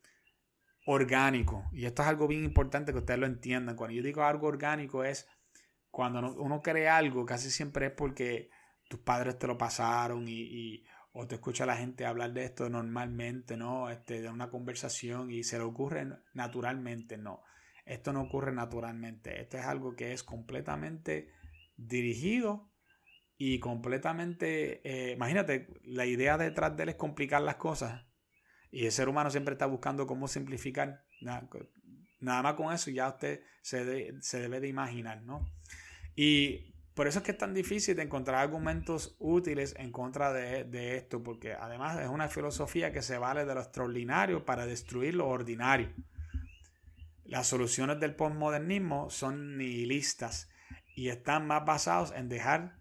orgánico. 0.86 1.70
Y 1.72 1.86
esto 1.86 2.02
es 2.02 2.08
algo 2.08 2.28
bien 2.28 2.43
importante 2.43 2.91
que 2.91 3.00
ustedes 3.00 3.20
lo 3.20 3.26
entiendan. 3.26 3.76
Cuando 3.76 3.95
yo 3.95 4.04
digo 4.04 4.24
algo 4.24 4.48
orgánico 4.48 5.04
es 5.04 5.28
cuando 5.91 6.34
uno 6.34 6.62
cree 6.62 6.88
algo, 6.88 7.26
casi 7.26 7.52
siempre 7.52 7.88
es 7.88 7.91
porque 7.91 8.50
tus 8.88 8.99
padres 8.99 9.38
te 9.38 9.47
lo 9.47 9.57
pasaron 9.57 10.25
y, 10.27 10.83
o 11.13 11.27
te 11.27 11.35
escucha 11.35 11.65
la 11.65 11.77
gente 11.77 12.05
hablar 12.05 12.33
de 12.33 12.45
esto 12.45 12.69
normalmente, 12.69 13.57
¿no? 13.57 13.89
Este, 13.89 14.21
de 14.21 14.29
una 14.29 14.49
conversación 14.49 15.31
y 15.31 15.43
se 15.43 15.57
le 15.57 15.63
ocurre 15.63 16.07
naturalmente, 16.33 17.17
no. 17.17 17.43
Esto 17.85 18.13
no 18.13 18.21
ocurre 18.21 18.51
naturalmente. 18.51 19.41
Esto 19.41 19.57
es 19.57 19.65
algo 19.65 19.95
que 19.95 20.13
es 20.13 20.23
completamente 20.23 21.31
dirigido 21.75 22.69
y 23.38 23.59
completamente, 23.59 24.81
eh, 24.83 25.13
imagínate, 25.13 25.67
la 25.83 26.05
idea 26.05 26.38
detrás 26.38 26.75
de 26.75 26.83
él 26.83 26.89
es 26.89 26.95
complicar 26.95 27.41
las 27.41 27.55
cosas 27.55 28.05
y 28.71 28.85
el 28.85 28.91
ser 28.91 29.09
humano 29.09 29.29
siempre 29.29 29.53
está 29.53 29.65
buscando 29.65 30.05
cómo 30.05 30.27
simplificar. 30.27 31.03
Nada, 31.21 32.43
más 32.43 32.53
con 32.55 32.73
eso 32.73 32.91
ya 32.91 33.09
usted 33.09 33.41
se, 33.61 34.13
se 34.21 34.39
debe 34.39 34.59
de 34.59 34.67
imaginar, 34.67 35.21
¿no? 35.23 35.47
Y 36.15 36.76
por 36.98 37.08
eso 37.08 37.20
es 37.20 37.26
que 37.26 37.32
es 37.34 37.38
tan 37.38 37.54
difícil 37.54 37.95
de 37.95 38.02
encontrar 38.02 38.38
argumentos 38.38 39.16
útiles 39.20 39.76
en 39.78 39.91
contra 39.91 40.34
de, 40.34 40.64
de, 40.64 40.98
esto, 40.98 41.22
porque 41.22 41.54
además 41.54 42.00
es 42.00 42.10
una 42.10 42.28
filosofía 42.28 42.91
que 42.91 43.04
se 43.04 43.20
vale 43.20 43.45
de 43.45 43.54
lo 43.54 43.62
extraordinario 43.62 44.45
para 44.45 44.66
destruir 44.66 45.14
lo 45.14 45.28
ordinario. 45.28 45.93
Las 47.24 47.45
soluciones 47.45 48.00
del 48.00 48.16
postmodernismo 48.16 49.12
son 49.12 49.58
nihilistas 49.58 50.50
y 50.95 51.10
están 51.10 51.45
más 51.45 51.66
basados 51.66 52.14
en 52.16 52.30
dejar 52.30 52.80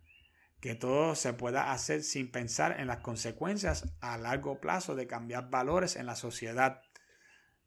que 0.63 0.75
todo 0.75 1.15
se 1.15 1.35
pueda 1.35 1.71
hacer 1.73 2.03
sin 2.03 2.31
pensar 2.31 2.81
en 2.81 2.87
las 2.87 3.01
consecuencias 3.01 3.93
a 4.01 4.17
largo 4.17 4.63
plazo 4.63 4.95
de 4.95 5.07
cambiar 5.07 5.51
valores 5.51 5.95
en 5.95 6.07
la 6.07 6.17
sociedad. 6.17 6.81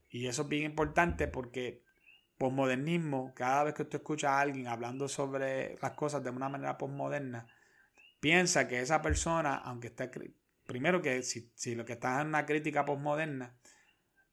Y 0.10 0.26
eso 0.26 0.42
es 0.42 0.48
bien 0.48 0.64
importante 0.64 1.28
porque 1.28 1.84
posmodernismo, 2.40 3.34
cada 3.36 3.66
vez 3.66 3.74
que 3.76 3.84
usted 3.84 4.00
escucha 4.00 4.32
a 4.32 4.40
alguien 4.40 4.68
hablando 4.68 5.10
sobre 5.10 5.76
las 5.82 5.92
cosas 5.92 6.24
de 6.24 6.30
una 6.30 6.48
manera 6.48 6.78
posmoderna, 6.78 7.46
piensa 8.22 8.68
que 8.68 8.80
esa 8.80 9.02
persona, 9.02 9.56
aunque 9.56 9.88
esté, 9.88 10.10
primero 10.66 11.02
que 11.02 11.22
si, 11.22 11.76
lo 11.76 11.84
que 11.84 11.94
está 11.94 12.22
en 12.22 12.28
una 12.28 12.46
crítica 12.46 12.86
posmoderna, 12.86 13.58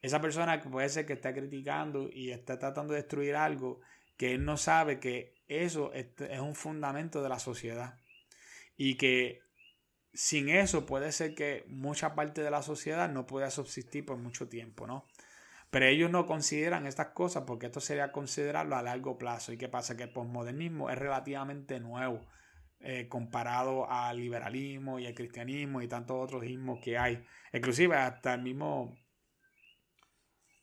esa 0.01 0.21
persona 0.21 0.61
puede 0.61 0.89
ser 0.89 1.05
que 1.05 1.15
esté 1.15 1.35
criticando 1.35 2.09
y 2.13 2.31
está 2.31 2.61
tratando 2.61 2.93
de 2.93 3.01
destruir 3.01 3.35
algo 3.35 3.81
que 4.17 4.35
él 4.35 4.45
no 4.45 4.57
sabe 4.57 5.01
que 5.01 5.35
eso 5.49 5.93
es 5.93 6.41
un 6.41 6.55
fundamento 6.55 7.25
de 7.25 7.29
la 7.29 7.41
sociedad 7.41 7.99
y 8.77 8.97
que 8.97 9.41
sin 10.15 10.49
eso 10.49 10.87
puede 10.87 11.11
ser 11.11 11.35
que 11.35 11.65
mucha 11.67 12.15
parte 12.15 12.41
de 12.41 12.53
la 12.53 12.63
sociedad 12.63 13.11
no 13.11 13.27
pueda 13.27 13.51
subsistir 13.51 14.07
por 14.07 14.17
mucho 14.17 14.49
tiempo, 14.49 14.87
¿no? 14.87 15.07
Pero 15.71 15.87
ellos 15.87 16.11
no 16.11 16.27
consideran 16.27 16.87
estas 16.87 17.09
cosas 17.09 17.45
porque 17.47 17.67
esto 17.67 17.81
sería 17.81 18.13
considerarlo 18.13 18.77
a 18.77 18.83
largo 18.83 19.19
plazo. 19.19 19.53
¿Y 19.53 19.59
qué 19.59 19.69
pasa? 19.69 19.97
Que 19.97 20.05
el 20.05 20.13
posmodernismo 20.13 20.91
es 20.91 20.99
relativamente 20.99 21.81
nuevo 21.81 22.27
eh, 22.81 23.09
comparado 23.09 23.91
al 23.91 24.19
liberalismo 24.19 24.99
y 24.99 25.07
al 25.07 25.15
cristianismo 25.15 25.83
y 25.83 25.89
tantos 25.89 26.17
otros 26.23 26.45
ismos 26.45 26.79
que 26.83 26.99
hay. 26.99 27.25
Inclusive 27.53 27.97
hasta 27.97 28.35
el 28.35 28.43
mismo... 28.43 28.97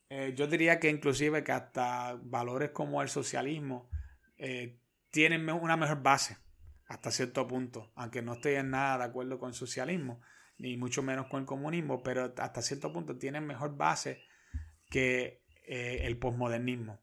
Eh, 0.09 0.33
yo 0.35 0.47
diría 0.47 0.79
que 0.79 0.89
inclusive 0.89 1.43
que 1.43 1.51
hasta 1.51 2.17
valores 2.21 2.69
como 2.69 3.01
el 3.01 3.09
socialismo 3.09 3.89
eh, 4.37 4.79
tienen 5.09 5.49
una 5.49 5.75
mejor 5.75 6.03
base 6.03 6.37
hasta 6.87 7.11
cierto 7.11 7.47
punto, 7.47 7.91
aunque 7.95 8.21
no 8.21 8.33
estoy 8.33 8.55
en 8.55 8.69
nada 8.69 8.99
de 8.99 9.03
acuerdo 9.05 9.39
con 9.39 9.49
el 9.49 9.55
socialismo, 9.55 10.21
ni 10.57 10.77
mucho 10.77 11.01
menos 11.01 11.27
con 11.27 11.41
el 11.41 11.45
comunismo, 11.45 12.03
pero 12.03 12.33
hasta 12.37 12.61
cierto 12.61 12.93
punto 12.93 13.17
tienen 13.17 13.45
mejor 13.45 13.75
base 13.75 14.23
que 14.93 15.41
eh, 15.65 16.01
el 16.03 16.19
posmodernismo. 16.19 17.01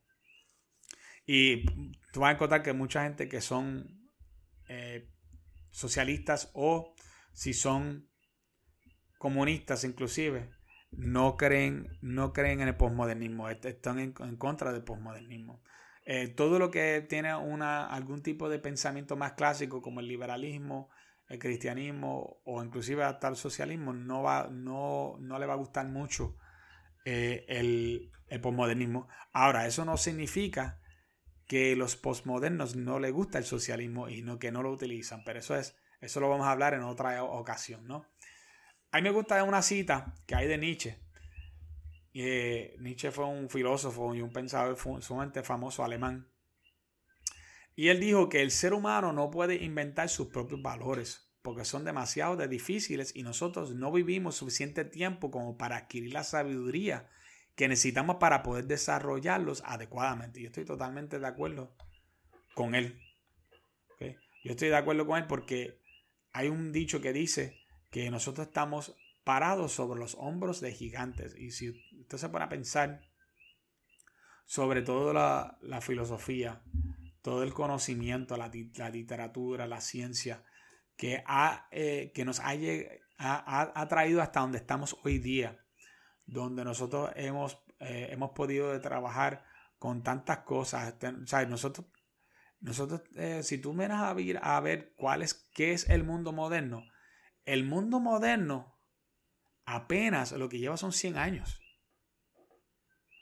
Y 1.27 1.65
tú 2.13 2.21
vas 2.21 2.31
a 2.31 2.35
encontrar 2.35 2.63
que 2.63 2.73
mucha 2.73 3.03
gente 3.03 3.29
que 3.29 3.41
son 3.41 4.09
eh, 4.69 5.11
socialistas 5.71 6.51
o 6.55 6.95
si 7.33 7.53
son 7.53 8.09
comunistas 9.19 9.83
inclusive, 9.83 10.51
no 10.93 11.37
creen, 11.37 11.89
no 12.01 12.33
creen 12.33 12.61
en 12.61 12.69
el 12.69 12.77
posmodernismo, 12.77 13.49
están 13.49 13.99
en, 13.99 14.13
contra 14.13 14.73
del 14.73 14.85
posmodernismo. 14.85 15.61
Eh, 16.05 16.29
todo 16.29 16.61
lo 16.61 16.71
que 16.71 17.05
tiene 17.09 17.35
una, 17.35 17.87
algún 17.87 18.23
tipo 18.23 18.49
de 18.49 18.61
pensamiento 18.61 19.17
más 19.17 19.33
clásico 19.33 19.83
como 19.83 19.99
el 19.99 20.07
liberalismo, 20.07 20.91
el 21.29 21.41
cristianismo 21.41 22.41
o 22.45 22.63
inclusive 22.63 23.03
hasta 23.03 23.29
el 23.29 23.37
socialismo 23.37 23.93
no, 23.93 24.23
va, 24.23 24.49
no, 24.49 25.17
no 25.19 25.39
le 25.41 25.47
va 25.47 25.55
a 25.55 25.63
gustar 25.65 25.89
mucho 25.89 26.37
eh, 27.05 27.45
el, 27.49 28.11
posmodernismo. 28.41 29.09
Ahora, 29.33 29.67
eso 29.67 29.85
no 29.85 29.97
significa 29.97 30.81
que 31.47 31.75
los 31.75 31.97
posmodernos 31.97 32.77
no 32.77 33.01
les 33.01 33.13
gusta 33.13 33.39
el 33.39 33.45
socialismo 33.45 34.09
y 34.09 34.23
no 34.23 34.39
que 34.39 34.53
no 34.53 34.63
lo 34.63 34.71
utilizan, 34.71 35.25
pero 35.25 35.41
eso 35.41 35.57
es 35.57 35.77
eso 36.01 36.21
lo 36.21 36.31
vamos 36.31 36.47
a 36.47 36.53
hablar 36.53 36.73
en 36.75 36.83
otra 36.83 37.23
ocasión, 37.23 37.87
¿no? 37.87 38.07
A 38.91 38.99
mí 38.99 39.03
me 39.03 39.11
gusta 39.11 39.43
una 39.45 39.61
cita 39.61 40.15
que 40.27 40.35
hay 40.35 40.47
de 40.47 40.57
Nietzsche, 40.57 40.99
eh, 42.15 42.77
Nietzsche 42.81 43.11
fue 43.11 43.27
un 43.27 43.49
filósofo 43.49 44.15
y 44.15 44.21
un 44.21 44.33
pensador 44.33 44.77
sumamente 45.03 45.43
famoso 45.43 45.85
alemán. 45.85 46.29
Y 47.77 47.89
él 47.89 48.01
dijo 48.01 48.29
que 48.29 48.43
el 48.43 48.51
ser 48.51 48.75
humano 48.75 49.13
no 49.13 49.31
puede 49.31 49.63
inventar 49.63 50.09
sus 50.09 50.29
propios 50.29 50.61
valores 50.61 51.30
porque 51.43 51.65
son 51.65 51.85
demasiado 51.85 52.37
difíciles 52.47 53.13
y 53.15 53.23
nosotros 53.23 53.75
no 53.75 53.91
vivimos 53.93 54.37
suficiente 54.37 54.85
tiempo 54.85 55.31
como 55.31 55.57
para 55.57 55.77
adquirir 55.77 56.13
la 56.13 56.25
sabiduría 56.25 57.09
que 57.55 57.69
necesitamos 57.69 58.17
para 58.17 58.43
poder 58.43 58.67
desarrollarlos 58.67 59.63
adecuadamente. 59.65 60.41
Yo 60.41 60.47
estoy 60.47 60.65
totalmente 60.65 61.19
de 61.19 61.27
acuerdo 61.27 61.75
con 62.55 62.75
él. 62.75 63.01
Yo 64.43 64.53
estoy 64.53 64.69
de 64.69 64.77
acuerdo 64.77 65.07
con 65.07 65.19
él 65.19 65.27
porque 65.27 65.79
hay 66.33 66.49
un 66.49 66.73
dicho 66.73 67.01
que 67.01 67.13
dice 67.13 67.59
que 67.91 68.11
nosotros 68.11 68.47
estamos 68.47 68.97
parados 69.25 69.73
sobre 69.73 70.01
los 70.01 70.15
hombros 70.19 70.61
de 70.61 70.73
gigantes. 70.73 71.37
Y 71.37 71.51
si 71.51 71.71
usted 72.01 72.19
se 72.19 72.29
pone 72.29 72.45
a 72.45 72.49
pensar 72.49 73.03
sobre 74.47 74.83
toda 74.83 75.59
la, 75.61 75.81
filosofía, 75.81 76.63
todo 77.23 77.43
el 77.43 77.53
conocimiento, 77.53 78.37
la, 78.37 78.49
literatura, 78.49 79.67
la 79.67 79.81
ciencia, 79.81 80.43
que, 81.01 81.25
ha, 81.27 81.67
eh, 81.71 82.13
que 82.15 82.27
nos 82.27 82.41
ha, 82.41 82.53
ha, 83.17 83.89
traído 83.89 84.21
hasta 84.21 84.41
donde 84.41 84.59
estamos 84.59 84.99
hoy 85.03 85.19
día, 85.19 85.59
donde 86.27 86.63
nosotros 86.63 87.11
hemos, 87.17 87.59
eh, 87.79 88.09
hemos 88.11 88.33
podido 88.33 88.79
trabajar 88.83 89.47
con 89.79 90.03
tantas 90.03 90.41
cosas. 90.41 90.95
nosotros, 91.49 91.87
nosotros 92.61 93.01
eh, 93.17 93.43
si 93.43 93.57
tú 93.57 93.73
miras 93.73 94.03
a 94.03 94.13
ver, 94.13 94.41
a 94.43 94.61
ver 94.61 94.93
cuál 94.95 95.23
es, 95.23 95.33
qué 95.55 95.73
es 95.73 95.89
el 95.89 96.05
mundo 96.05 96.35
moderno, 96.35 96.85
el 97.47 97.65
mundo 97.65 97.99
moderno 97.99 98.79
apenas 99.65 100.33
lo 100.33 100.51
que 100.51 100.59
lleva 100.59 100.77
son 100.77 100.93
100 100.93 101.17
años. 101.17 101.63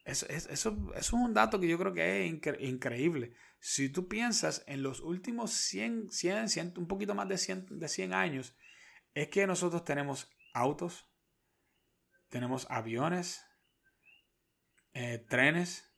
Eso, 0.05 0.27
es 0.29 1.13
un 1.13 1.33
dato 1.33 1.61
que 1.61 1.69
yo 1.69 1.79
creo 1.79 1.95
que 1.95 2.27
es 2.27 2.59
increíble. 2.59 3.37
Si 3.61 3.89
tú 3.89 4.09
piensas 4.09 4.63
en 4.67 4.83
los 4.83 5.01
últimos 5.01 5.53
100, 5.53 6.11
100, 6.11 6.75
un 6.77 6.87
poquito 6.87 7.15
más 7.15 7.29
de 7.29 7.39
100, 7.39 7.79
de 7.79 7.89
100 7.89 8.15
años, 8.15 8.57
es 9.15 9.29
que 9.29 9.47
nosotros 9.47 9.85
tenemos 9.85 10.31
autos, 10.53 11.09
tenemos 12.29 12.67
aviones, 12.71 13.45
eh, 14.93 15.25
trenes, 15.29 15.93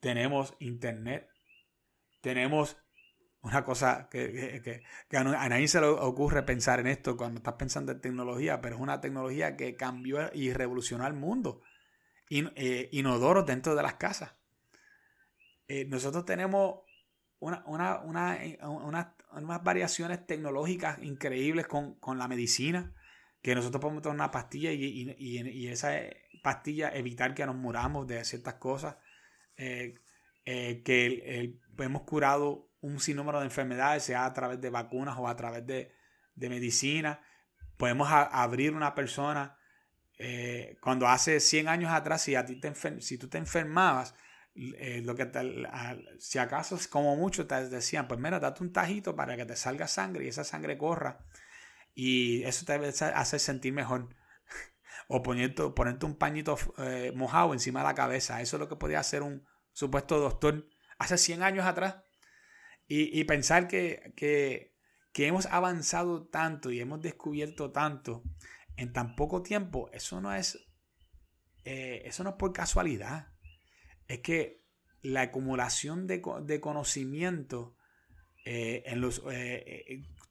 tenemos 0.00 0.54
internet, 0.58 1.28
tenemos 2.20 2.76
una 3.44 3.62
cosa 3.62 4.08
que, 4.10 4.82
a 5.12 5.48
nadie 5.48 5.68
se 5.68 5.80
le 5.80 5.86
ocurre 5.86 6.42
pensar 6.44 6.80
en 6.80 6.86
esto 6.86 7.16
cuando 7.16 7.38
estás 7.38 7.54
pensando 7.54 7.92
en 7.92 8.00
tecnología, 8.00 8.62
pero 8.62 8.76
es 8.76 8.80
una 8.80 9.02
tecnología 9.02 9.54
que 9.56 9.76
cambió 9.76 10.30
y 10.32 10.52
revolucionó 10.54 11.06
el 11.06 11.12
mundo. 11.12 11.60
Eh, 12.30 12.88
inodoros 12.92 13.44
dentro 13.44 13.74
de 13.74 13.82
las 13.82 13.94
casas. 13.94 14.32
Eh, 15.68 15.86
nosotros 15.86 16.24
tenemos 16.24 16.80
una, 17.40 17.64
unas 19.32 19.62
variaciones 19.62 20.26
tecnológicas 20.26 21.02
increíbles 21.02 21.66
con, 21.66 22.18
la 22.18 22.28
medicina. 22.28 22.92
que 23.42 23.54
nosotros 23.54 23.80
podemos 23.80 24.02
tomar 24.02 24.16
una 24.16 24.30
pastilla 24.30 24.72
y, 24.72 25.68
esa 25.68 25.92
pastilla 26.42 26.90
evitar 26.94 27.34
que 27.34 27.46
nos 27.46 27.56
muramos 27.56 28.06
de 28.06 28.24
ciertas 28.24 28.54
cosas, 28.54 28.96
eh, 29.56 29.94
eh, 30.44 30.82
que 30.84 31.58
hemos 31.78 32.02
curado 32.02 32.70
un 32.80 33.00
sinnúmero 33.00 33.38
de 33.38 33.46
enfermedades, 33.46 34.02
sea 34.02 34.26
a 34.26 34.32
través 34.34 34.60
de 34.60 34.68
vacunas 34.68 35.16
o 35.18 35.26
a 35.26 35.34
través 35.36 35.66
de, 35.66 35.90
medicina. 36.36 37.20
Podemos 37.78 38.08
abrir 38.10 38.74
una 38.74 38.94
persona. 38.94 39.56
Eh, 40.18 40.76
cuando 40.80 41.08
hace 41.08 41.40
100 41.40 41.68
años 41.68 41.90
atrás, 41.90 42.22
si, 42.22 42.34
a 42.34 42.44
ti 42.44 42.60
te 42.60 42.72
si 43.00 43.18
tú 43.18 43.28
te 43.28 43.38
enfermabas, 43.38 44.14
lo 44.54 45.14
que 45.16 45.30
si 46.18 46.38
acaso 46.38 46.78
como 46.90 47.16
mucho 47.16 47.46
te 47.46 47.68
decían, 47.68 48.06
pues 48.06 48.20
mira, 48.20 48.38
date 48.38 48.62
un 48.62 48.72
tajito 48.72 49.16
para 49.16 49.36
que 49.36 49.44
te 49.44 49.56
salga 49.56 49.88
sangre 49.88 50.24
y 50.24 50.28
esa 50.28 50.44
sangre 50.44 50.78
corra 50.78 51.24
y 51.94 52.42
eso 52.42 52.64
te 52.66 52.74
hace 52.74 53.38
sentir 53.38 53.72
mejor. 53.72 54.14
o 55.08 55.22
ponerte, 55.22 55.62
ponerte 55.70 56.06
un 56.06 56.16
pañito 56.16 56.56
eh, 56.78 57.12
mojado 57.14 57.52
encima 57.52 57.80
de 57.80 57.86
la 57.86 57.94
cabeza. 57.94 58.40
Eso 58.40 58.56
es 58.56 58.60
lo 58.60 58.68
que 58.68 58.76
podía 58.76 59.00
hacer 59.00 59.22
un 59.22 59.46
supuesto 59.72 60.18
doctor 60.18 60.68
hace 60.98 61.16
100 61.18 61.42
años 61.42 61.66
atrás. 61.66 61.96
Y, 62.86 63.24
pensar 63.24 63.66
que, 63.66 64.12
que, 64.14 64.74
hemos 65.26 65.46
avanzado 65.46 66.26
tanto 66.26 66.70
y 66.70 66.80
hemos 66.80 67.00
descubierto 67.00 67.72
tanto 67.72 68.22
en 68.76 68.92
tan 68.92 69.16
poco 69.16 69.42
tiempo, 69.42 69.88
eso 69.92 70.20
no 70.20 70.34
es, 70.34 70.68
eh, 71.64 72.02
eso 72.04 72.24
no 72.24 72.30
es 72.30 72.36
por 72.36 72.52
casualidad. 72.52 73.32
Es 74.08 74.20
que 74.20 74.62
la 75.02 75.22
acumulación 75.22 76.06
de, 76.06 76.22
de 76.42 76.60
conocimiento 76.60 77.76
eh, 78.44 78.82
en 78.86 79.00
los, 79.00 79.22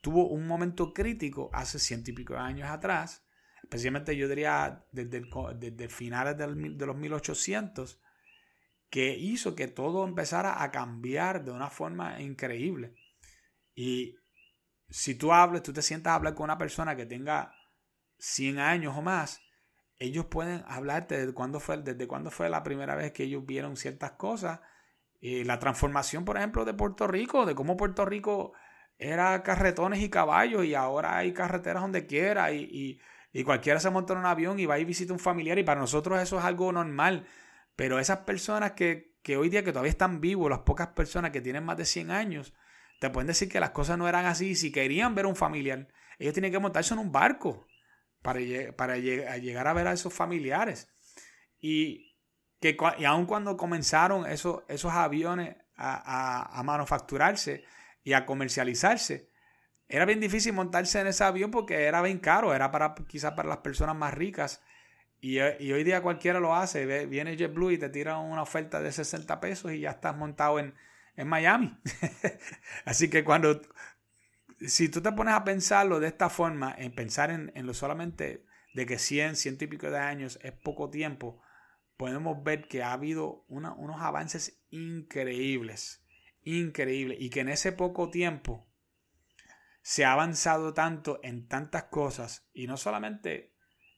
tuvo 0.01 0.27
un 0.27 0.47
momento 0.47 0.93
crítico 0.93 1.49
hace 1.53 1.79
ciento 1.79 2.11
y 2.11 2.13
pico 2.13 2.33
de 2.33 2.39
años 2.39 2.69
atrás, 2.69 3.25
especialmente 3.63 4.15
yo 4.15 4.27
diría 4.27 4.85
desde, 4.91 5.17
el, 5.17 5.89
finales 5.89 6.37
de 6.37 6.85
los 6.85 6.95
1800, 6.95 7.99
que 8.89 9.17
hizo 9.17 9.55
que 9.55 9.67
todo 9.67 10.05
empezara 10.05 10.61
a 10.61 10.69
cambiar 10.69 11.43
de 11.43 11.51
una 11.51 11.69
forma 11.69 12.21
increíble. 12.21 12.93
Y 13.73 14.15
si 14.89 15.15
tú 15.15 15.33
hablas, 15.33 15.63
tú 15.63 15.73
te 15.73 15.81
sientas 15.81 16.11
a 16.11 16.15
hablar 16.15 16.35
con 16.35 16.43
una 16.43 16.59
persona 16.59 16.95
que 16.95 17.07
tenga 17.07 17.55
100 18.19 18.59
años 18.59 18.95
o 18.95 19.01
más, 19.01 19.41
ellos 20.03 20.25
pueden 20.25 20.63
hablarte 20.67 21.25
de 21.25 21.33
cuándo 21.33 21.61
fue, 21.61 21.77
desde 21.77 22.07
cuándo 22.07 22.29
fue 22.29 22.49
la 22.49 22.61
primera 22.61 22.95
vez 22.95 23.13
que 23.13 23.23
ellos 23.23 23.45
vieron 23.45 23.77
ciertas 23.77 24.11
cosas. 24.11 24.59
Y 25.21 25.45
la 25.45 25.59
transformación, 25.59 26.25
por 26.25 26.35
ejemplo, 26.35 26.65
de 26.65 26.73
Puerto 26.73 27.07
Rico, 27.07 27.45
de 27.45 27.55
cómo 27.55 27.77
Puerto 27.77 28.03
Rico 28.03 28.51
era 28.97 29.41
carretones 29.43 30.01
y 30.01 30.09
caballos 30.09 30.65
y 30.65 30.75
ahora 30.75 31.17
hay 31.17 31.31
carreteras 31.31 31.81
donde 31.81 32.05
quiera 32.05 32.51
y, 32.51 32.99
cualquiera 33.45 33.79
se 33.79 33.89
monta 33.89 34.13
en 34.13 34.19
un 34.19 34.25
avión 34.25 34.59
y 34.59 34.65
va 34.65 34.77
y 34.77 34.85
visita 34.85 35.13
un 35.13 35.19
familiar 35.19 35.57
y 35.57 35.63
para 35.63 35.79
nosotros 35.79 36.21
eso 36.21 36.37
es 36.37 36.43
algo 36.43 36.71
normal. 36.73 37.25
Pero 37.77 37.97
esas 37.97 38.19
personas 38.19 38.73
que, 38.73 39.15
hoy 39.37 39.47
día 39.47 39.63
que 39.63 39.71
todavía 39.71 39.89
están 39.89 40.19
vivos, 40.19 40.49
las 40.49 40.59
pocas 40.59 40.87
personas 40.89 41.31
que 41.31 41.39
tienen 41.39 41.63
más 41.63 41.77
de 41.77 41.85
100 41.85 42.11
años, 42.11 42.53
te 42.99 43.09
pueden 43.09 43.27
decir 43.27 43.47
que 43.47 43.61
las 43.61 43.71
cosas 43.71 43.97
no 43.97 44.09
eran 44.09 44.25
así. 44.25 44.55
Si 44.55 44.71
querían 44.71 45.15
ver 45.15 45.25
un 45.27 45.37
familiar, 45.37 45.87
ellos 46.19 46.33
tienen 46.33 46.51
que 46.51 46.59
montarse 46.59 46.93
en 46.93 46.99
un 46.99 47.11
barco 47.13 47.67
para, 48.23 48.39
para 48.75 48.97
llegar 48.97 49.67
a 49.67 49.73
ver 49.73 49.87
a 49.87 49.93
esos 49.93 50.13
familiares. 50.13 50.91
Y, 51.59 52.17
que, 52.59 52.75
y 52.97 53.05
aun 53.05 53.27
cuando 53.27 53.55
comenzaron 53.57 54.25
esos, 54.25 54.63
esos 54.67 54.91
aviones 54.91 55.55
a, 55.75 56.61
manufacturarse, 56.63 57.63
y 58.03 58.13
a 58.13 58.25
comercializarse. 58.25 59.29
Era 59.87 60.05
bien 60.05 60.19
difícil 60.19 60.53
montarse 60.53 60.99
en 60.99 61.07
ese 61.07 61.23
avión 61.23 61.51
porque 61.51 61.83
era 61.83 62.01
bien 62.01 62.19
caro, 62.19 62.53
era 62.53 62.71
para 62.71 62.95
quizás 63.07 63.33
para 63.33 63.49
las 63.49 63.59
personas 63.59 63.95
más 63.95 64.13
ricas. 64.13 64.61
Y, 65.21 65.39
hoy 65.39 65.83
día 65.83 66.01
cualquiera 66.01 66.39
lo 66.39 66.53
hace. 66.53 67.05
Viene 67.05 67.37
JetBlue 67.37 67.71
y 67.71 67.77
te 67.77 67.89
tira 67.89 68.17
una 68.17 68.41
oferta 68.41 68.81
de 68.81 68.91
60 68.91 69.39
pesos 69.39 69.71
y 69.71 69.79
ya 69.79 69.91
estás 69.91 70.15
montado 70.15 70.59
en, 70.59 70.73
Miami. 71.15 71.77
Así 72.85 73.09
que 73.09 73.23
cuando, 73.23 73.61
si 74.67 74.89
tú 74.89 75.01
te 75.01 75.11
pones 75.11 75.33
a 75.33 75.43
pensarlo 75.43 75.99
de 75.99 76.07
esta 76.07 76.29
forma, 76.29 76.73
en 76.77 76.93
pensar 76.93 77.31
en, 77.31 77.51
lo 77.65 77.73
solamente 77.73 78.45
de 78.73 78.85
que 78.85 78.97
100, 78.97 79.35
ciento 79.35 79.65
y 79.65 79.67
pico 79.67 79.89
de 79.89 79.99
años 79.99 80.39
es 80.41 80.51
poco 80.51 80.89
tiempo, 80.89 81.41
podemos 81.97 82.43
ver 82.43 82.67
que 82.67 82.83
ha 82.83 82.93
habido 82.93 83.45
unos 83.47 84.01
avances 84.01 84.63
increíbles 84.69 86.03
increíble 86.43 87.15
y 87.19 87.29
que 87.29 87.41
en 87.41 87.49
ese 87.49 87.71
poco 87.71 88.09
tiempo 88.09 88.67
se 89.81 90.05
ha 90.05 90.13
avanzado 90.13 90.73
tanto 90.73 91.19
en 91.23 91.47
tantas 91.47 91.85
cosas 91.85 92.49
y 92.53 92.67
no 92.67 92.77
solamente 92.77 93.53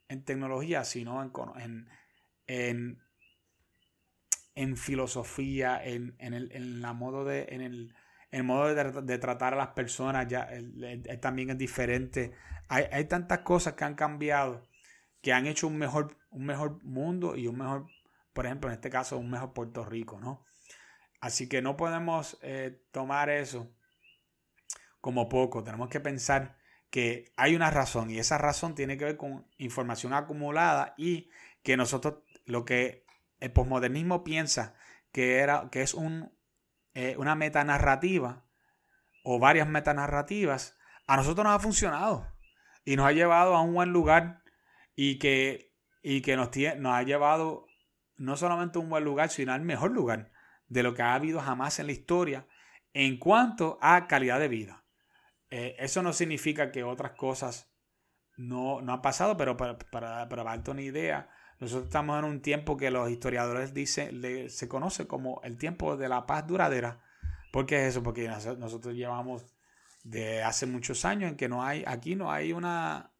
en 0.07 0.23
tecnología, 0.23 0.83
sino 0.83 1.21
en, 1.57 1.89
en, 2.47 2.99
en, 4.55 4.77
filosofía, 4.77 5.83
en, 5.83 6.15
el, 6.19 6.51
en 6.51 6.81
la 6.81 6.93
modo 6.93 7.25
de, 7.25 7.47
en 7.49 7.61
el, 7.61 7.95
modo 8.43 8.73
de, 8.73 9.17
tratar 9.17 9.53
a 9.53 9.57
las 9.57 9.69
personas 9.69 10.27
ya 10.27 10.49
también 11.21 11.51
es 11.51 11.57
diferente. 11.57 12.33
Hay, 12.67 12.85
hay, 12.91 13.05
tantas 13.05 13.39
cosas 13.39 13.73
que 13.73 13.83
han 13.83 13.95
cambiado 13.95 14.63
que 15.25 15.33
han 15.33 15.47
hecho 15.47 15.65
un 15.65 15.77
mejor, 15.77 16.15
un 16.29 16.45
mejor 16.45 16.83
mundo 16.83 17.35
y 17.35 17.47
un 17.47 17.57
mejor, 17.57 17.87
por 18.31 18.45
ejemplo, 18.45 18.69
en 18.69 18.75
este 18.75 18.91
caso, 18.91 19.17
un 19.17 19.31
mejor 19.31 19.53
Puerto 19.53 19.83
Rico, 19.83 20.19
¿no? 20.19 20.45
Así 21.19 21.49
que 21.49 21.63
no 21.63 21.75
podemos 21.75 22.37
eh, 22.43 22.83
tomar 22.91 23.31
eso 23.31 23.73
como 25.01 25.27
poco. 25.27 25.63
Tenemos 25.63 25.89
que 25.89 25.99
pensar 25.99 26.57
que 26.91 27.33
hay 27.37 27.55
una 27.55 27.71
razón 27.71 28.11
y 28.11 28.19
esa 28.19 28.37
razón 28.37 28.75
tiene 28.75 28.99
que 28.99 29.05
ver 29.05 29.17
con 29.17 29.47
información 29.57 30.13
acumulada 30.13 30.93
y 30.95 31.31
que 31.63 31.75
nosotros 31.75 32.19
lo 32.45 32.63
que 32.63 33.07
el 33.39 33.51
posmodernismo 33.51 34.23
piensa 34.23 34.75
que, 35.11 35.39
era, 35.39 35.69
que 35.71 35.81
es 35.81 35.95
un, 35.95 36.37
eh, 36.95 37.15
una 37.17 37.35
metanarrativa 37.35 38.45
o 39.23 39.37
varias 39.37 39.67
metanarrativas, 39.67 40.77
a 41.07 41.17
nosotros 41.17 41.43
nos 41.43 41.55
ha 41.55 41.59
funcionado 41.59 42.27
y 42.85 42.95
nos 42.95 43.05
ha 43.05 43.11
llevado 43.11 43.55
a 43.55 43.61
un 43.61 43.73
buen 43.73 43.91
lugar 43.91 44.41
y 44.95 45.19
que, 45.19 45.73
y 46.01 46.21
que 46.21 46.35
nos, 46.35 46.49
nos 46.77 46.93
ha 46.93 47.03
llevado 47.03 47.67
no 48.15 48.37
solamente 48.37 48.79
a 48.79 48.81
un 48.81 48.89
buen 48.89 49.03
lugar, 49.03 49.29
sino 49.29 49.51
al 49.51 49.61
mejor 49.61 49.91
lugar 49.91 50.31
de 50.67 50.83
lo 50.83 50.93
que 50.93 51.01
ha 51.01 51.13
habido 51.13 51.41
jamás 51.41 51.79
en 51.79 51.87
la 51.87 51.91
historia 51.91 52.47
en 52.93 53.17
cuanto 53.19 53.77
a 53.81 54.07
calidad 54.07 54.39
de 54.39 54.47
vida. 54.47 54.85
Eh, 55.49 55.75
eso 55.79 56.01
no 56.01 56.13
significa 56.13 56.71
que 56.71 56.83
otras 56.83 57.11
cosas 57.11 57.73
no, 58.37 58.81
no 58.81 58.93
han 58.93 59.01
pasado, 59.01 59.35
pero 59.35 59.57
para, 59.57 59.77
para, 59.77 60.29
para 60.29 60.43
darte 60.43 60.71
una 60.71 60.81
idea, 60.81 61.29
nosotros 61.59 61.85
estamos 61.85 62.19
en 62.19 62.25
un 62.25 62.41
tiempo 62.41 62.75
que 62.75 62.91
los 62.91 63.09
historiadores 63.09 63.73
dicen, 63.73 64.21
se 64.49 64.67
conoce 64.67 65.07
como 65.07 65.41
el 65.43 65.57
tiempo 65.57 65.95
de 65.95 66.09
la 66.09 66.25
paz 66.25 66.45
duradera. 66.45 66.99
¿Por 67.51 67.65
qué 67.65 67.83
es 67.83 67.89
eso? 67.89 68.03
Porque 68.03 68.27
nosotros 68.27 68.93
llevamos 68.93 69.45
de 70.03 70.43
hace 70.43 70.65
muchos 70.65 71.05
años 71.05 71.31
en 71.31 71.37
que 71.37 71.47
no 71.47 71.63
hay, 71.63 71.83
aquí 71.87 72.15
no 72.15 72.31
hay 72.31 72.51
una, 72.51 73.11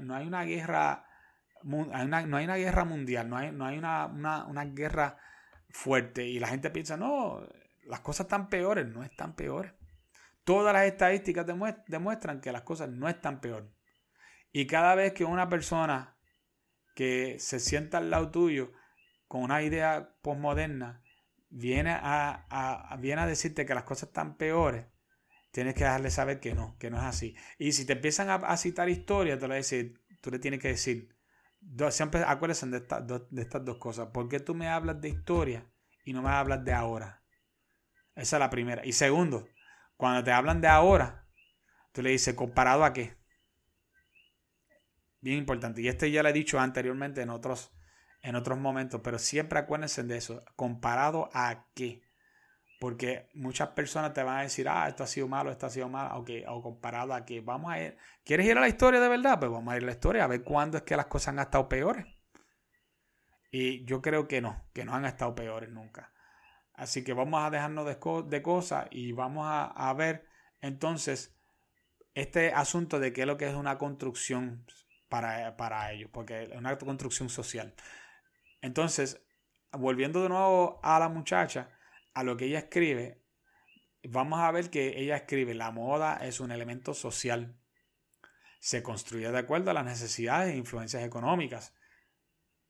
no 0.00 0.14
hay 0.14 0.26
una 0.26 0.44
guerra, 0.44 1.06
no 1.62 1.92
hay 1.92 2.44
una 2.44 2.56
guerra 2.56 2.84
mundial, 2.84 3.28
no 3.28 3.36
hay, 3.36 3.52
no 3.52 3.66
hay 3.66 3.78
una, 3.78 4.06
una, 4.06 4.44
una 4.46 4.64
guerra 4.64 5.18
fuerte 5.68 6.24
y 6.26 6.38
la 6.38 6.48
gente 6.48 6.70
piensa, 6.70 6.96
no, 6.96 7.46
las 7.84 8.00
cosas 8.00 8.24
están 8.24 8.48
peores, 8.48 8.86
no 8.86 9.04
están 9.04 9.34
peores. 9.34 9.72
Todas 10.44 10.72
las 10.72 10.86
estadísticas 10.86 11.46
demuestran 11.86 12.40
que 12.40 12.52
las 12.52 12.62
cosas 12.62 12.88
no 12.88 13.08
están 13.08 13.40
peor. 13.40 13.70
Y 14.50 14.66
cada 14.66 14.94
vez 14.94 15.12
que 15.12 15.24
una 15.24 15.48
persona 15.48 16.16
que 16.94 17.36
se 17.38 17.60
sienta 17.60 17.98
al 17.98 18.10
lado 18.10 18.30
tuyo 18.30 18.72
con 19.28 19.42
una 19.42 19.62
idea 19.62 20.14
postmoderna 20.22 21.02
viene 21.48 21.90
a, 21.94 22.96
viene 23.00 23.22
a 23.22 23.26
decirte 23.26 23.66
que 23.66 23.74
las 23.74 23.84
cosas 23.84 24.08
están 24.08 24.36
peores, 24.36 24.86
tienes 25.50 25.74
que 25.74 25.84
dejarle 25.84 26.10
saber 26.10 26.40
que 26.40 26.54
no, 26.54 26.76
que 26.78 26.90
no 26.90 26.96
es 26.98 27.04
así. 27.04 27.36
Y 27.58 27.72
si 27.72 27.84
te 27.84 27.92
empiezan 27.92 28.28
a, 28.30 28.56
citar 28.56 28.88
historias, 28.88 29.38
te 29.38 29.48
lo 29.48 29.54
decir, 29.54 30.00
tú 30.20 30.30
le 30.30 30.38
tienes 30.38 30.60
que 30.60 30.68
decir, 30.68 31.14
siempre 31.90 32.24
acuérdense 32.26 32.66
de, 32.66 32.80
de 33.30 33.42
estas 33.42 33.64
dos 33.64 33.78
cosas. 33.78 34.08
¿Por 34.08 34.28
qué 34.28 34.40
tú 34.40 34.54
me 34.54 34.68
hablas 34.68 35.00
de 35.00 35.10
historia 35.10 35.70
y 36.04 36.12
no 36.12 36.22
me 36.22 36.30
hablas 36.30 36.64
de 36.64 36.72
ahora? 36.72 37.22
Esa 38.14 38.36
es 38.36 38.40
la 38.40 38.50
primera. 38.50 38.84
Y 38.84 38.92
segundo, 38.92 39.48
cuando 39.96 40.24
te 40.24 40.32
hablan 40.32 40.60
de 40.60 40.68
ahora, 40.68 41.26
tú 41.92 42.02
le 42.02 42.10
dices, 42.10 42.34
¿comparado 42.34 42.84
a 42.84 42.92
qué? 42.92 43.16
Bien 45.22 45.38
importante. 45.38 45.80
Y 45.80 45.88
este 45.88 46.10
ya 46.10 46.22
lo 46.22 46.28
he 46.28 46.32
dicho 46.32 46.60
anteriormente 46.60 47.22
en 47.22 47.30
otros, 47.30 47.72
en 48.22 48.34
otros 48.34 48.58
momentos, 48.58 49.00
pero 49.02 49.18
siempre 49.18 49.58
acuérdense 49.58 50.02
de 50.02 50.18
eso. 50.18 50.44
¿Comparado 50.56 51.30
a 51.32 51.66
qué? 51.74 52.02
Porque 52.80 53.28
muchas 53.32 53.68
personas 53.68 54.12
te 54.12 54.22
van 54.24 54.38
a 54.38 54.42
decir, 54.42 54.68
ah, 54.68 54.88
esto 54.88 55.04
ha 55.04 55.06
sido 55.06 55.28
malo, 55.28 55.52
esto 55.52 55.66
ha 55.66 55.70
sido 55.70 55.88
malo, 55.88 56.16
okay, 56.18 56.44
o 56.48 56.60
comparado 56.60 57.14
a 57.14 57.24
que 57.24 57.40
vamos 57.40 57.72
a 57.72 57.80
ir. 57.80 57.96
¿Quieres 58.24 58.46
ir 58.46 58.58
a 58.58 58.60
la 58.60 58.68
historia 58.68 59.00
de 59.00 59.08
verdad? 59.08 59.38
Pues 59.38 59.52
vamos 59.52 59.72
a 59.72 59.76
ir 59.76 59.84
a 59.84 59.86
la 59.86 59.92
historia 59.92 60.24
a 60.24 60.26
ver 60.26 60.42
cuándo 60.42 60.76
es 60.76 60.82
que 60.82 60.96
las 60.96 61.06
cosas 61.06 61.28
han 61.28 61.38
estado 61.38 61.68
peores. 61.68 62.04
Y 63.52 63.84
yo 63.84 64.02
creo 64.02 64.26
que 64.26 64.40
no, 64.40 64.64
que 64.72 64.84
no 64.84 64.94
han 64.94 65.04
estado 65.04 65.36
peores 65.36 65.70
nunca. 65.70 66.12
Así 66.74 67.04
que 67.04 67.12
vamos 67.12 67.40
a 67.44 67.50
dejarnos 67.50 67.86
de, 67.86 68.42
cosas 68.42 68.88
y 68.90 69.12
vamos 69.12 69.46
a, 69.46 69.94
ver 69.94 70.26
entonces 70.60 71.36
este 72.14 72.52
asunto 72.52 72.98
de 72.98 73.12
qué 73.12 73.20
es 73.20 73.26
lo 73.28 73.36
que 73.36 73.46
es 73.46 73.54
una 73.54 73.78
construcción 73.78 74.66
para, 75.12 75.58
para 75.58 75.92
ellos, 75.92 76.08
porque 76.10 76.44
es 76.44 76.52
una 76.52 76.78
construcción 76.78 77.28
social. 77.28 77.74
Entonces, 78.62 79.22
volviendo 79.70 80.22
de 80.22 80.30
nuevo 80.30 80.80
a 80.82 80.98
la 80.98 81.10
muchacha, 81.10 81.68
a 82.14 82.22
lo 82.22 82.38
que 82.38 82.46
ella 82.46 82.60
escribe, 82.60 83.22
vamos 84.04 84.40
a 84.40 84.50
ver 84.50 84.70
que 84.70 84.98
ella 84.98 85.16
escribe, 85.16 85.52
la 85.52 85.70
moda 85.70 86.16
es 86.22 86.40
un 86.40 86.50
elemento 86.50 86.94
social. 86.94 87.60
Se 88.58 88.82
construye 88.82 89.30
de 89.30 89.38
acuerdo 89.38 89.70
a 89.70 89.74
las 89.74 89.84
necesidades 89.84 90.54
e 90.54 90.56
influencias 90.56 91.04
económicas, 91.04 91.74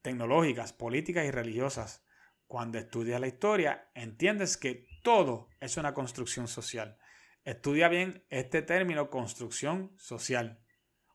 tecnológicas, 0.01 0.72
políticas 0.72 1.24
y 1.24 1.30
religiosas. 1.30 2.05
Cuando 2.49 2.76
estudias 2.76 3.20
la 3.20 3.28
historia, 3.28 3.88
entiendes 3.95 4.57
que 4.57 4.88
todo 5.05 5.49
es 5.61 5.76
una 5.76 5.95
construcción 5.95 6.49
social. 6.49 6.99
Estudia 7.45 7.86
bien 7.86 8.26
este 8.30 8.62
término 8.62 9.11
construcción 9.11 9.93
social. 9.97 10.61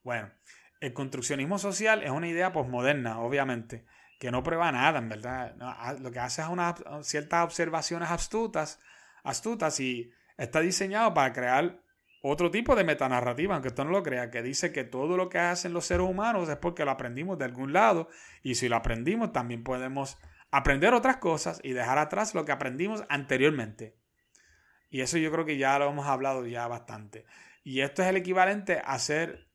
Bueno, 0.03 0.31
el 0.79 0.93
construccionismo 0.93 1.57
social 1.59 2.03
es 2.03 2.11
una 2.11 2.27
idea 2.27 2.51
posmoderna, 2.51 3.19
obviamente, 3.19 3.85
que 4.19 4.31
no 4.31 4.43
prueba 4.43 4.71
nada, 4.71 4.99
en 4.99 5.09
verdad. 5.09 5.55
lo 5.99 6.11
que 6.11 6.19
hace 6.19 6.41
es 6.41 6.47
unas 6.47 6.83
ciertas 7.01 7.43
observaciones 7.43 8.09
astutas, 8.09 8.79
astutas 9.23 9.79
y 9.79 10.11
está 10.37 10.59
diseñado 10.59 11.13
para 11.13 11.33
crear 11.33 11.81
otro 12.21 12.51
tipo 12.51 12.75
de 12.75 12.83
metanarrativa, 12.83 13.53
aunque 13.53 13.69
usted 13.69 13.83
no 13.83 13.91
lo 13.91 14.03
crea, 14.03 14.31
que 14.31 14.41
dice 14.41 14.71
que 14.71 14.83
todo 14.83 15.17
lo 15.17 15.29
que 15.29 15.39
hacen 15.39 15.73
los 15.73 15.85
seres 15.85 16.07
humanos 16.07 16.49
es 16.49 16.57
porque 16.57 16.83
lo 16.83 16.91
aprendimos 16.91 17.37
de 17.37 17.45
algún 17.45 17.73
lado 17.73 18.09
y 18.43 18.55
si 18.55 18.67
lo 18.69 18.75
aprendimos 18.75 19.31
también 19.31 19.63
podemos 19.63 20.17
aprender 20.51 20.93
otras 20.93 21.17
cosas 21.17 21.59
y 21.63 21.73
dejar 21.73 21.97
atrás 21.97 22.33
lo 22.33 22.45
que 22.45 22.51
aprendimos 22.51 23.03
anteriormente. 23.09 23.95
Y 24.89 25.01
eso 25.01 25.17
yo 25.17 25.31
creo 25.31 25.45
que 25.45 25.57
ya 25.57 25.77
lo 25.79 25.89
hemos 25.89 26.07
hablado 26.07 26.45
ya 26.45 26.67
bastante. 26.67 27.25
Y 27.63 27.81
esto 27.81 28.01
es 28.01 28.07
el 28.07 28.17
equivalente 28.17 28.77
a 28.77 28.93
hacer, 28.93 29.46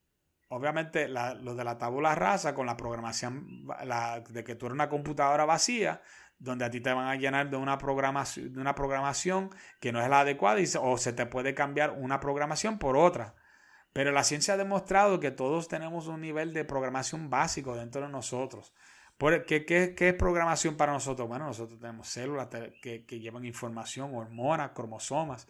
obviamente, 0.53 1.09
lo 1.09 1.55
de 1.55 1.65
la 1.65 1.79
tabula 1.79 2.15
rasa 2.15 2.55
con 2.55 2.67
la 2.67 2.77
programación 2.77 3.67
de 4.29 4.45
que 4.45 4.55
tú 4.55 4.67
eres 4.67 4.75
una 4.75 4.89
computadora 4.89 5.45
vacía, 5.47 6.03
donde 6.39 6.65
a 6.65 6.71
ti 6.71 6.81
te 6.81 6.93
van 6.93 7.09
a 7.09 7.17
llenar 7.17 7.49
de 7.51 7.57
una 7.57 7.79
programación, 7.79 8.53
de 8.53 8.61
una 8.61 8.75
programación 8.75 9.51
que 9.81 9.93
no 9.93 10.03
es 10.03 10.09
la 10.09 10.21
adecuada 10.21 10.61
y 10.61 10.67
o 10.81 10.99
se 10.99 11.13
te 11.13 11.25
puede 11.27 11.55
cambiar 11.55 11.93
una 11.93 12.21
programación 12.21 12.79
por 12.79 12.97
otra. 12.97 13.35
Pero 13.93 14.13
la 14.13 14.25
ciencia 14.25 14.55
ha 14.55 14.57
demostrado 14.57 15.21
que 15.21 15.31
todos 15.31 15.69
tenemos 15.69 16.07
un 16.07 16.21
nivel 16.21 16.53
de 16.53 16.65
programación 16.65 17.31
básico 17.31 17.77
dentro 17.77 18.03
de 18.03 18.09
nosotros. 18.09 18.73
¿Qué, 19.47 19.65
qué, 19.65 19.95
qué 19.95 20.09
es 20.09 20.15
programación 20.15 20.77
para 20.77 20.93
nosotros? 20.93 21.29
Bueno, 21.29 21.47
nosotros 21.47 21.79
tenemos 21.79 22.09
células 22.09 22.49
que, 22.83 23.05
que 23.07 23.21
llevan 23.21 23.45
información, 23.45 24.15
hormonas, 24.15 24.73
cromosomas, 24.73 25.47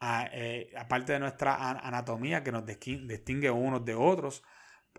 eh, 0.00 0.72
aparte 0.76 1.12
de 1.12 1.18
nuestra 1.18 1.70
anatomía 1.70 2.42
que 2.42 2.52
nos 2.52 2.64
distingue 2.64 3.50
unos 3.50 3.84
de 3.84 3.94
otros. 3.94 4.42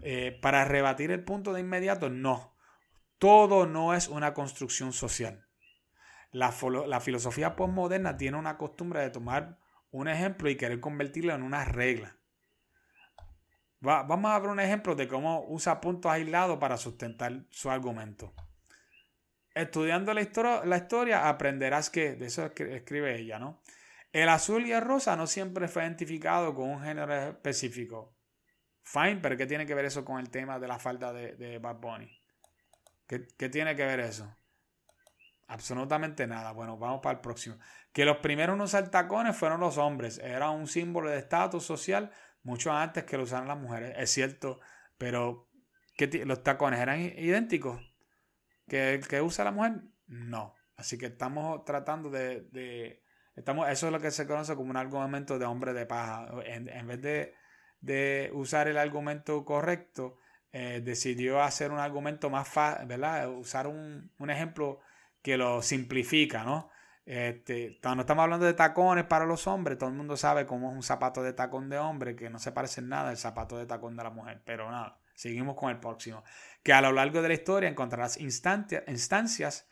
Eh, 0.02 0.38
para 0.41 0.64
rebatir 0.66 1.12
el 1.12 1.24
punto 1.24 1.54
de 1.54 1.62
inmediato, 1.62 2.10
no. 2.10 2.56
Todo 3.18 3.66
no 3.66 3.93
es 3.93 4.08
una 4.08 4.34
construcción 4.34 4.93
social. 4.93 5.45
La, 6.32 6.54
la 6.88 7.00
filosofía 7.00 7.56
postmoderna 7.56 8.16
tiene 8.16 8.38
una 8.38 8.58
costumbre 8.58 9.02
de 9.02 9.10
tomar 9.10 9.58
un 9.91 10.08
ejemplo 10.08 10.50
y 10.50 10.56
querer 10.56 10.80
convertirlo 10.80 11.34
en 11.34 11.43
una 11.43 11.66
regla 11.66 12.20
vamos 13.82 14.32
a 14.32 14.39
ver 14.39 14.50
un 14.50 14.60
ejemplo 14.60 14.95
de 14.95 15.08
cómo 15.08 15.45
usa 15.47 15.80
puntos 15.80 16.12
aislados 16.12 16.58
para 16.60 16.78
sustentar 16.78 17.43
su 17.50 17.70
argumento. 17.70 18.34
Estudiando 19.54 20.14
la 20.14 20.22
historia, 20.22 20.64
la 20.66 20.78
historia 20.78 21.28
aprenderás 21.28 21.89
que, 21.89 22.16
de 22.16 22.28
eso 22.28 22.45
escribe 22.45 23.20
ella, 23.20 23.39
¿no? 23.39 23.62
El 24.12 24.30
azul 24.30 24.66
y 24.66 24.72
el 24.72 24.82
rosa 24.82 25.16
no 25.16 25.28
siempre 25.28 25.68
fue 25.68 25.84
identificado 25.84 26.55
con 26.55 26.70
un 26.70 26.82
género 26.82 27.14
específico. 27.14 28.16
Fine, 28.82 29.20
pero 29.22 29.38
¿qué 29.38 29.45
tiene 29.45 29.66
que 29.66 29.76
ver 29.76 29.86
eso 29.86 30.03
con 30.03 30.20
el 30.20 30.30
tema 30.30 30.60
de 30.60 30.68
la 30.68 30.80
falda 30.80 31.14
de, 31.14 31.36
de 31.36 31.60
Bad 31.60 31.78
Bunny? 31.78 32.10
¿Qué, 33.07 33.28
¿Qué 33.38 33.49
tiene 33.49 33.76
que 33.76 33.86
ver 33.86 33.99
eso? 33.99 34.36
Absolutamente 35.47 36.28
nada. 36.28 36.51
Bueno, 36.51 36.78
vamos 36.78 37.01
para 37.01 37.16
el 37.16 37.22
próximo. 37.22 37.57
Que 37.91 38.05
los 38.05 38.18
primeros 38.18 38.55
en 38.55 38.62
usar 38.62 38.89
tacones 38.89 39.36
fueron 39.36 39.60
los 39.60 39.78
hombres. 39.78 40.20
Era 40.20 40.49
un 40.51 40.68
símbolo 40.68 41.10
de 41.10 41.18
estatus 41.18 41.64
social 41.64 42.12
mucho 42.43 42.72
antes 42.72 43.03
que 43.03 43.18
lo 43.18 43.24
usaran 43.24 43.47
las 43.47 43.57
mujeres. 43.57 43.93
Es 43.97 44.12
cierto, 44.12 44.60
pero 44.97 45.49
¿los 46.26 46.43
tacones 46.43 46.80
eran 46.80 47.01
idénticos? 47.01 47.82
¿Que 48.68 48.93
el 48.93 49.07
que 49.07 49.22
usa 49.22 49.43
la 49.43 49.51
mujer? 49.51 49.82
No. 50.07 50.53
Así 50.76 50.97
que 50.97 51.07
estamos 51.07 51.66
tratando 51.66 52.10
de, 52.10 53.01
estamos, 53.40 53.70
eso 53.70 53.88
es 53.88 53.92
lo 53.94 54.00
que 54.00 54.12
se 54.12 54.28
conoce 54.28 54.56
como 54.56 54.70
un 54.70 54.78
argumento 54.78 55.40
de 55.40 55.46
hombre 55.46 55.74
de 55.74 55.86
paja. 55.86 56.30
En, 56.46 56.88
vez 56.88 57.34
de, 57.82 58.32
usar 58.34 58.68
el 58.68 58.78
argumento 58.78 59.44
correcto, 59.46 60.18
eh, 60.52 60.82
decidió 60.84 61.42
hacer 61.42 61.72
un 61.72 61.80
argumento 61.80 62.30
más 62.30 62.48
fácil, 62.48 62.88
¿verdad? 62.88 63.30
Usar 63.30 63.68
un, 63.68 64.12
un 64.18 64.30
ejemplo 64.30 64.80
que 65.22 65.38
lo 65.38 65.62
simplifica, 65.62 66.44
¿no? 66.44 66.70
Este, 67.06 67.80
cuando 67.82 68.02
estamos 68.02 68.22
hablando 68.22 68.46
de 68.46 68.54
tacones 68.54 69.06
para 69.06 69.26
los 69.26 69.48
hombres, 69.48 69.80
todo 69.80 69.90
el 69.90 69.96
mundo 69.96 70.16
sabe 70.16 70.46
cómo 70.46 70.70
es 70.70 70.76
un 70.76 70.84
zapato 70.84 71.24
de 71.24 71.34
tacón 71.34 71.68
de 71.68 71.80
hombre, 71.80 72.16
que 72.16 72.30
no 72.30 72.38
se 72.38 72.52
parece 72.52 72.82
en 72.82 72.90
nada 72.90 73.10
al 73.10 73.18
zapato 73.18 73.58
de 73.58 73.66
tacón 73.66 73.96
de 73.96 74.04
la 74.04 74.12
mujer. 74.12 74.44
Pero 74.46 74.70
nada, 74.70 75.00
seguimos 75.16 75.56
con 75.56 75.72
el 75.72 75.80
próximo. 75.80 76.24
Que 76.62 76.72
a 76.72 76.82
lo 76.82 76.92
largo 76.92 77.24
de 77.24 77.30
la 77.30 77.34
historia 77.34 77.68
encontrarás 77.68 78.20
instancias, 78.20 79.68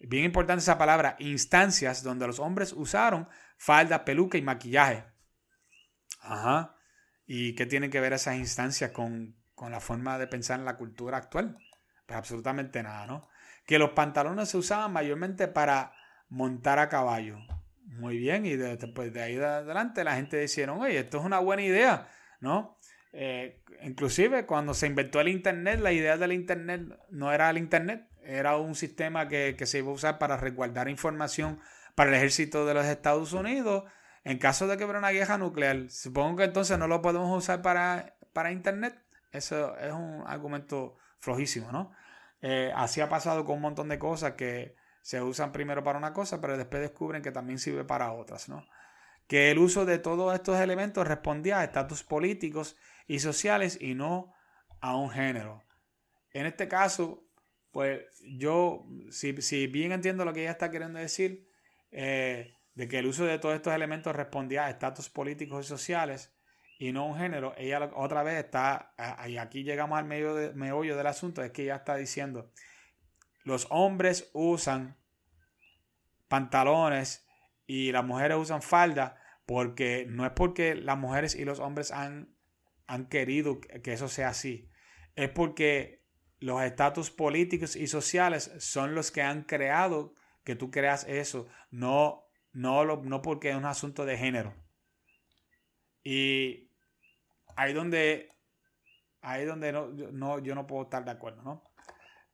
bien 0.00 0.24
importante 0.24 0.62
esa 0.62 0.78
palabra, 0.78 1.16
instancias 1.18 2.02
donde 2.02 2.26
los 2.26 2.40
hombres 2.40 2.72
usaron 2.72 3.28
falda, 3.56 4.04
peluca 4.04 4.38
y 4.38 4.42
maquillaje. 4.42 5.04
Ajá. 6.20 6.74
¿Y 7.26 7.54
qué 7.54 7.66
tienen 7.66 7.90
que 7.90 8.00
ver 8.00 8.12
esas 8.12 8.36
instancias 8.36 8.90
con, 8.90 9.36
con 9.54 9.72
la 9.72 9.80
forma 9.80 10.18
de 10.18 10.26
pensar 10.26 10.58
en 10.58 10.64
la 10.64 10.76
cultura 10.76 11.18
actual? 11.18 11.58
Pues 12.06 12.18
absolutamente 12.18 12.82
nada, 12.82 13.06
¿no? 13.06 13.28
Que 13.66 13.78
los 13.78 13.90
pantalones 13.90 14.48
se 14.48 14.56
usaban 14.56 14.92
mayormente 14.92 15.46
para 15.46 15.92
montar 16.28 16.78
a 16.78 16.88
caballo. 16.88 17.38
Muy 17.84 18.18
bien, 18.18 18.46
y 18.46 18.56
después 18.56 19.12
de 19.12 19.22
ahí 19.22 19.36
de 19.36 19.46
adelante 19.46 20.04
la 20.04 20.16
gente 20.16 20.36
decía, 20.36 20.72
oye, 20.72 20.98
esto 20.98 21.18
es 21.18 21.24
una 21.24 21.40
buena 21.40 21.62
idea, 21.62 22.08
¿no? 22.40 22.78
Eh, 23.12 23.62
inclusive 23.82 24.46
cuando 24.46 24.74
se 24.74 24.86
inventó 24.86 25.20
el 25.20 25.28
Internet, 25.28 25.80
la 25.80 25.92
idea 25.92 26.16
del 26.16 26.32
Internet 26.32 26.82
no 27.10 27.32
era 27.32 27.50
el 27.50 27.58
Internet, 27.58 28.08
era 28.30 28.56
un 28.56 28.74
sistema 28.74 29.28
que, 29.28 29.56
se 29.66 29.78
iba 29.78 29.90
a 29.90 29.94
usar 29.94 30.18
para 30.18 30.36
resguardar 30.36 30.88
información 30.88 31.60
para 31.94 32.10
el 32.10 32.16
ejército 32.16 32.64
de 32.64 32.74
los 32.74 32.86
Estados 32.86 33.32
Unidos 33.32 33.84
en 34.22 34.38
caso 34.38 34.66
de 34.66 34.76
que 34.76 34.84
hubiera 34.84 35.00
una 35.00 35.10
guerra 35.10 35.38
nuclear. 35.38 35.90
Supongo 35.90 36.36
que 36.36 36.44
entonces 36.44 36.78
no 36.78 36.86
lo 36.86 37.02
podemos 37.02 37.36
usar 37.36 37.62
para, 37.62 38.14
para 38.32 38.52
Internet. 38.52 39.02
Eso 39.32 39.76
es 39.78 39.92
un 39.92 40.22
argumento 40.26 40.96
flojísimo, 41.18 41.72
¿no? 41.72 41.92
Eh, 42.42 42.72
así 42.74 43.00
ha 43.00 43.08
pasado 43.08 43.44
con 43.44 43.56
un 43.56 43.62
montón 43.62 43.88
de 43.88 43.98
cosas 43.98 44.32
que 44.32 44.76
se 45.02 45.20
usan 45.20 45.52
primero 45.52 45.82
para 45.82 45.98
una 45.98 46.12
cosa, 46.12 46.40
pero 46.40 46.56
después 46.56 46.82
descubren 46.82 47.22
que 47.22 47.32
también 47.32 47.58
sirve 47.58 47.84
para 47.84 48.12
otras, 48.12 48.48
¿no? 48.48 48.64
Que 49.26 49.50
el 49.50 49.58
uso 49.58 49.84
de 49.84 49.98
todos 49.98 50.34
estos 50.34 50.58
elementos 50.60 51.06
respondía 51.06 51.60
a 51.60 51.64
estatus 51.64 52.02
políticos 52.02 52.76
y 53.06 53.18
sociales 53.18 53.78
y 53.80 53.94
no 53.94 54.32
a 54.80 54.96
un 54.96 55.10
género. 55.10 55.64
En 56.32 56.46
este 56.46 56.68
caso, 56.68 57.24
pues 57.70 58.02
yo, 58.24 58.86
si, 59.10 59.66
bien 59.66 59.92
entiendo 59.92 60.24
lo 60.24 60.32
que 60.32 60.42
ella 60.42 60.50
está 60.50 60.70
queriendo 60.70 60.98
decir, 60.98 61.48
eh, 61.90 62.54
de 62.74 62.88
que 62.88 62.98
el 62.98 63.06
uso 63.06 63.24
de 63.24 63.38
todos 63.38 63.54
estos 63.54 63.74
elementos 63.74 64.14
respondía 64.14 64.66
a 64.66 64.70
estatus 64.70 65.08
políticos 65.08 65.66
y 65.66 65.68
sociales 65.68 66.34
y 66.78 66.92
no 66.92 67.06
un 67.06 67.18
género, 67.18 67.54
ella 67.58 67.90
otra 67.94 68.22
vez 68.22 68.44
está, 68.44 68.94
y 69.28 69.36
aquí 69.36 69.64
llegamos 69.64 69.98
al 69.98 70.06
medio 70.06 70.52
meollo 70.54 70.96
del 70.96 71.06
asunto, 71.06 71.42
es 71.42 71.50
que 71.52 71.64
ella 71.64 71.76
está 71.76 71.96
diciendo 71.96 72.50
los 73.44 73.66
hombres 73.70 74.30
usan 74.32 74.96
pantalones 76.28 77.26
y 77.66 77.92
las 77.92 78.04
mujeres 78.04 78.36
usan 78.36 78.62
falda 78.62 79.16
porque 79.46 80.06
no 80.08 80.26
es 80.26 80.32
porque 80.32 80.74
las 80.74 80.98
mujeres 80.98 81.34
y 81.34 81.44
los 81.44 81.58
hombres 81.58 81.90
han 81.92 82.36
querido 83.08 83.60
que 83.60 83.92
eso 83.92 84.08
sea 84.08 84.28
así, 84.28 84.70
es 85.16 85.30
porque 85.30 85.99
los 86.40 86.62
estatus 86.62 87.10
políticos 87.10 87.76
y 87.76 87.86
sociales 87.86 88.50
son 88.58 88.94
los 88.94 89.10
que 89.10 89.22
han 89.22 89.42
creado 89.42 90.14
que 90.44 90.56
tú 90.56 90.70
creas 90.70 91.04
eso, 91.06 91.46
no, 91.70 92.24
no, 92.52 92.84
no 92.84 93.22
porque 93.22 93.50
es 93.50 93.56
un 93.56 93.66
asunto 93.66 94.04
de 94.06 94.16
género. 94.16 94.54
Y 96.02 96.70
ahí 97.56 97.72
donde, 97.74 98.30
ahí 99.20 99.44
donde 99.44 99.72
no, 99.72 99.88
no, 99.88 100.38
yo 100.38 100.54
no 100.54 100.66
puedo 100.66 100.84
estar 100.84 101.04
de 101.04 101.10
acuerdo, 101.10 101.42
¿no? 101.42 101.70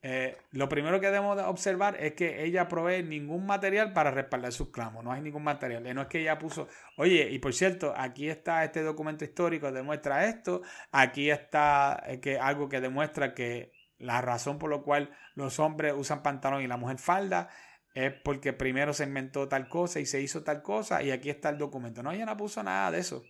Eh, 0.08 0.36
lo 0.52 0.68
primero 0.68 1.00
que 1.00 1.06
debemos 1.06 1.36
observar 1.42 1.96
es 1.98 2.12
que 2.12 2.44
ella 2.44 2.68
provee 2.68 3.02
ningún 3.02 3.44
material 3.44 3.92
para 3.92 4.12
respaldar 4.12 4.52
sus 4.52 4.70
clamos. 4.70 5.02
No 5.02 5.10
hay 5.10 5.20
ningún 5.20 5.42
material. 5.42 5.82
No 5.94 6.02
es 6.02 6.06
que 6.06 6.20
ella 6.20 6.38
puso, 6.38 6.68
oye, 6.96 7.28
y 7.30 7.40
por 7.40 7.52
cierto, 7.52 7.92
aquí 7.96 8.28
está 8.28 8.62
este 8.62 8.82
documento 8.82 9.24
histórico, 9.24 9.72
demuestra 9.72 10.26
esto. 10.26 10.62
Aquí 10.92 11.28
está 11.28 12.00
eh, 12.06 12.20
que, 12.20 12.38
algo 12.38 12.68
que 12.68 12.80
demuestra 12.80 13.34
que 13.34 13.72
la 13.98 14.20
razón 14.20 14.58
por 14.58 14.70
la 14.70 14.78
cual 14.78 15.16
los 15.34 15.58
hombres 15.58 15.94
usan 15.96 16.22
pantalón 16.22 16.62
y 16.62 16.66
la 16.66 16.76
mujer 16.76 16.98
falda 16.98 17.48
es 17.94 18.12
porque 18.12 18.52
primero 18.52 18.92
se 18.92 19.04
inventó 19.04 19.48
tal 19.48 19.68
cosa 19.68 20.00
y 20.00 20.06
se 20.06 20.20
hizo 20.20 20.44
tal 20.44 20.62
cosa 20.62 21.02
y 21.02 21.10
aquí 21.10 21.30
está 21.30 21.48
el 21.48 21.58
documento. 21.58 22.02
No, 22.02 22.12
ella 22.12 22.26
no 22.26 22.36
puso 22.36 22.62
nada 22.62 22.90
de 22.90 22.98
eso. 22.98 23.24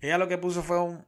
Ella 0.00 0.18
lo 0.18 0.28
que 0.28 0.38
puso 0.38 0.62
fue 0.62 0.80
un, 0.80 1.06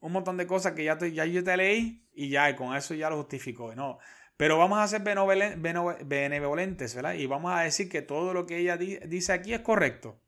un 0.00 0.12
montón 0.12 0.36
de 0.36 0.46
cosas 0.46 0.72
que 0.72 0.84
ya, 0.84 0.98
ya 0.98 1.26
yo 1.26 1.44
te 1.44 1.56
leí 1.56 2.08
y 2.14 2.30
ya, 2.30 2.48
y 2.48 2.56
con 2.56 2.74
eso 2.74 2.94
ya 2.94 3.10
lo 3.10 3.16
justificó. 3.16 3.74
No, 3.74 3.98
pero 4.36 4.58
vamos 4.58 4.78
a 4.78 4.88
ser 4.88 5.02
benevolentes, 5.02 6.94
¿verdad? 6.94 7.14
Y 7.14 7.26
vamos 7.26 7.52
a 7.52 7.60
decir 7.60 7.88
que 7.88 8.02
todo 8.02 8.34
lo 8.34 8.46
que 8.46 8.58
ella 8.58 8.76
dice 8.76 9.32
aquí 9.32 9.54
es 9.54 9.60
correcto. 9.60 10.20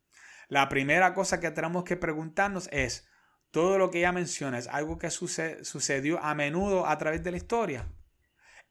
La 0.47 0.69
primera 0.69 1.13
cosa 1.13 1.39
que 1.39 1.51
tenemos 1.51 1.83
que 1.83 1.97
preguntarnos 1.97 2.69
es, 2.71 3.09
¿todo 3.55 3.77
lo 3.77 3.89
que 3.89 3.99
ella 3.99 4.11
menciona 4.11 4.57
es 4.57 4.67
algo 4.67 4.97
que 4.97 5.09
sucedió 5.09 6.21
a 6.21 6.35
menudo 6.35 6.85
a 6.87 6.97
través 6.97 7.23
de 7.23 7.31
la 7.31 7.37
historia? 7.37 7.87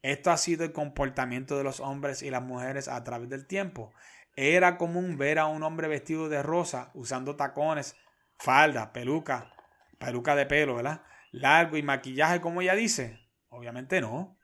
Esto 0.02 0.30
ha 0.30 0.36
sido 0.36 0.62
el 0.62 0.74
comportamiento 0.74 1.56
de 1.56 1.64
los 1.64 1.80
hombres 1.80 2.20
y 2.20 2.28
las 2.28 2.42
mujeres 2.42 2.88
a 2.88 3.02
través 3.02 3.30
del 3.30 3.46
tiempo. 3.46 3.94
Era 4.36 4.76
común 4.76 5.16
ver 5.16 5.38
a 5.38 5.46
un 5.46 5.62
hombre 5.62 5.88
vestido 5.88 6.28
de 6.28 6.42
rosa, 6.42 6.90
usando 6.92 7.34
tacones, 7.34 7.96
falda, 8.38 8.92
peluca, 8.92 9.54
peluca 9.98 10.36
de 10.36 10.44
pelo, 10.44 10.74
¿verdad? 10.74 11.00
Largo 11.32 11.78
y 11.78 11.82
maquillaje, 11.82 12.42
como 12.42 12.60
ella 12.60 12.74
dice. 12.74 13.18
Obviamente 13.48 14.02
no. 14.02 14.36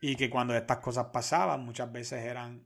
Y 0.00 0.14
que 0.14 0.30
cuando 0.30 0.54
estas 0.54 0.78
cosas 0.78 1.06
pasaban, 1.06 1.64
muchas 1.64 1.90
veces 1.90 2.24
eran 2.24 2.65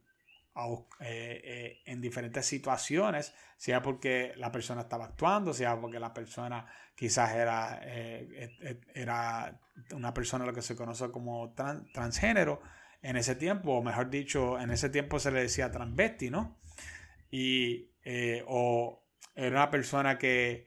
eh, 0.57 1.41
eh, 1.45 1.81
en 1.87 2.01
diferentes 2.01 2.45
situaciones, 2.45 3.33
sea 3.57 3.81
porque 3.81 4.35
la 4.37 4.53
persona 4.53 4.83
estaba 4.83 5.07
actuando, 5.07 5.55
sea 5.55 5.81
porque 5.81 5.99
la 5.99 6.13
persona 6.13 6.67
quizás 6.95 7.33
era, 7.33 7.81
eh, 7.83 8.81
era 8.93 9.59
una 9.93 10.13
persona 10.13 10.45
lo 10.45 10.53
que 10.53 10.61
se 10.61 10.77
conoce 10.77 11.11
como 11.11 11.55
transgénero 11.95 12.61
en 13.01 13.17
ese 13.17 13.37
tiempo, 13.37 13.73
o 13.73 13.83
mejor 13.83 14.11
dicho, 14.11 14.59
en 14.61 14.71
ese 14.71 14.91
tiempo 14.91 15.19
se 15.19 15.31
le 15.31 15.43
decía 15.43 15.71
transvesti, 15.71 16.31
¿no? 16.31 16.59
Y, 17.31 17.89
o 18.47 19.07
era 19.35 19.57
una 19.57 19.71
persona 19.71 20.19
que, 20.19 20.67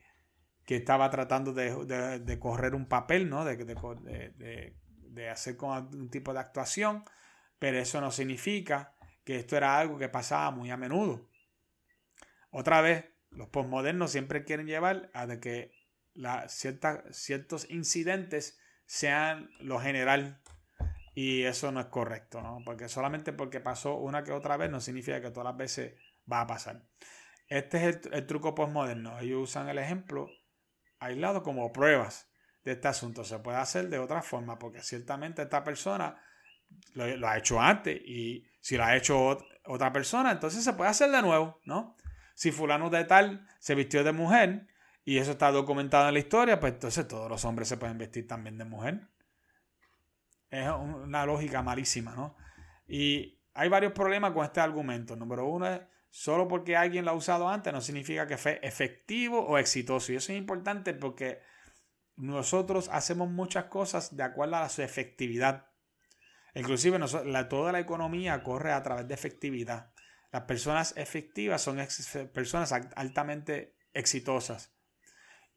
que 0.66 0.78
estaba 0.78 1.10
tratando 1.12 1.54
de, 1.54 2.20
de, 2.20 2.40
correr 2.40 2.74
un 2.74 2.88
papel, 2.88 3.30
¿no? 3.30 3.46
De, 3.46 3.58
de, 3.58 4.76
de 4.88 5.30
hacer 5.30 5.56
con 5.56 5.76
algún 5.76 6.10
tipo 6.10 6.34
de 6.34 6.40
actuación, 6.40 7.04
pero 7.60 7.78
eso 7.78 8.02
no 8.02 8.12
significa 8.12 8.96
que 9.24 9.38
esto 9.38 9.58
era 9.58 9.78
algo 9.78 9.98
que 9.98 10.10
pasaba 10.10 10.52
muy 10.52 10.72
a 10.72 10.78
menudo. 10.78 11.30
Otra 12.50 12.82
vez, 12.82 13.06
los 13.30 13.48
postmodernos 13.50 14.12
siempre 14.12 14.44
quieren 14.44 14.68
llevar 14.68 15.10
a 15.14 15.28
que 15.40 15.72
la, 16.14 16.48
ciertos 16.48 17.70
incidentes 17.70 18.60
sean 18.86 19.50
lo 19.60 19.80
general 19.80 20.42
y 21.16 21.44
eso 21.44 21.72
no 21.72 21.80
es 21.80 21.88
correcto, 21.88 22.42
¿no? 22.42 22.60
Porque 22.66 22.90
solamente 22.90 23.34
porque 23.34 23.60
pasó 23.60 23.96
una 23.96 24.24
que 24.24 24.32
otra 24.32 24.58
vez 24.58 24.70
no 24.70 24.82
significa 24.82 25.22
que 25.22 25.32
todas 25.32 25.46
las 25.46 25.58
veces 25.58 25.94
va 26.32 26.42
a 26.42 26.48
pasar. 26.48 26.84
Este 27.48 27.90
es 27.90 28.00
el 28.12 28.26
truco 28.26 28.56
postmoderno. 28.56 29.20
Ellos 29.20 29.50
usan 29.50 29.70
el 29.70 29.78
ejemplo 29.78 30.28
aislado 31.00 31.44
como 31.44 31.72
pruebas 31.72 32.32
de 32.64 32.74
este 32.74 32.88
asunto. 32.88 33.24
Se 33.24 33.40
puede 33.40 33.58
hacer 33.58 33.90
de 33.90 34.00
otra 34.00 34.22
forma 34.22 34.58
porque 34.58 34.82
ciertamente 34.82 35.42
esta 35.42 35.64
persona 35.64 36.20
lo, 36.94 37.28
ha 37.28 37.38
hecho 37.38 37.60
antes 37.60 38.00
y 38.06 38.46
si 38.60 38.78
lo 38.78 38.84
ha 38.84 38.96
hecho 38.96 39.38
otra 39.66 39.92
persona, 39.92 40.32
entonces 40.32 40.64
se 40.64 40.74
puede 40.74 40.90
hacer 40.90 41.12
de 41.12 41.22
nuevo, 41.22 41.60
¿no? 41.66 41.96
Si 42.36 42.52
fulano 42.52 42.90
de 42.90 43.04
tal 43.06 43.48
se 43.60 43.76
vistió 43.76 44.04
de 44.04 44.12
mujer 44.12 44.68
y 45.06 45.18
eso 45.18 45.32
está 45.32 45.52
documentado 45.52 46.08
en 46.08 46.14
la 46.14 46.20
historia, 46.20 46.60
pues 46.60 46.74
entonces 46.74 47.08
todos 47.08 47.30
los 47.30 47.44
hombres 47.46 47.68
se 47.68 47.78
pueden 47.78 47.98
vestir 47.98 48.28
también 48.28 48.58
de 48.58 48.66
mujer. 48.66 49.08
Es 50.50 50.70
una 50.70 51.26
lógica 51.26 51.62
malísima, 51.62 52.16
¿no? 52.16 52.36
Y 52.88 53.40
hay 53.54 53.70
varios 53.70 53.94
problemas 53.94 54.32
con 54.32 54.46
este 54.46 54.60
argumento. 54.60 55.16
Número 55.16 55.46
uno 55.48 55.68
es, 55.68 55.82
solo 56.10 56.48
porque 56.48 56.78
alguien 56.78 57.06
lo 57.06 57.12
ha 57.12 57.16
usado 57.16 57.50
antes 57.50 57.74
no 57.74 57.82
significa 57.82 58.28
que 58.28 58.38
fue 58.38 58.60
efectivo 58.62 59.40
o 59.40 59.58
exitoso. 59.58 60.12
Y 60.12 60.16
eso 60.16 60.32
es 60.32 60.38
importante 60.38 60.94
porque 60.94 61.42
nosotros 62.16 62.90
hacemos 62.92 63.30
muchas 63.30 63.66
cosas 63.66 64.16
de 64.16 64.24
acuerdo 64.24 64.58
a 64.58 64.70
su 64.70 64.82
efectividad. 64.82 65.68
Inclusive 66.56 66.99
toda 67.49 67.72
la 67.72 67.80
economía 67.80 68.43
corre 68.43 68.72
a 68.72 68.84
través 68.84 69.08
de 69.08 69.14
efectividad. 69.14 69.91
Las 70.32 70.43
personas 70.43 70.93
efectivas 70.97 71.62
son 71.62 71.78
personas 72.34 72.72
altamente 72.95 73.76
exitosas. 73.93 74.74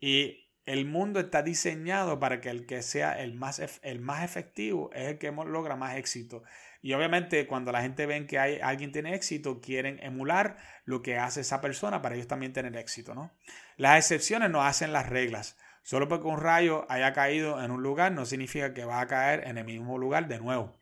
Y 0.01 0.51
el 0.67 0.85
mundo 0.85 1.21
está 1.21 1.43
diseñado 1.43 2.19
para 2.19 2.41
que 2.41 2.51
el 2.51 2.67
que 2.67 2.83
sea 2.83 3.21
el 3.21 3.35
más, 3.35 3.61
el 3.83 4.01
más 4.01 4.25
efectivo 4.25 4.91
es 4.93 5.09
el 5.09 5.19
que 5.19 5.31
logra 5.31 5.77
más 5.77 5.97
éxito. 5.97 6.43
Y 6.83 6.93
obviamente 6.93 7.47
cuando 7.47 7.73
la 7.73 7.83
gente 7.83 8.05
ve 8.07 8.27
que 8.27 8.39
hay, 8.39 8.59
alguien 8.61 8.93
tiene 8.93 9.15
éxito, 9.15 9.61
quieren 9.61 9.99
emular 10.03 10.57
lo 10.85 11.03
que 11.03 11.19
hace 11.19 11.41
esa 11.41 11.61
persona 11.61 12.03
para 12.03 12.17
ellos 12.17 12.27
también 12.29 12.53
tener 12.53 12.77
éxito. 12.77 13.15
¿no? 13.15 13.33
Las 13.77 13.99
excepciones 13.99 14.51
no 14.51 14.63
hacen 14.63 14.93
las 14.93 15.09
reglas. 15.09 15.57
Solo 15.83 16.09
porque 16.09 16.27
un 16.27 16.41
rayo 16.41 16.85
haya 16.89 17.13
caído 17.13 17.63
en 17.63 17.71
un 17.71 17.83
lugar 17.83 18.11
no 18.11 18.27
significa 18.27 18.75
que 18.75 18.85
va 18.85 19.01
a 19.01 19.07
caer 19.07 19.47
en 19.47 19.57
el 19.57 19.65
mismo 19.65 19.99
lugar 19.99 20.27
de 20.27 20.39
nuevo. 20.39 20.77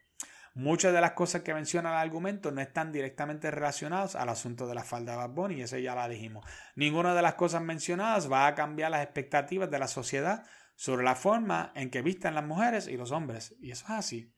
Muchas 0.57 0.93
de 0.93 1.01
las 1.01 1.13
cosas 1.13 1.43
que 1.43 1.53
menciona 1.53 1.91
el 1.91 1.97
argumento 1.97 2.53
no 2.53 2.61
están 2.61 2.93
directamente 2.93 3.51
relacionadas 3.51 4.15
al 4.15 4.29
asunto 4.29 4.69
de 4.69 4.77
la 4.77 4.85
falda 4.85 5.13
de 5.13 5.19
Bad 5.19 5.31
Bunny, 5.31 5.57
y 5.57 5.63
eso 5.63 5.79
ya 5.79 5.97
la 5.97 6.09
dijimos. 6.09 6.47
Ninguna 6.77 7.13
de 7.13 7.23
las 7.23 7.35
cosas 7.35 7.61
mencionadas 7.61 8.31
va 8.31 8.47
a 8.47 8.55
cambiar 8.55 8.93
las 8.93 9.03
expectativas 9.03 9.69
de 9.69 9.81
la 9.81 9.89
sociedad 9.89 10.47
sobre 10.77 11.03
la 11.03 11.17
forma 11.17 11.73
en 11.75 11.91
que 11.91 12.03
vistan 12.03 12.37
las 12.37 12.45
mujeres 12.45 12.87
y 12.87 12.97
los 12.97 13.11
hombres. 13.11 13.57
Y 13.59 13.73
eso 13.73 13.85
es 13.87 13.91
así. 13.91 14.33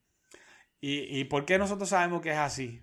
¿Y, 0.81 1.25
por 1.25 1.45
qué 1.45 1.59
nosotros 1.59 1.89
sabemos 1.89 2.23
que 2.23 2.31
es 2.31 2.39
así? 2.39 2.81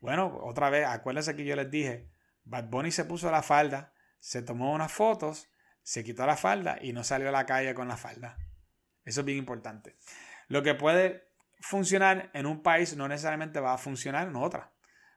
Bueno, 0.00 0.40
otra 0.42 0.68
vez, 0.70 0.86
acuérdense 0.86 1.36
que 1.36 1.44
yo 1.44 1.56
les 1.56 1.70
dije, 1.70 2.10
Bad 2.44 2.68
Bunny 2.68 2.90
se 2.90 3.04
puso 3.04 3.30
la 3.30 3.42
falda, 3.42 3.94
se 4.18 4.42
tomó 4.42 4.72
unas 4.74 4.92
fotos, 4.92 5.48
se 5.82 6.04
quitó 6.04 6.26
la 6.26 6.36
falda 6.36 6.78
y 6.82 6.92
no 6.92 7.04
salió 7.04 7.28
a 7.28 7.32
la 7.32 7.46
calle 7.46 7.74
con 7.74 7.88
la 7.88 7.96
falda. 7.96 8.36
Eso 9.04 9.20
es 9.20 9.26
bien 9.26 9.38
importante. 9.38 9.96
Lo 10.48 10.62
que 10.62 10.74
puede 10.74 11.31
funcionar 11.62 12.30
en 12.34 12.46
un 12.46 12.62
país 12.62 12.96
no 12.96 13.08
necesariamente 13.08 13.60
va 13.60 13.74
a 13.74 13.78
funcionar 13.78 14.28
en 14.28 14.36
otra. 14.36 14.72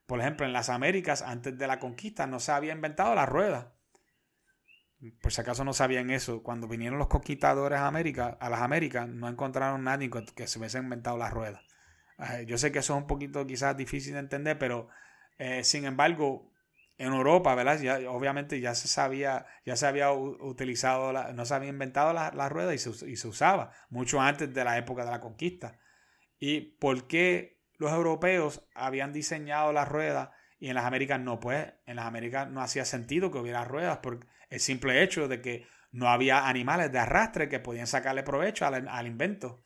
Por 0.06 0.20
ejemplo, 0.20 0.46
en 0.46 0.54
las 0.54 0.70
Américas, 0.70 1.22
antes 1.22 1.58
de 1.58 1.68
la 1.68 1.80
conquista, 1.80 2.28
no 2.28 2.40
se 2.40 2.52
había 2.52 2.74
inventado 2.74 3.16
la 3.16 3.26
rueda. 3.26 3.74
Por 5.22 5.34
si 5.34 5.42
acaso 5.42 5.66
no 5.66 5.74
sabían 5.74 6.10
eso, 6.12 6.44
cuando 6.44 6.68
vinieron 6.68 7.00
los 7.00 7.08
conquistadores 7.08 7.80
a, 7.80 7.88
América, 7.88 8.38
a 8.40 8.50
las 8.50 8.62
Américas, 8.62 9.08
no 9.08 9.28
encontraron 9.28 9.84
nadie 9.84 10.10
que 10.36 10.48
se 10.48 10.60
hubiese 10.60 10.78
inventado 10.78 11.18
la 11.18 11.30
rueda. 11.30 11.62
Yo 12.46 12.58
sé 12.58 12.72
que 12.72 12.80
eso 12.80 12.96
es 12.96 13.02
un 13.02 13.08
poquito 13.08 13.46
quizás 13.46 13.76
difícil 13.76 14.14
de 14.14 14.20
entender, 14.20 14.58
pero 14.58 14.88
eh, 15.38 15.64
sin 15.64 15.86
embargo, 15.86 16.54
en 16.98 17.12
Europa, 17.12 17.54
¿verdad? 17.56 17.80
Ya, 17.82 18.10
obviamente 18.10 18.62
ya 18.62 18.74
se 18.74 18.88
sabía, 18.88 19.46
ya 19.66 19.76
se 19.76 19.86
había 19.86 20.12
utilizado, 20.14 21.12
no 21.34 21.46
se 21.46 21.54
había 21.54 21.70
inventado 21.70 22.14
la, 22.14 22.50
rueda 22.50 22.74
y 22.74 22.78
se, 22.78 23.28
usaba 23.28 23.72
mucho 23.90 24.22
antes 24.22 24.54
de 24.54 24.64
la 24.64 24.78
época 24.78 25.04
de 25.04 25.12
la 25.12 25.20
conquista 25.20 25.78
y 26.40 26.62
por 26.62 27.08
qué 27.08 27.62
los 27.78 27.92
europeos 27.92 28.68
habían 28.74 29.14
diseñado 29.14 29.74
las 29.74 29.88
ruedas 29.88 30.30
y 30.60 30.70
en 30.70 30.76
las 30.76 30.86
Américas 30.86 31.20
no. 31.20 31.40
Pues 31.40 31.74
en 31.86 31.98
las 31.98 32.06
Américas 32.06 32.50
no 32.50 32.62
hacía 32.62 32.86
sentido 32.86 33.32
que 33.32 33.40
hubiera 33.40 33.66
ruedas 33.66 34.00
por 34.00 34.26
el 34.50 34.60
simple 34.60 35.04
hecho 35.04 35.28
de 35.28 35.42
que 35.42 35.68
no 35.92 36.10
había 36.10 36.48
animales 36.48 36.92
de 36.92 37.00
arrastre 37.00 37.50
que 37.50 37.60
podían 37.60 37.88
sacarle 37.88 38.24
provecho 38.24 38.66
al, 38.66 39.08
invento. 39.08 39.64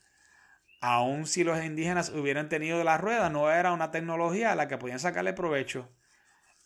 Aun 0.81 1.25
si 1.25 1.43
los 1.43 1.63
indígenas 1.63 2.09
hubieran 2.09 2.49
tenido 2.49 2.83
las 2.83 3.01
ruedas, 3.01 3.31
no 3.31 3.51
era 3.51 3.73
una 3.73 3.91
tecnología 3.91 4.51
a 4.51 4.55
la 4.55 4.67
que 4.67 4.77
podían 4.77 4.99
sacarle 4.99 5.33
provecho 5.33 5.91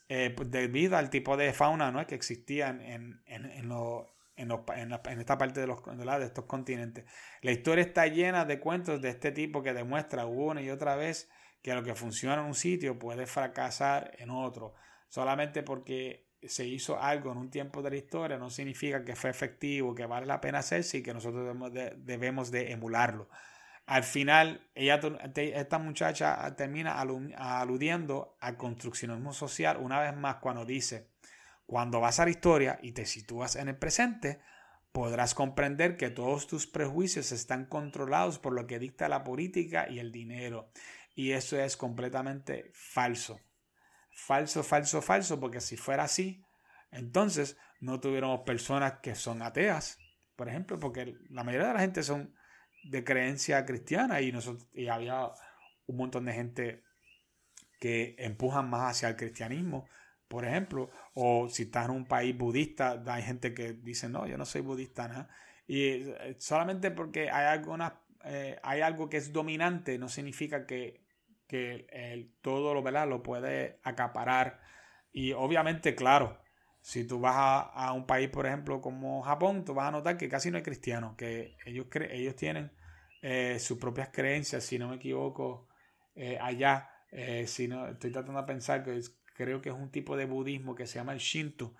eh, 0.10 0.32
pues, 0.36 0.52
debido 0.52 0.98
al 0.98 1.10
tipo 1.10 1.38
de 1.38 1.54
fauna 1.54 1.92
¿no? 1.92 2.06
que 2.06 2.16
existía 2.16 2.70
en, 2.70 3.22
en, 3.26 3.46
en, 3.46 3.70
en, 4.36 5.20
esta 5.20 5.38
parte 5.38 5.62
de, 5.62 5.68
los, 5.68 5.80
de 5.84 6.26
estos 6.26 6.46
continentes. 6.46 7.06
La 7.42 7.52
historia 7.52 7.84
está 7.84 8.08
llena 8.08 8.46
de 8.46 8.60
cuentos 8.60 9.02
de 9.02 9.10
este 9.10 9.32
tipo 9.32 9.62
que 9.64 9.74
demuestra 9.74 10.26
una 10.26 10.62
y 10.62 10.70
otra 10.70 10.96
vez 10.96 11.30
que 11.62 11.74
lo 11.74 11.84
que 11.84 11.96
funciona 11.96 12.42
en 12.42 12.48
un 12.48 12.56
sitio 12.56 13.00
puede 13.00 13.26
fracasar 13.26 14.12
en 14.18 14.30
otro. 14.30 14.74
Solamente 15.08 15.64
porque 15.64 16.28
se 16.48 16.66
hizo 16.66 17.02
algo 17.02 17.32
en 17.32 17.38
un 17.38 17.50
tiempo 17.50 17.82
de 17.82 17.92
la 17.92 17.96
historia 17.96 18.38
no 18.38 18.50
significa 18.50 19.06
que 19.06 19.16
fue 19.16 19.30
efectivo, 19.30 19.96
que 19.96 20.06
vale 20.06 20.26
la 20.26 20.42
pena 20.42 20.60
hacerse 20.60 20.98
y 20.98 21.04
que 21.04 21.14
nosotros 21.14 21.56
debemos 21.98 22.52
de, 22.52 22.72
emularlo. 22.72 23.30
Al 23.86 24.04
final, 24.04 24.70
ella, 24.76 25.00
esta 25.36 25.78
muchacha 25.78 26.56
termina 26.56 27.00
aludiendo 27.02 28.38
al 28.40 28.58
construccionismo 28.58 29.34
social 29.34 29.78
una 29.78 30.00
vez 30.00 30.16
más 30.16 30.38
cuando 30.38 30.66
dice, 30.66 31.13
cuando 31.66 32.00
vas 32.00 32.20
a 32.20 32.26
la 32.26 32.32
historia 32.32 32.80
y 32.82 32.92
te 32.92 33.06
sitúas 33.06 33.56
en 33.56 33.70
el 33.70 33.78
presente, 33.78 34.40
podrás 34.92 35.34
comprender 35.34 35.98
que 35.98 36.10
todos 36.10 36.48
tus 36.48 36.68
prejuicios 36.68 37.32
están 37.32 37.66
controlados 37.66 38.40
por 38.40 38.54
lo 38.54 38.68
que 38.68 38.80
dicta 38.80 39.10
la 39.10 39.24
política 39.24 39.90
y 39.90 40.00
el 40.00 40.12
dinero. 40.12 40.70
Y 41.16 41.32
eso 41.32 41.60
es 41.60 41.78
completamente 41.78 42.72
falso. 42.74 43.40
Falso, 44.12 44.64
falso, 44.64 45.02
falso, 45.02 45.40
porque 45.40 45.62
si 45.62 45.78
fuera 45.78 46.04
así, 46.04 46.44
entonces 46.92 47.58
no 47.80 48.00
tuviéramos 48.00 48.42
personas 48.42 49.00
que 49.02 49.16
son 49.16 49.42
ateas, 49.42 49.98
por 50.36 50.48
ejemplo, 50.48 50.80
porque 50.80 51.18
la 51.30 51.44
mayoría 51.44 51.70
de 51.70 51.74
la 51.74 51.80
gente 51.80 52.04
son 52.04 52.36
de 52.84 53.04
creencia 53.04 53.66
cristiana 53.66 54.22
y, 54.22 54.32
nosotros, 54.32 54.68
y 54.74 54.88
había 54.88 55.32
un 55.88 55.98
montón 55.98 56.26
de 56.26 56.34
gente 56.34 56.84
que 57.80 58.16
empujan 58.20 58.70
más 58.70 58.92
hacia 58.92 59.10
el 59.10 59.16
cristianismo 59.16 59.88
por 60.34 60.46
ejemplo, 60.46 60.90
o 61.14 61.48
si 61.48 61.64
estás 61.64 61.86
en 61.86 61.92
un 61.92 62.06
país 62.06 62.36
budista, 62.36 63.04
hay 63.06 63.22
gente 63.22 63.54
que 63.54 63.74
dice, 63.74 64.10
no, 64.10 64.26
yo 64.26 64.36
no 64.36 64.46
soy 64.46 64.62
budista, 64.62 65.08
nada. 65.08 65.30
Y 65.68 65.84
eh, 65.90 66.36
solamente 66.40 66.90
porque 66.90 67.30
hay, 67.30 67.62
eh, 68.26 68.60
hay 68.64 68.82
algo 68.82 69.10
que 69.10 69.18
es 69.18 69.32
dominante 69.32 70.00
no 70.00 70.10
significa 70.10 70.66
que, 70.66 71.06
que 71.46 72.32
todo 72.42 72.74
lo, 72.74 72.82
¿verdad? 72.82 73.08
lo 73.08 73.22
puede 73.22 73.80
acaparar. 73.84 74.60
Y 75.12 75.34
obviamente, 75.34 75.94
claro, 75.94 76.42
si 76.82 77.06
tú 77.06 77.20
vas 77.20 77.36
a, 77.72 77.94
un 77.94 78.08
país, 78.08 78.28
por 78.30 78.48
ejemplo, 78.48 78.82
como 78.82 79.22
Japón, 79.22 79.64
tú 79.64 79.76
vas 79.76 79.90
a 79.90 79.92
notar 79.92 80.18
que 80.18 80.28
casi 80.28 80.50
no 80.50 80.58
hay 80.58 80.64
cristianos, 80.64 81.16
que 81.16 81.58
ellos, 81.64 81.86
ellos 82.10 82.36
tienen 82.36 82.72
eh, 83.22 83.60
sus 83.60 83.78
propias 83.78 84.10
creencias, 84.10 84.64
si 84.64 84.80
no 84.80 84.90
me 84.90 84.96
equivoco, 84.96 85.68
allá. 86.42 86.90
si 87.46 87.68
no, 87.68 87.88
estoy 87.88 88.12
tratando 88.12 88.42
de 88.42 88.48
pensar 88.48 88.84
que 88.84 89.00
creo 89.34 89.62
que 89.62 89.70
es 89.70 89.76
un 89.76 89.92
tipo 89.92 90.18
de 90.18 90.26
budismo 90.26 90.76
que 90.76 90.88
se 90.88 90.96
llama 90.96 91.14
el 91.14 91.20
Shinto, 91.20 91.76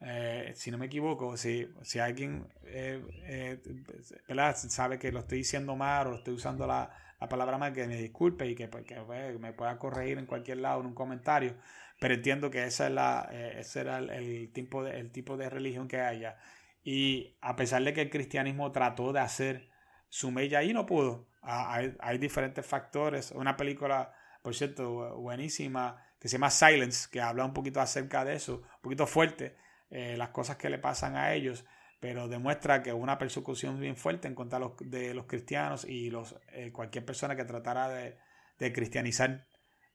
eh, 0.00 0.52
si 0.54 0.70
no 0.70 0.78
me 0.78 0.86
equivoco, 0.86 1.36
si, 1.36 1.68
si 1.82 1.98
alguien 1.98 2.46
eh, 2.64 3.02
eh, 3.24 4.52
sabe 4.54 4.98
que 4.98 5.10
lo 5.10 5.20
estoy 5.20 5.38
diciendo 5.38 5.74
mal 5.74 6.08
o 6.08 6.16
estoy 6.16 6.34
usando 6.34 6.66
la, 6.66 6.90
palabra 7.30 7.56
mal, 7.56 7.72
que 7.72 7.86
me 7.86 7.96
disculpe 7.96 8.46
y 8.46 8.54
que, 8.54 8.68
pues, 8.68 8.84
pues, 9.06 9.40
me 9.40 9.52
pueda 9.54 9.78
corregir 9.78 10.18
en 10.18 10.26
cualquier 10.26 10.58
lado 10.58 10.80
en 10.80 10.86
un 10.86 10.94
comentario. 10.94 11.56
Pero 11.98 12.14
entiendo 12.14 12.50
que 12.50 12.64
esa 12.64 12.88
es 12.88 12.92
la, 12.92 13.28
ese 13.32 13.80
era 13.80 13.98
el, 13.98 14.52
tipo 14.52 14.84
de, 14.84 15.00
el 15.00 15.10
tipo 15.10 15.36
de 15.38 15.48
religión 15.48 15.88
que 15.88 16.00
haya. 16.00 16.36
Y 16.84 17.36
a 17.40 17.56
pesar 17.56 17.82
de 17.82 17.94
que 17.94 18.02
el 18.02 18.10
cristianismo 18.10 18.70
trató 18.70 19.12
de 19.14 19.20
hacer 19.20 19.70
su 20.10 20.30
mella 20.30 20.58
ahí, 20.58 20.74
no 20.74 20.84
pudo. 20.84 21.26
Ah, 21.42 21.74
hay, 21.74 21.96
hay 22.00 22.18
diferentes 22.18 22.66
factores. 22.66 23.30
Una 23.32 23.56
película, 23.56 24.12
por 24.42 24.54
cierto, 24.54 25.16
buenísima, 25.18 26.05
que 26.26 26.30
se 26.30 26.38
llama 26.38 26.50
Silence, 26.50 27.08
que 27.08 27.20
habla 27.20 27.44
un 27.44 27.54
poquito 27.54 27.80
acerca 27.80 28.24
de 28.24 28.34
eso, 28.34 28.56
un 28.56 28.82
poquito 28.82 29.06
fuerte 29.06 29.54
eh, 29.90 30.16
las 30.16 30.30
cosas 30.30 30.56
que 30.56 30.68
le 30.68 30.76
pasan 30.76 31.14
a 31.14 31.32
ellos, 31.32 31.64
pero 32.00 32.26
demuestra 32.26 32.82
que 32.82 32.92
una 32.92 33.16
persecución 33.16 33.78
bien 33.78 33.94
fuerte 33.94 34.26
en 34.26 34.34
contra 34.34 34.58
de 34.80 35.14
los, 35.14 35.26
cristianos 35.26 35.84
y 35.84 36.10
los, 36.10 36.34
eh, 36.48 36.72
cualquier 36.72 37.04
persona 37.04 37.36
que 37.36 37.44
tratara 37.44 37.88
de, 37.88 38.72
cristianizar 38.72 39.46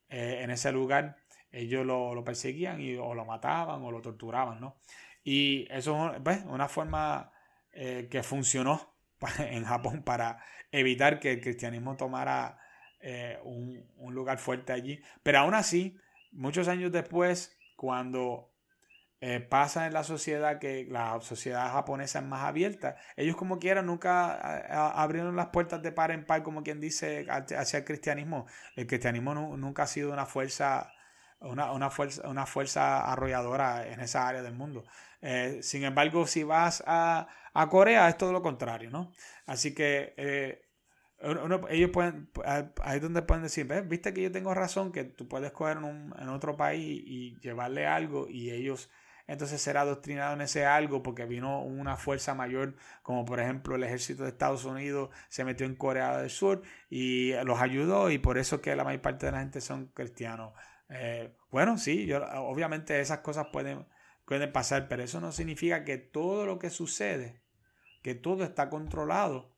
eh, 0.07 0.39
en 0.41 0.51
ese 0.51 0.71
lugar, 0.71 1.17
ellos 1.51 1.85
lo, 1.85 2.23
perseguían 2.23 2.79
y, 2.79 2.95
o 2.95 3.13
lo 3.13 3.25
mataban 3.25 3.83
o 3.83 3.91
lo 3.91 3.99
torturaban, 3.99 4.61
¿no? 4.61 4.77
Y 5.25 5.67
eso 5.69 6.13
es 6.13 6.21
pues, 6.21 6.45
una 6.45 6.69
forma 6.69 7.33
que 7.73 8.23
funcionó 8.23 8.95
en 9.37 9.65
Japón 9.65 10.01
para 10.03 10.41
evitar 10.71 11.19
que 11.19 11.33
el 11.33 11.41
cristianismo 11.41 11.97
tomara 11.97 12.57
un, 13.43 13.85
un, 13.97 14.13
lugar 14.13 14.37
fuerte 14.37 14.71
allí. 14.71 15.01
Pero 15.23 15.39
aún 15.39 15.55
así, 15.55 15.97
muchos 16.31 16.67
años 16.67 16.91
después, 16.91 17.57
cuando 17.75 18.51
eh, 19.23 19.39
pasa 19.39 19.85
en 19.85 19.93
la 19.93 20.03
sociedad 20.03 20.57
que 20.57 20.87
la 20.89 21.21
sociedad 21.21 21.71
japonesa 21.71 22.19
es 22.19 22.25
más 22.25 22.43
abierta. 22.43 22.97
Ellos 23.15 23.35
como 23.35 23.59
quieran 23.59 23.85
nunca 23.85 24.33
abrieron 24.99 25.35
las 25.35 25.47
puertas 25.49 25.81
de 25.83 25.91
par 25.91 26.09
en 26.09 26.25
par, 26.25 26.41
como 26.41 26.63
quien 26.63 26.81
dice, 26.81 27.27
hacia 27.29 27.79
el 27.79 27.85
cristianismo. 27.85 28.47
El 28.75 28.87
cristianismo 28.87 29.35
nunca 29.35 29.83
ha 29.83 29.87
sido 29.87 30.11
una 30.11 30.25
fuerza, 30.25 30.91
una, 31.39 31.89
fuerza, 31.91 32.27
una 32.27 32.47
fuerza 32.47 33.11
arrolladora 33.11 33.87
en 33.87 33.99
esa 33.99 34.27
área 34.27 34.41
del 34.41 34.53
mundo. 34.53 34.85
Eh, 35.21 35.59
sin 35.61 35.83
embargo, 35.83 36.25
si 36.25 36.43
vas 36.43 36.83
a, 36.87 37.27
Corea 37.69 38.09
es 38.09 38.17
todo 38.17 38.31
lo 38.31 38.41
contrario, 38.41 38.89
¿no? 38.89 39.11
Así 39.45 39.75
que 39.75 40.15
eh, 40.17 40.65
ellos 41.69 41.91
pueden, 41.91 42.29
ahí 42.45 42.95
es 42.95 43.01
donde 43.01 43.21
pueden 43.21 43.43
decir, 43.43 43.67
viste 43.85 44.13
que 44.13 44.23
yo 44.23 44.31
tengo 44.31 44.53
razón, 44.53 44.91
que 44.91 45.03
tú 45.03 45.27
puedes 45.27 45.51
coger 45.51 45.77
en, 45.77 45.83
un, 45.83 46.15
en 46.19 46.29
otro 46.29 46.57
país 46.57 47.03
y 47.05 47.37
llevarle 47.39 47.85
algo 47.85 48.27
y 48.27 48.51
ellos 48.51 48.89
entonces 49.27 49.61
ser 49.61 49.77
adoctrinado 49.77 50.33
en 50.33 50.41
ese 50.41 50.65
algo 50.65 51.03
porque 51.03 51.25
vino 51.25 51.63
una 51.63 51.95
fuerza 51.95 52.33
mayor, 52.33 52.75
como 53.01 53.23
por 53.23 53.39
ejemplo 53.39 53.75
el 53.75 53.83
ejército 53.83 54.23
de 54.23 54.29
Estados 54.29 54.65
Unidos 54.65 55.09
se 55.29 55.45
metió 55.45 55.65
en 55.65 55.75
Corea 55.75 56.17
del 56.17 56.29
Sur 56.29 56.63
y 56.89 57.31
los 57.45 57.61
ayudó 57.61 58.11
y 58.11 58.17
por 58.17 58.37
eso 58.37 58.61
que 58.61 58.75
la 58.75 58.83
mayor 58.83 59.01
parte 59.01 59.27
de 59.27 59.31
la 59.31 59.39
gente 59.39 59.61
son 59.61 59.87
cristianos. 59.93 60.53
Eh, 60.89 61.33
bueno, 61.49 61.77
sí, 61.77 62.05
yo, 62.05 62.21
obviamente 62.41 62.99
esas 62.99 63.19
cosas 63.19 63.47
pueden, 63.53 63.85
pueden 64.25 64.51
pasar, 64.51 64.87
pero 64.89 65.03
eso 65.03 65.21
no 65.21 65.31
significa 65.31 65.85
que 65.85 65.97
todo 65.97 66.45
lo 66.45 66.59
que 66.59 66.69
sucede, 66.69 67.41
que 68.01 68.15
todo 68.15 68.43
está 68.43 68.69
controlado 68.69 69.51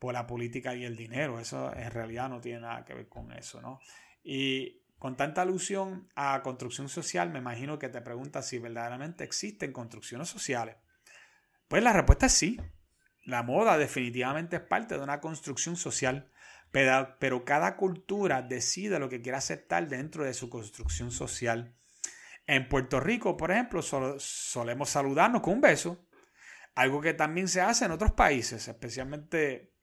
por 0.00 0.14
la 0.14 0.26
política 0.26 0.74
y 0.74 0.84
el 0.84 0.96
dinero. 0.96 1.38
Eso 1.38 1.72
en 1.76 1.90
realidad 1.92 2.28
no 2.28 2.40
tiene 2.40 2.62
nada 2.62 2.84
que 2.84 2.94
ver 2.94 3.08
con 3.08 3.30
eso, 3.30 3.60
¿no? 3.60 3.78
Y 4.24 4.82
con 4.98 5.16
tanta 5.16 5.42
alusión 5.42 6.08
a 6.16 6.42
construcción 6.42 6.88
social, 6.88 7.30
me 7.30 7.38
imagino 7.38 7.78
que 7.78 7.88
te 7.88 8.00
preguntas 8.00 8.48
si 8.48 8.58
verdaderamente 8.58 9.22
existen 9.22 9.72
construcciones 9.72 10.28
sociales. 10.28 10.76
Pues 11.68 11.82
la 11.84 11.92
respuesta 11.92 12.26
es 12.26 12.32
sí. 12.32 12.60
La 13.24 13.42
moda 13.42 13.78
definitivamente 13.78 14.56
es 14.56 14.62
parte 14.62 14.96
de 14.96 15.04
una 15.04 15.20
construcción 15.20 15.76
social, 15.76 16.30
pero, 16.70 17.44
cada 17.44 17.76
cultura 17.76 18.42
decide 18.42 18.98
lo 18.98 19.08
que 19.08 19.20
quiere 19.20 19.38
aceptar 19.38 19.86
dentro 19.88 20.24
de 20.24 20.34
su 20.34 20.48
construcción 20.48 21.10
social. 21.10 21.74
En 22.46 22.68
Puerto 22.68 23.00
Rico, 23.00 23.36
por 23.36 23.50
ejemplo, 23.50 23.82
solemos 23.82 24.88
saludarnos 24.88 25.42
con 25.42 25.54
un 25.54 25.60
beso, 25.60 26.06
algo 26.74 27.00
que 27.00 27.14
también 27.14 27.48
se 27.48 27.60
hace 27.60 27.84
en 27.84 27.90
otros 27.90 28.12
países, 28.12 28.66
especialmente 28.66 29.74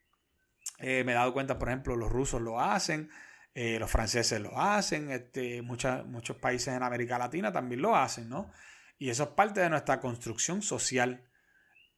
eh, 0.79 1.03
me 1.03 1.13
he 1.13 1.15
dado 1.15 1.33
cuenta, 1.33 1.57
por 1.57 1.69
ejemplo, 1.69 1.95
los 1.95 2.11
rusos 2.11 2.41
lo 2.41 2.59
hacen, 2.61 3.09
eh, 3.53 3.79
los 3.79 3.89
franceses 3.89 4.39
lo 4.39 4.59
hacen, 4.59 5.09
este, 5.09 5.61
muchos 5.61 6.37
países 6.39 6.75
en 6.75 6.83
América 6.83 7.17
Latina 7.17 7.51
también 7.51 7.81
lo 7.81 7.95
hacen, 7.95 8.29
¿no? 8.29 8.51
Y 8.99 9.09
eso 9.09 9.23
es 9.23 9.29
parte 9.29 9.61
de 9.61 9.69
nuestra 9.69 9.99
construcción 9.99 10.61
social. 10.61 11.27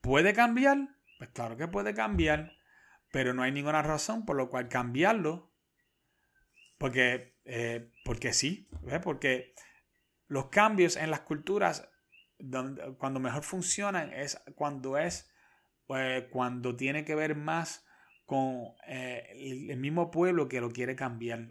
¿Puede 0.01 0.33
cambiar? 0.33 0.77
Pues 1.17 1.29
claro 1.31 1.57
que 1.57 1.67
puede 1.67 1.93
cambiar, 1.93 2.53
pero 3.11 3.33
no 3.33 3.43
hay 3.43 3.51
ninguna 3.51 3.81
razón 3.81 4.25
por 4.25 4.37
lo 4.37 4.49
cual 4.49 4.69
cambiarlo. 4.69 5.51
Porque, 6.77 7.35
eh, 7.43 7.91
porque 8.05 8.31
sí, 8.31 8.69
porque 9.03 9.53
los 10.27 10.47
cambios 10.47 10.95
en 10.95 11.11
las 11.11 11.21
culturas, 11.21 11.89
cuando 12.97 13.19
mejor 13.19 13.43
funcionan, 13.43 14.13
es 14.13 14.41
cuando 14.55 14.97
es, 14.97 15.29
cuando 16.31 16.77
tiene 16.77 17.03
que 17.03 17.15
ver 17.15 17.35
más 17.35 17.85
con 18.29 18.75
eh, 18.85 19.25
el, 19.69 19.77
mismo 19.77 20.11
pueblo 20.11 20.47
que 20.47 20.61
lo 20.61 20.69
quiere 20.69 20.95
cambiar. 20.95 21.49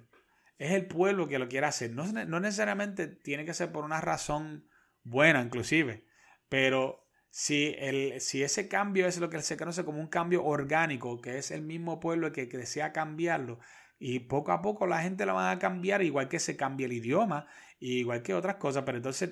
Es 0.58 0.70
el 0.70 0.86
pueblo 0.86 1.26
que 1.26 1.40
lo 1.40 1.48
quiere 1.48 1.66
hacer. 1.66 1.90
No, 1.90 2.04
necesariamente 2.38 3.08
tiene 3.08 3.44
que 3.44 3.52
ser 3.52 3.72
por 3.72 3.84
una 3.84 4.00
razón 4.00 4.68
buena, 5.02 5.42
inclusive. 5.42 6.04
Pero 6.48 7.04
si, 7.30 7.74
el, 7.78 8.20
si 8.20 8.44
ese 8.44 8.68
cambio 8.68 9.08
es 9.08 9.18
lo 9.18 9.28
que 9.28 9.42
se 9.42 9.56
conoce 9.56 9.84
como 9.84 9.98
un 9.98 10.06
cambio 10.06 10.44
orgánico, 10.44 11.20
que 11.20 11.38
es 11.38 11.50
el 11.50 11.62
mismo 11.62 11.98
pueblo 11.98 12.30
que, 12.30 12.46
desea 12.46 12.92
cambiarlo, 12.92 13.58
y 13.98 14.20
poco 14.20 14.52
a 14.52 14.62
poco 14.62 14.86
la 14.86 15.02
gente 15.02 15.26
lo 15.26 15.34
va 15.34 15.50
a 15.50 15.58
cambiar, 15.58 16.02
igual 16.02 16.28
que 16.28 16.38
se 16.38 16.56
cambia 16.56 16.86
el 16.86 16.92
idioma, 16.92 17.48
igual 17.80 18.22
que 18.22 18.34
otras 18.34 18.54
cosas. 18.54 18.84
Pero 18.86 18.98
entonces 18.98 19.30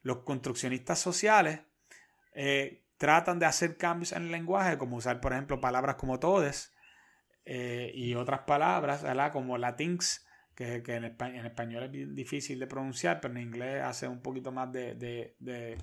los 0.00 0.20
construccionistas 0.22 0.98
sociales 0.98 1.60
eh, 2.32 2.86
tratan 2.96 3.38
de 3.38 3.44
hacer 3.44 3.76
cambios 3.76 4.12
en 4.12 4.22
el 4.22 4.32
lenguaje, 4.32 4.78
como 4.78 4.96
usar, 4.96 5.20
por 5.20 5.34
ejemplo, 5.34 5.60
palabras 5.60 5.96
como 5.96 6.18
todes, 6.18 6.72
eh, 7.46 7.92
y 7.94 8.14
otras 8.14 8.40
palabras. 8.40 9.04
Como 9.32 9.56
latinx, 9.56 10.26
que, 10.54 10.82
que 10.82 10.96
en, 10.96 11.04
español, 11.04 11.84
es 11.84 11.90
bien 11.90 12.14
difícil 12.14 12.58
de 12.58 12.66
pronunciar, 12.66 13.20
pero 13.20 13.34
en 13.34 13.42
inglés 13.42 13.82
hace 13.82 14.08
un 14.08 14.20
poquito 14.20 14.50
más 14.50 14.72
de, 14.72 14.94
de, 14.96 15.78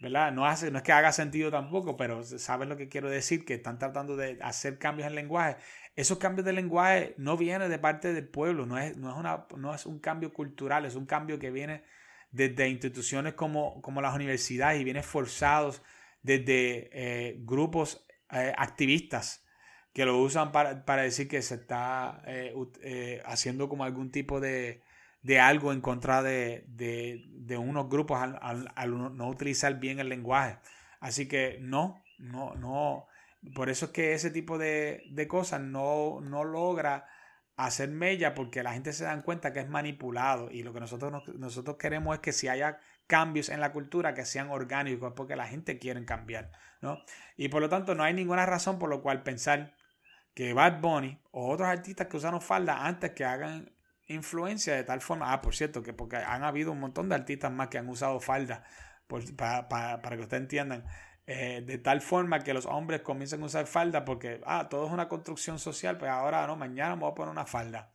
¿verdad? 0.00 0.32
No, 0.32 0.46
hace, 0.46 0.70
no 0.70 0.78
es 0.78 0.84
que 0.84 0.92
haga 0.92 1.12
sentido 1.12 1.50
tampoco, 1.50 1.96
pero 1.96 2.24
sabes 2.24 2.68
lo 2.68 2.76
que 2.76 2.88
quiero 2.88 3.08
decir, 3.08 3.44
que 3.44 3.54
están 3.54 3.78
tratando 3.78 4.16
de 4.16 4.38
hacer 4.42 4.78
cambios 4.78 5.06
en 5.06 5.14
lenguaje. 5.14 5.56
Esos 5.94 6.18
cambios 6.18 6.44
de 6.44 6.52
lenguaje 6.52 7.14
no 7.18 7.36
vienen 7.36 7.70
de 7.70 7.78
parte 7.78 8.12
del 8.12 8.28
pueblo, 8.28 8.66
no 8.66 8.76
es, 8.78 8.96
no 8.96 9.10
es, 9.10 9.16
una, 9.16 9.46
no 9.56 9.74
es 9.74 9.86
un 9.86 10.00
cambio 10.00 10.32
cultural, 10.32 10.84
es 10.86 10.96
un 10.96 11.06
cambio 11.06 11.38
que 11.38 11.50
viene 11.50 11.84
desde 12.32 12.68
instituciones 12.68 13.34
como, 13.34 13.80
como 13.80 14.02
las 14.02 14.14
universidades 14.14 14.80
y 14.80 14.84
viene 14.84 15.02
forzados 15.02 15.82
desde 16.22 16.90
eh, 16.92 17.36
grupos 17.38 18.04
eh, 18.32 18.52
activistas 18.56 19.45
que 19.96 20.04
lo 20.04 20.18
usan 20.18 20.52
para, 20.52 21.02
decir 21.02 21.26
que 21.26 21.40
se 21.40 21.54
está 21.54 22.20
eh, 22.26 22.54
eh, 22.82 23.22
haciendo 23.24 23.70
como 23.70 23.82
algún 23.82 24.10
tipo 24.10 24.40
de, 24.40 24.82
algo 25.40 25.72
en 25.72 25.80
contra 25.80 26.22
de, 26.22 26.66
unos 27.58 27.88
grupos 27.88 28.20
al, 28.20 29.16
no 29.16 29.26
utilizar 29.26 29.80
bien 29.80 29.98
el 29.98 30.10
lenguaje. 30.10 30.58
Así 31.00 31.26
que 31.26 31.56
no, 31.62 32.02
no, 32.18 32.54
no. 32.56 33.06
Por 33.54 33.70
eso 33.70 33.86
es 33.86 33.92
que 33.92 34.12
ese 34.12 34.30
tipo 34.30 34.58
de, 34.58 35.26
cosas 35.30 35.62
no, 35.62 36.20
no 36.20 36.44
logra 36.44 37.08
hacer 37.56 37.88
mella 37.88 38.34
porque 38.34 38.62
la 38.62 38.74
gente 38.74 38.92
se 38.92 39.04
da 39.04 39.22
cuenta 39.22 39.54
que 39.54 39.60
es 39.60 39.68
manipulado 39.70 40.50
y 40.50 40.62
lo 40.62 40.74
que 40.74 40.80
nosotros, 40.80 41.26
nosotros 41.38 41.78
queremos 41.78 42.16
es 42.16 42.20
que 42.20 42.32
si 42.32 42.48
haya 42.48 42.80
cambios 43.06 43.48
en 43.48 43.60
la 43.60 43.72
cultura 43.72 44.12
que 44.12 44.26
sean 44.26 44.50
orgánicos 44.50 45.14
porque 45.16 45.36
la 45.36 45.46
gente 45.46 45.78
quiere 45.78 46.04
cambiar, 46.04 46.52
¿no? 46.82 46.98
Y 47.38 47.48
por 47.48 47.62
lo 47.62 47.70
tanto 47.70 47.94
no 47.94 48.02
hay 48.02 48.12
ninguna 48.12 48.44
razón 48.44 48.78
por 48.78 48.90
lo 48.90 49.00
cual 49.00 49.22
pensar 49.22 49.72
que 50.36 50.52
Bad 50.54 50.80
Bunny 50.82 51.20
o 51.32 51.50
otros 51.52 51.68
artistas 51.68 52.08
que 52.08 52.18
usaron 52.18 52.42
falda 52.42 52.86
antes 52.86 53.12
que 53.12 53.24
hagan 53.24 53.72
influencia 54.06 54.74
de 54.76 54.84
tal 54.84 55.00
forma. 55.00 55.32
Ah, 55.32 55.40
por 55.42 55.54
cierto, 55.56 55.82
que 55.82 55.94
porque 55.94 56.16
han 56.18 56.44
habido 56.44 56.72
un 56.72 56.80
montón 56.80 57.08
de 57.08 57.16
artistas 57.16 57.50
más 57.52 57.68
que 57.68 57.78
han 57.78 57.88
usado 57.88 58.20
falda, 58.20 58.64
para, 59.36 59.98
que 60.16 60.22
ustedes 60.22 60.42
entiendan. 60.42 60.84
eh, 61.26 61.62
de 61.66 61.78
tal 61.78 62.00
forma 62.02 62.40
que 62.40 62.54
los 62.54 62.66
hombres 62.66 63.00
comiencen 63.02 63.42
a 63.42 63.46
usar 63.46 63.66
falda 63.66 64.04
porque, 64.04 64.40
ah, 64.46 64.68
todo 64.70 64.86
es 64.86 64.92
una 64.92 65.08
construcción 65.08 65.58
social, 65.58 65.98
pues 65.98 66.10
ahora 66.10 66.46
no, 66.46 66.56
mañana 66.56 66.96
me 66.96 67.02
voy 67.02 67.12
a 67.12 67.14
poner 67.14 67.32
una 67.32 67.46
falda. 67.46 67.92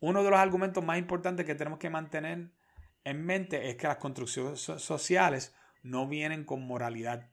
Uno 0.00 0.24
de 0.24 0.30
los 0.30 0.38
argumentos 0.40 0.84
más 0.84 0.98
importantes 0.98 1.46
que 1.46 1.54
tenemos 1.54 1.78
que 1.78 1.90
mantener 1.90 2.50
en 3.04 3.24
mente 3.26 3.70
es 3.70 3.76
que 3.76 3.86
las 3.88 3.98
construcciones 3.98 4.60
sociales 4.60 5.54
no 5.82 6.08
vienen 6.08 6.44
con 6.44 6.62
moralidad. 6.66 7.30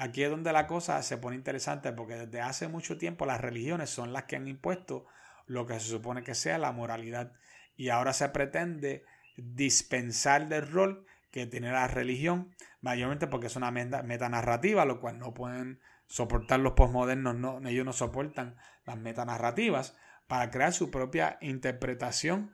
Aquí 0.00 0.22
es 0.22 0.30
donde 0.30 0.50
la 0.54 0.66
cosa 0.66 1.02
se 1.02 1.18
pone 1.18 1.36
interesante 1.36 1.92
porque 1.92 2.14
desde 2.14 2.40
hace 2.40 2.68
mucho 2.68 2.96
tiempo 2.96 3.26
las 3.26 3.38
religiones 3.38 3.90
son 3.90 4.14
las 4.14 4.24
que 4.24 4.36
han 4.36 4.48
impuesto 4.48 5.04
lo 5.44 5.66
que 5.66 5.74
se 5.74 5.90
supone 5.90 6.22
que 6.22 6.34
sea 6.34 6.56
la 6.56 6.72
moralidad 6.72 7.34
y 7.76 7.90
ahora 7.90 8.14
se 8.14 8.30
pretende 8.30 9.04
dispensar 9.36 10.48
del 10.48 10.66
rol 10.66 11.04
que 11.30 11.44
tiene 11.44 11.70
la 11.70 11.86
religión, 11.86 12.54
mayormente 12.80 13.26
porque 13.26 13.48
es 13.48 13.56
una 13.56 13.70
metanarrativa, 13.70 14.86
lo 14.86 15.02
cual 15.02 15.18
no 15.18 15.34
pueden 15.34 15.80
soportar 16.06 16.60
los 16.60 16.72
posmodernos, 16.72 17.34
no, 17.34 17.60
ellos 17.68 17.84
no 17.84 17.92
soportan 17.92 18.56
las 18.86 18.96
metanarrativas, 18.96 19.98
para 20.26 20.50
crear 20.50 20.72
su 20.72 20.90
propia 20.90 21.36
interpretación 21.42 22.52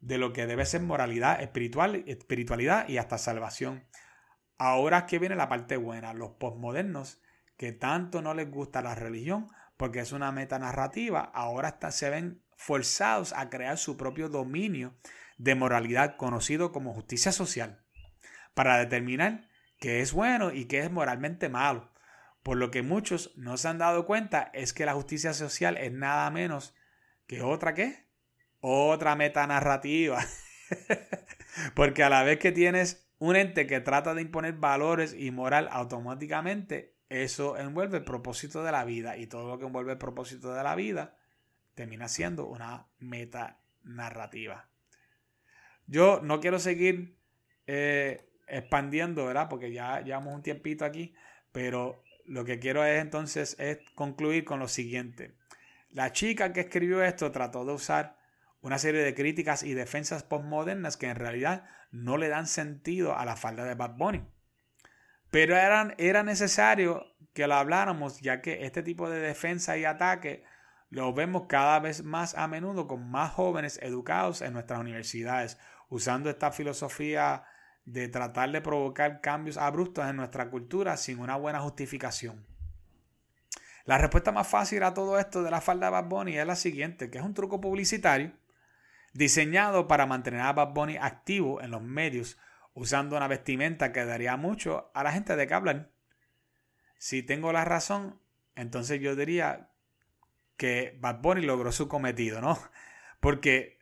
de 0.00 0.16
lo 0.16 0.32
que 0.32 0.46
debe 0.46 0.64
ser 0.64 0.80
moralidad, 0.80 1.42
espiritual, 1.42 2.04
espiritualidad 2.06 2.88
y 2.88 2.96
hasta 2.96 3.18
salvación. 3.18 3.84
Ahora 4.58 5.06
que 5.06 5.18
viene 5.18 5.36
la 5.36 5.48
parte 5.48 5.76
buena, 5.76 6.14
los 6.14 6.32
posmodernos 6.32 7.20
que 7.56 7.72
tanto 7.72 8.22
no 8.22 8.34
les 8.34 8.50
gusta 8.50 8.82
la 8.82 8.94
religión 8.94 9.48
porque 9.76 10.00
es 10.00 10.12
una 10.12 10.32
metanarrativa, 10.32 11.20
ahora 11.34 11.68
hasta 11.68 11.90
se 11.90 12.10
ven 12.10 12.42
forzados 12.56 13.32
a 13.32 13.50
crear 13.50 13.78
su 13.78 13.96
propio 13.96 14.28
dominio 14.28 14.94
de 15.38 15.54
moralidad 15.54 16.16
conocido 16.16 16.72
como 16.72 16.94
justicia 16.94 17.32
social 17.32 17.84
para 18.54 18.78
determinar 18.78 19.48
qué 19.78 20.00
es 20.00 20.12
bueno 20.12 20.52
y 20.52 20.66
qué 20.66 20.80
es 20.80 20.90
moralmente 20.90 21.48
malo. 21.48 21.92
Por 22.42 22.56
lo 22.58 22.70
que 22.70 22.82
muchos 22.82 23.32
no 23.36 23.56
se 23.56 23.68
han 23.68 23.78
dado 23.78 24.06
cuenta 24.06 24.50
es 24.52 24.72
que 24.72 24.86
la 24.86 24.94
justicia 24.94 25.34
social 25.34 25.76
es 25.76 25.92
nada 25.92 26.30
menos 26.30 26.74
que 27.26 27.42
otra 27.42 27.74
qué? 27.74 28.06
Otra 28.60 29.16
metanarrativa. 29.16 30.24
Porque 31.74 32.02
a 32.02 32.10
la 32.10 32.22
vez 32.22 32.38
que 32.38 32.52
tienes 32.52 33.03
un 33.18 33.36
ente 33.36 33.66
que 33.66 33.80
trata 33.80 34.14
de 34.14 34.22
imponer 34.22 34.54
valores 34.54 35.14
y 35.18 35.30
moral 35.30 35.68
automáticamente, 35.70 36.94
eso 37.08 37.56
envuelve 37.56 37.98
el 37.98 38.04
propósito 38.04 38.64
de 38.64 38.72
la 38.72 38.84
vida 38.84 39.16
y 39.16 39.26
todo 39.26 39.48
lo 39.48 39.58
que 39.58 39.66
envuelve 39.66 39.92
el 39.92 39.98
propósito 39.98 40.52
de 40.52 40.62
la 40.62 40.74
vida 40.74 41.16
termina 41.74 42.08
siendo 42.08 42.46
una 42.46 42.86
metanarrativa. 42.98 44.68
Yo 45.86 46.20
no 46.22 46.40
quiero 46.40 46.58
seguir 46.58 47.18
eh, 47.66 48.30
expandiendo, 48.46 49.26
¿verdad? 49.26 49.48
Porque 49.48 49.72
ya 49.72 50.00
llevamos 50.00 50.34
un 50.34 50.42
tiempito 50.42 50.84
aquí, 50.84 51.14
pero 51.52 52.02
lo 52.24 52.44
que 52.44 52.58
quiero 52.58 52.84
es 52.84 53.00
entonces 53.00 53.56
es 53.58 53.78
concluir 53.94 54.44
con 54.44 54.60
lo 54.60 54.68
siguiente. 54.68 55.36
La 55.90 56.12
chica 56.12 56.52
que 56.52 56.60
escribió 56.60 57.02
esto 57.02 57.30
trató 57.30 57.64
de 57.64 57.72
usar 57.72 58.16
una 58.64 58.78
serie 58.78 59.02
de 59.02 59.14
críticas 59.14 59.62
y 59.62 59.74
defensas 59.74 60.22
postmodernas 60.22 60.96
que 60.96 61.10
en 61.10 61.16
realidad 61.16 61.66
no 61.90 62.16
le 62.16 62.28
dan 62.28 62.46
sentido 62.46 63.14
a 63.14 63.26
la 63.26 63.36
falda 63.36 63.64
de 63.64 63.74
Bad 63.74 63.96
Bunny. 63.98 64.26
Pero 65.30 65.54
eran, 65.54 65.94
era 65.98 66.22
necesario 66.22 67.04
que 67.34 67.46
lo 67.46 67.56
habláramos, 67.56 68.22
ya 68.22 68.40
que 68.40 68.64
este 68.64 68.82
tipo 68.82 69.10
de 69.10 69.20
defensa 69.20 69.76
y 69.76 69.84
ataque 69.84 70.44
lo 70.88 71.12
vemos 71.12 71.44
cada 71.46 71.78
vez 71.78 72.04
más 72.04 72.34
a 72.36 72.48
menudo 72.48 72.86
con 72.86 73.06
más 73.10 73.32
jóvenes 73.32 73.78
educados 73.82 74.40
en 74.40 74.54
nuestras 74.54 74.80
universidades, 74.80 75.58
usando 75.90 76.30
esta 76.30 76.50
filosofía 76.50 77.44
de 77.84 78.08
tratar 78.08 78.50
de 78.50 78.62
provocar 78.62 79.20
cambios 79.20 79.58
abruptos 79.58 80.08
en 80.08 80.16
nuestra 80.16 80.48
cultura 80.48 80.96
sin 80.96 81.18
una 81.18 81.36
buena 81.36 81.60
justificación. 81.60 82.46
La 83.84 83.98
respuesta 83.98 84.32
más 84.32 84.48
fácil 84.48 84.84
a 84.84 84.94
todo 84.94 85.18
esto 85.18 85.42
de 85.42 85.50
la 85.50 85.60
falda 85.60 85.88
de 85.88 85.92
Bad 85.92 86.06
Bunny 86.06 86.38
es 86.38 86.46
la 86.46 86.56
siguiente, 86.56 87.10
que 87.10 87.18
es 87.18 87.24
un 87.24 87.34
truco 87.34 87.60
publicitario 87.60 88.32
diseñado 89.14 89.88
para 89.88 90.06
mantener 90.06 90.42
a 90.42 90.52
Bad 90.52 90.74
Bunny 90.74 90.96
activo 90.96 91.62
en 91.62 91.70
los 91.70 91.82
medios 91.82 92.36
usando 92.74 93.16
una 93.16 93.28
vestimenta 93.28 93.92
que 93.92 94.04
daría 94.04 94.36
mucho 94.36 94.90
a 94.94 95.02
la 95.02 95.12
gente 95.12 95.36
de 95.36 95.46
que 95.46 95.54
hablar. 95.54 95.90
Si 96.98 97.22
tengo 97.22 97.52
la 97.52 97.64
razón, 97.64 98.20
entonces 98.56 99.00
yo 99.00 99.16
diría 99.16 99.70
que 100.56 100.98
Bad 101.00 101.20
Bunny 101.20 101.42
logró 101.42 101.72
su 101.72 101.88
cometido, 101.88 102.40
¿no? 102.40 102.58
Porque 103.20 103.78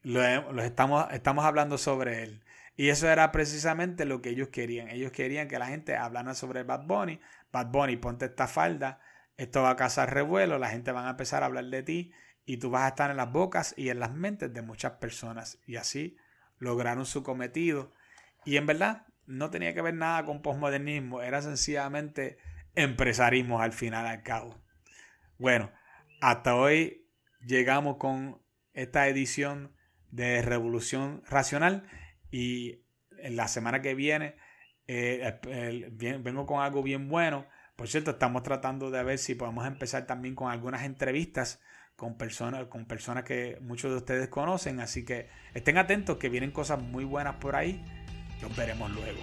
estamos, 0.63 1.07
estamos 1.13 1.45
hablando 1.45 1.79
sobre 1.79 2.23
él. 2.23 2.45
Y 2.77 2.89
eso 2.89 3.09
era 3.09 3.33
precisamente 3.33 4.05
lo 4.05 4.23
que 4.23 4.31
ellos 4.31 4.49
querían. 4.49 4.89
Ellos 4.89 5.13
querían 5.13 5.49
que 5.49 5.59
la 5.59 5.67
gente 5.67 5.97
hablara 5.97 6.35
sobre 6.35 6.63
Bad 6.63 6.87
Bunny. 6.87 7.21
Bad 7.53 7.67
Bunny, 7.69 7.97
ponte 7.97 8.27
esta 8.27 8.47
falda. 8.47 9.01
Esto 9.37 9.63
va 9.63 9.71
a 9.71 9.77
causar 9.77 10.15
revuelo. 10.15 10.59
La 10.59 10.69
gente 10.69 10.93
va 10.93 11.07
a 11.07 11.11
empezar 11.11 11.43
a 11.43 11.47
hablar 11.47 11.65
de 11.67 11.83
ti. 11.83 12.13
Y 12.45 12.57
tú 12.57 12.71
vas 12.71 12.83
a 12.83 12.89
estar 12.89 13.11
en 13.11 13.17
las 13.17 13.31
bocas 13.31 13.75
y 13.77 13.89
en 13.89 14.01
las 14.01 14.13
mentes 14.13 14.53
de 14.53 14.63
muchas 14.63 14.93
personas. 14.93 15.59
Y 15.67 15.77
así 15.77 16.17
lograron 16.59 17.07
su 17.07 17.23
cometido. 17.23 17.93
Y 18.45 18.57
en 18.57 18.67
verdad 18.67 19.07
no 19.27 19.51
tenía 19.51 19.75
que 19.75 19.83
ver 19.83 19.95
nada 19.95 20.25
con 20.25 20.43
posmodernismo. 20.43 21.23
Era 21.23 21.43
sencillamente 21.43 22.39
empresarismo 22.75 23.61
al 23.61 23.73
final 23.73 24.07
al 24.07 24.23
cabo. 24.23 24.61
Bueno, 25.39 25.71
hasta 26.21 26.57
hoy 26.57 27.07
llegamos 27.47 27.97
con 27.97 28.43
esta 28.73 29.09
edición 29.09 29.75
de 30.11 30.43
Revolución 30.43 31.23
Racional. 31.29 31.85
Y 32.31 32.83
en 33.19 33.37
la 33.37 33.47
semana 33.47 33.83
que 33.83 33.95
viene 33.95 34.37
eh, 34.89 35.39
vengo 36.21 36.47
con 36.47 36.61
algo 36.61 36.83
bien 36.83 37.09
bueno. 37.09 37.47
Por 37.77 37.89
cierto, 37.89 38.13
estamos 38.13 38.43
tratando 38.43 38.91
de 38.91 39.03
ver 39.03 39.19
si 39.19 39.35
podemos 39.35 39.67
empezar 39.67 40.07
también 40.07 40.35
con 40.35 40.51
algunas 40.51 40.85
entrevistas 40.85 41.61
con 42.03 42.15
personas, 42.15 42.65
con 42.65 42.85
personas 42.85 43.23
que 43.23 43.59
muchos 43.61 43.93
de 43.93 43.99
ustedes 43.99 44.29
conocen. 44.29 44.81
Así 44.81 45.05
que 45.05 45.29
estén 45.55 45.79
atentos 45.79 46.17
que 46.17 46.29
vienen 46.29 46.51
cosas 46.51 46.83
muy 46.83 47.05
buenas 47.05 47.37
por 47.37 47.55
ahí. 47.55 47.81
Los 48.43 48.57
veremos 48.57 48.91
luego. 48.91 49.21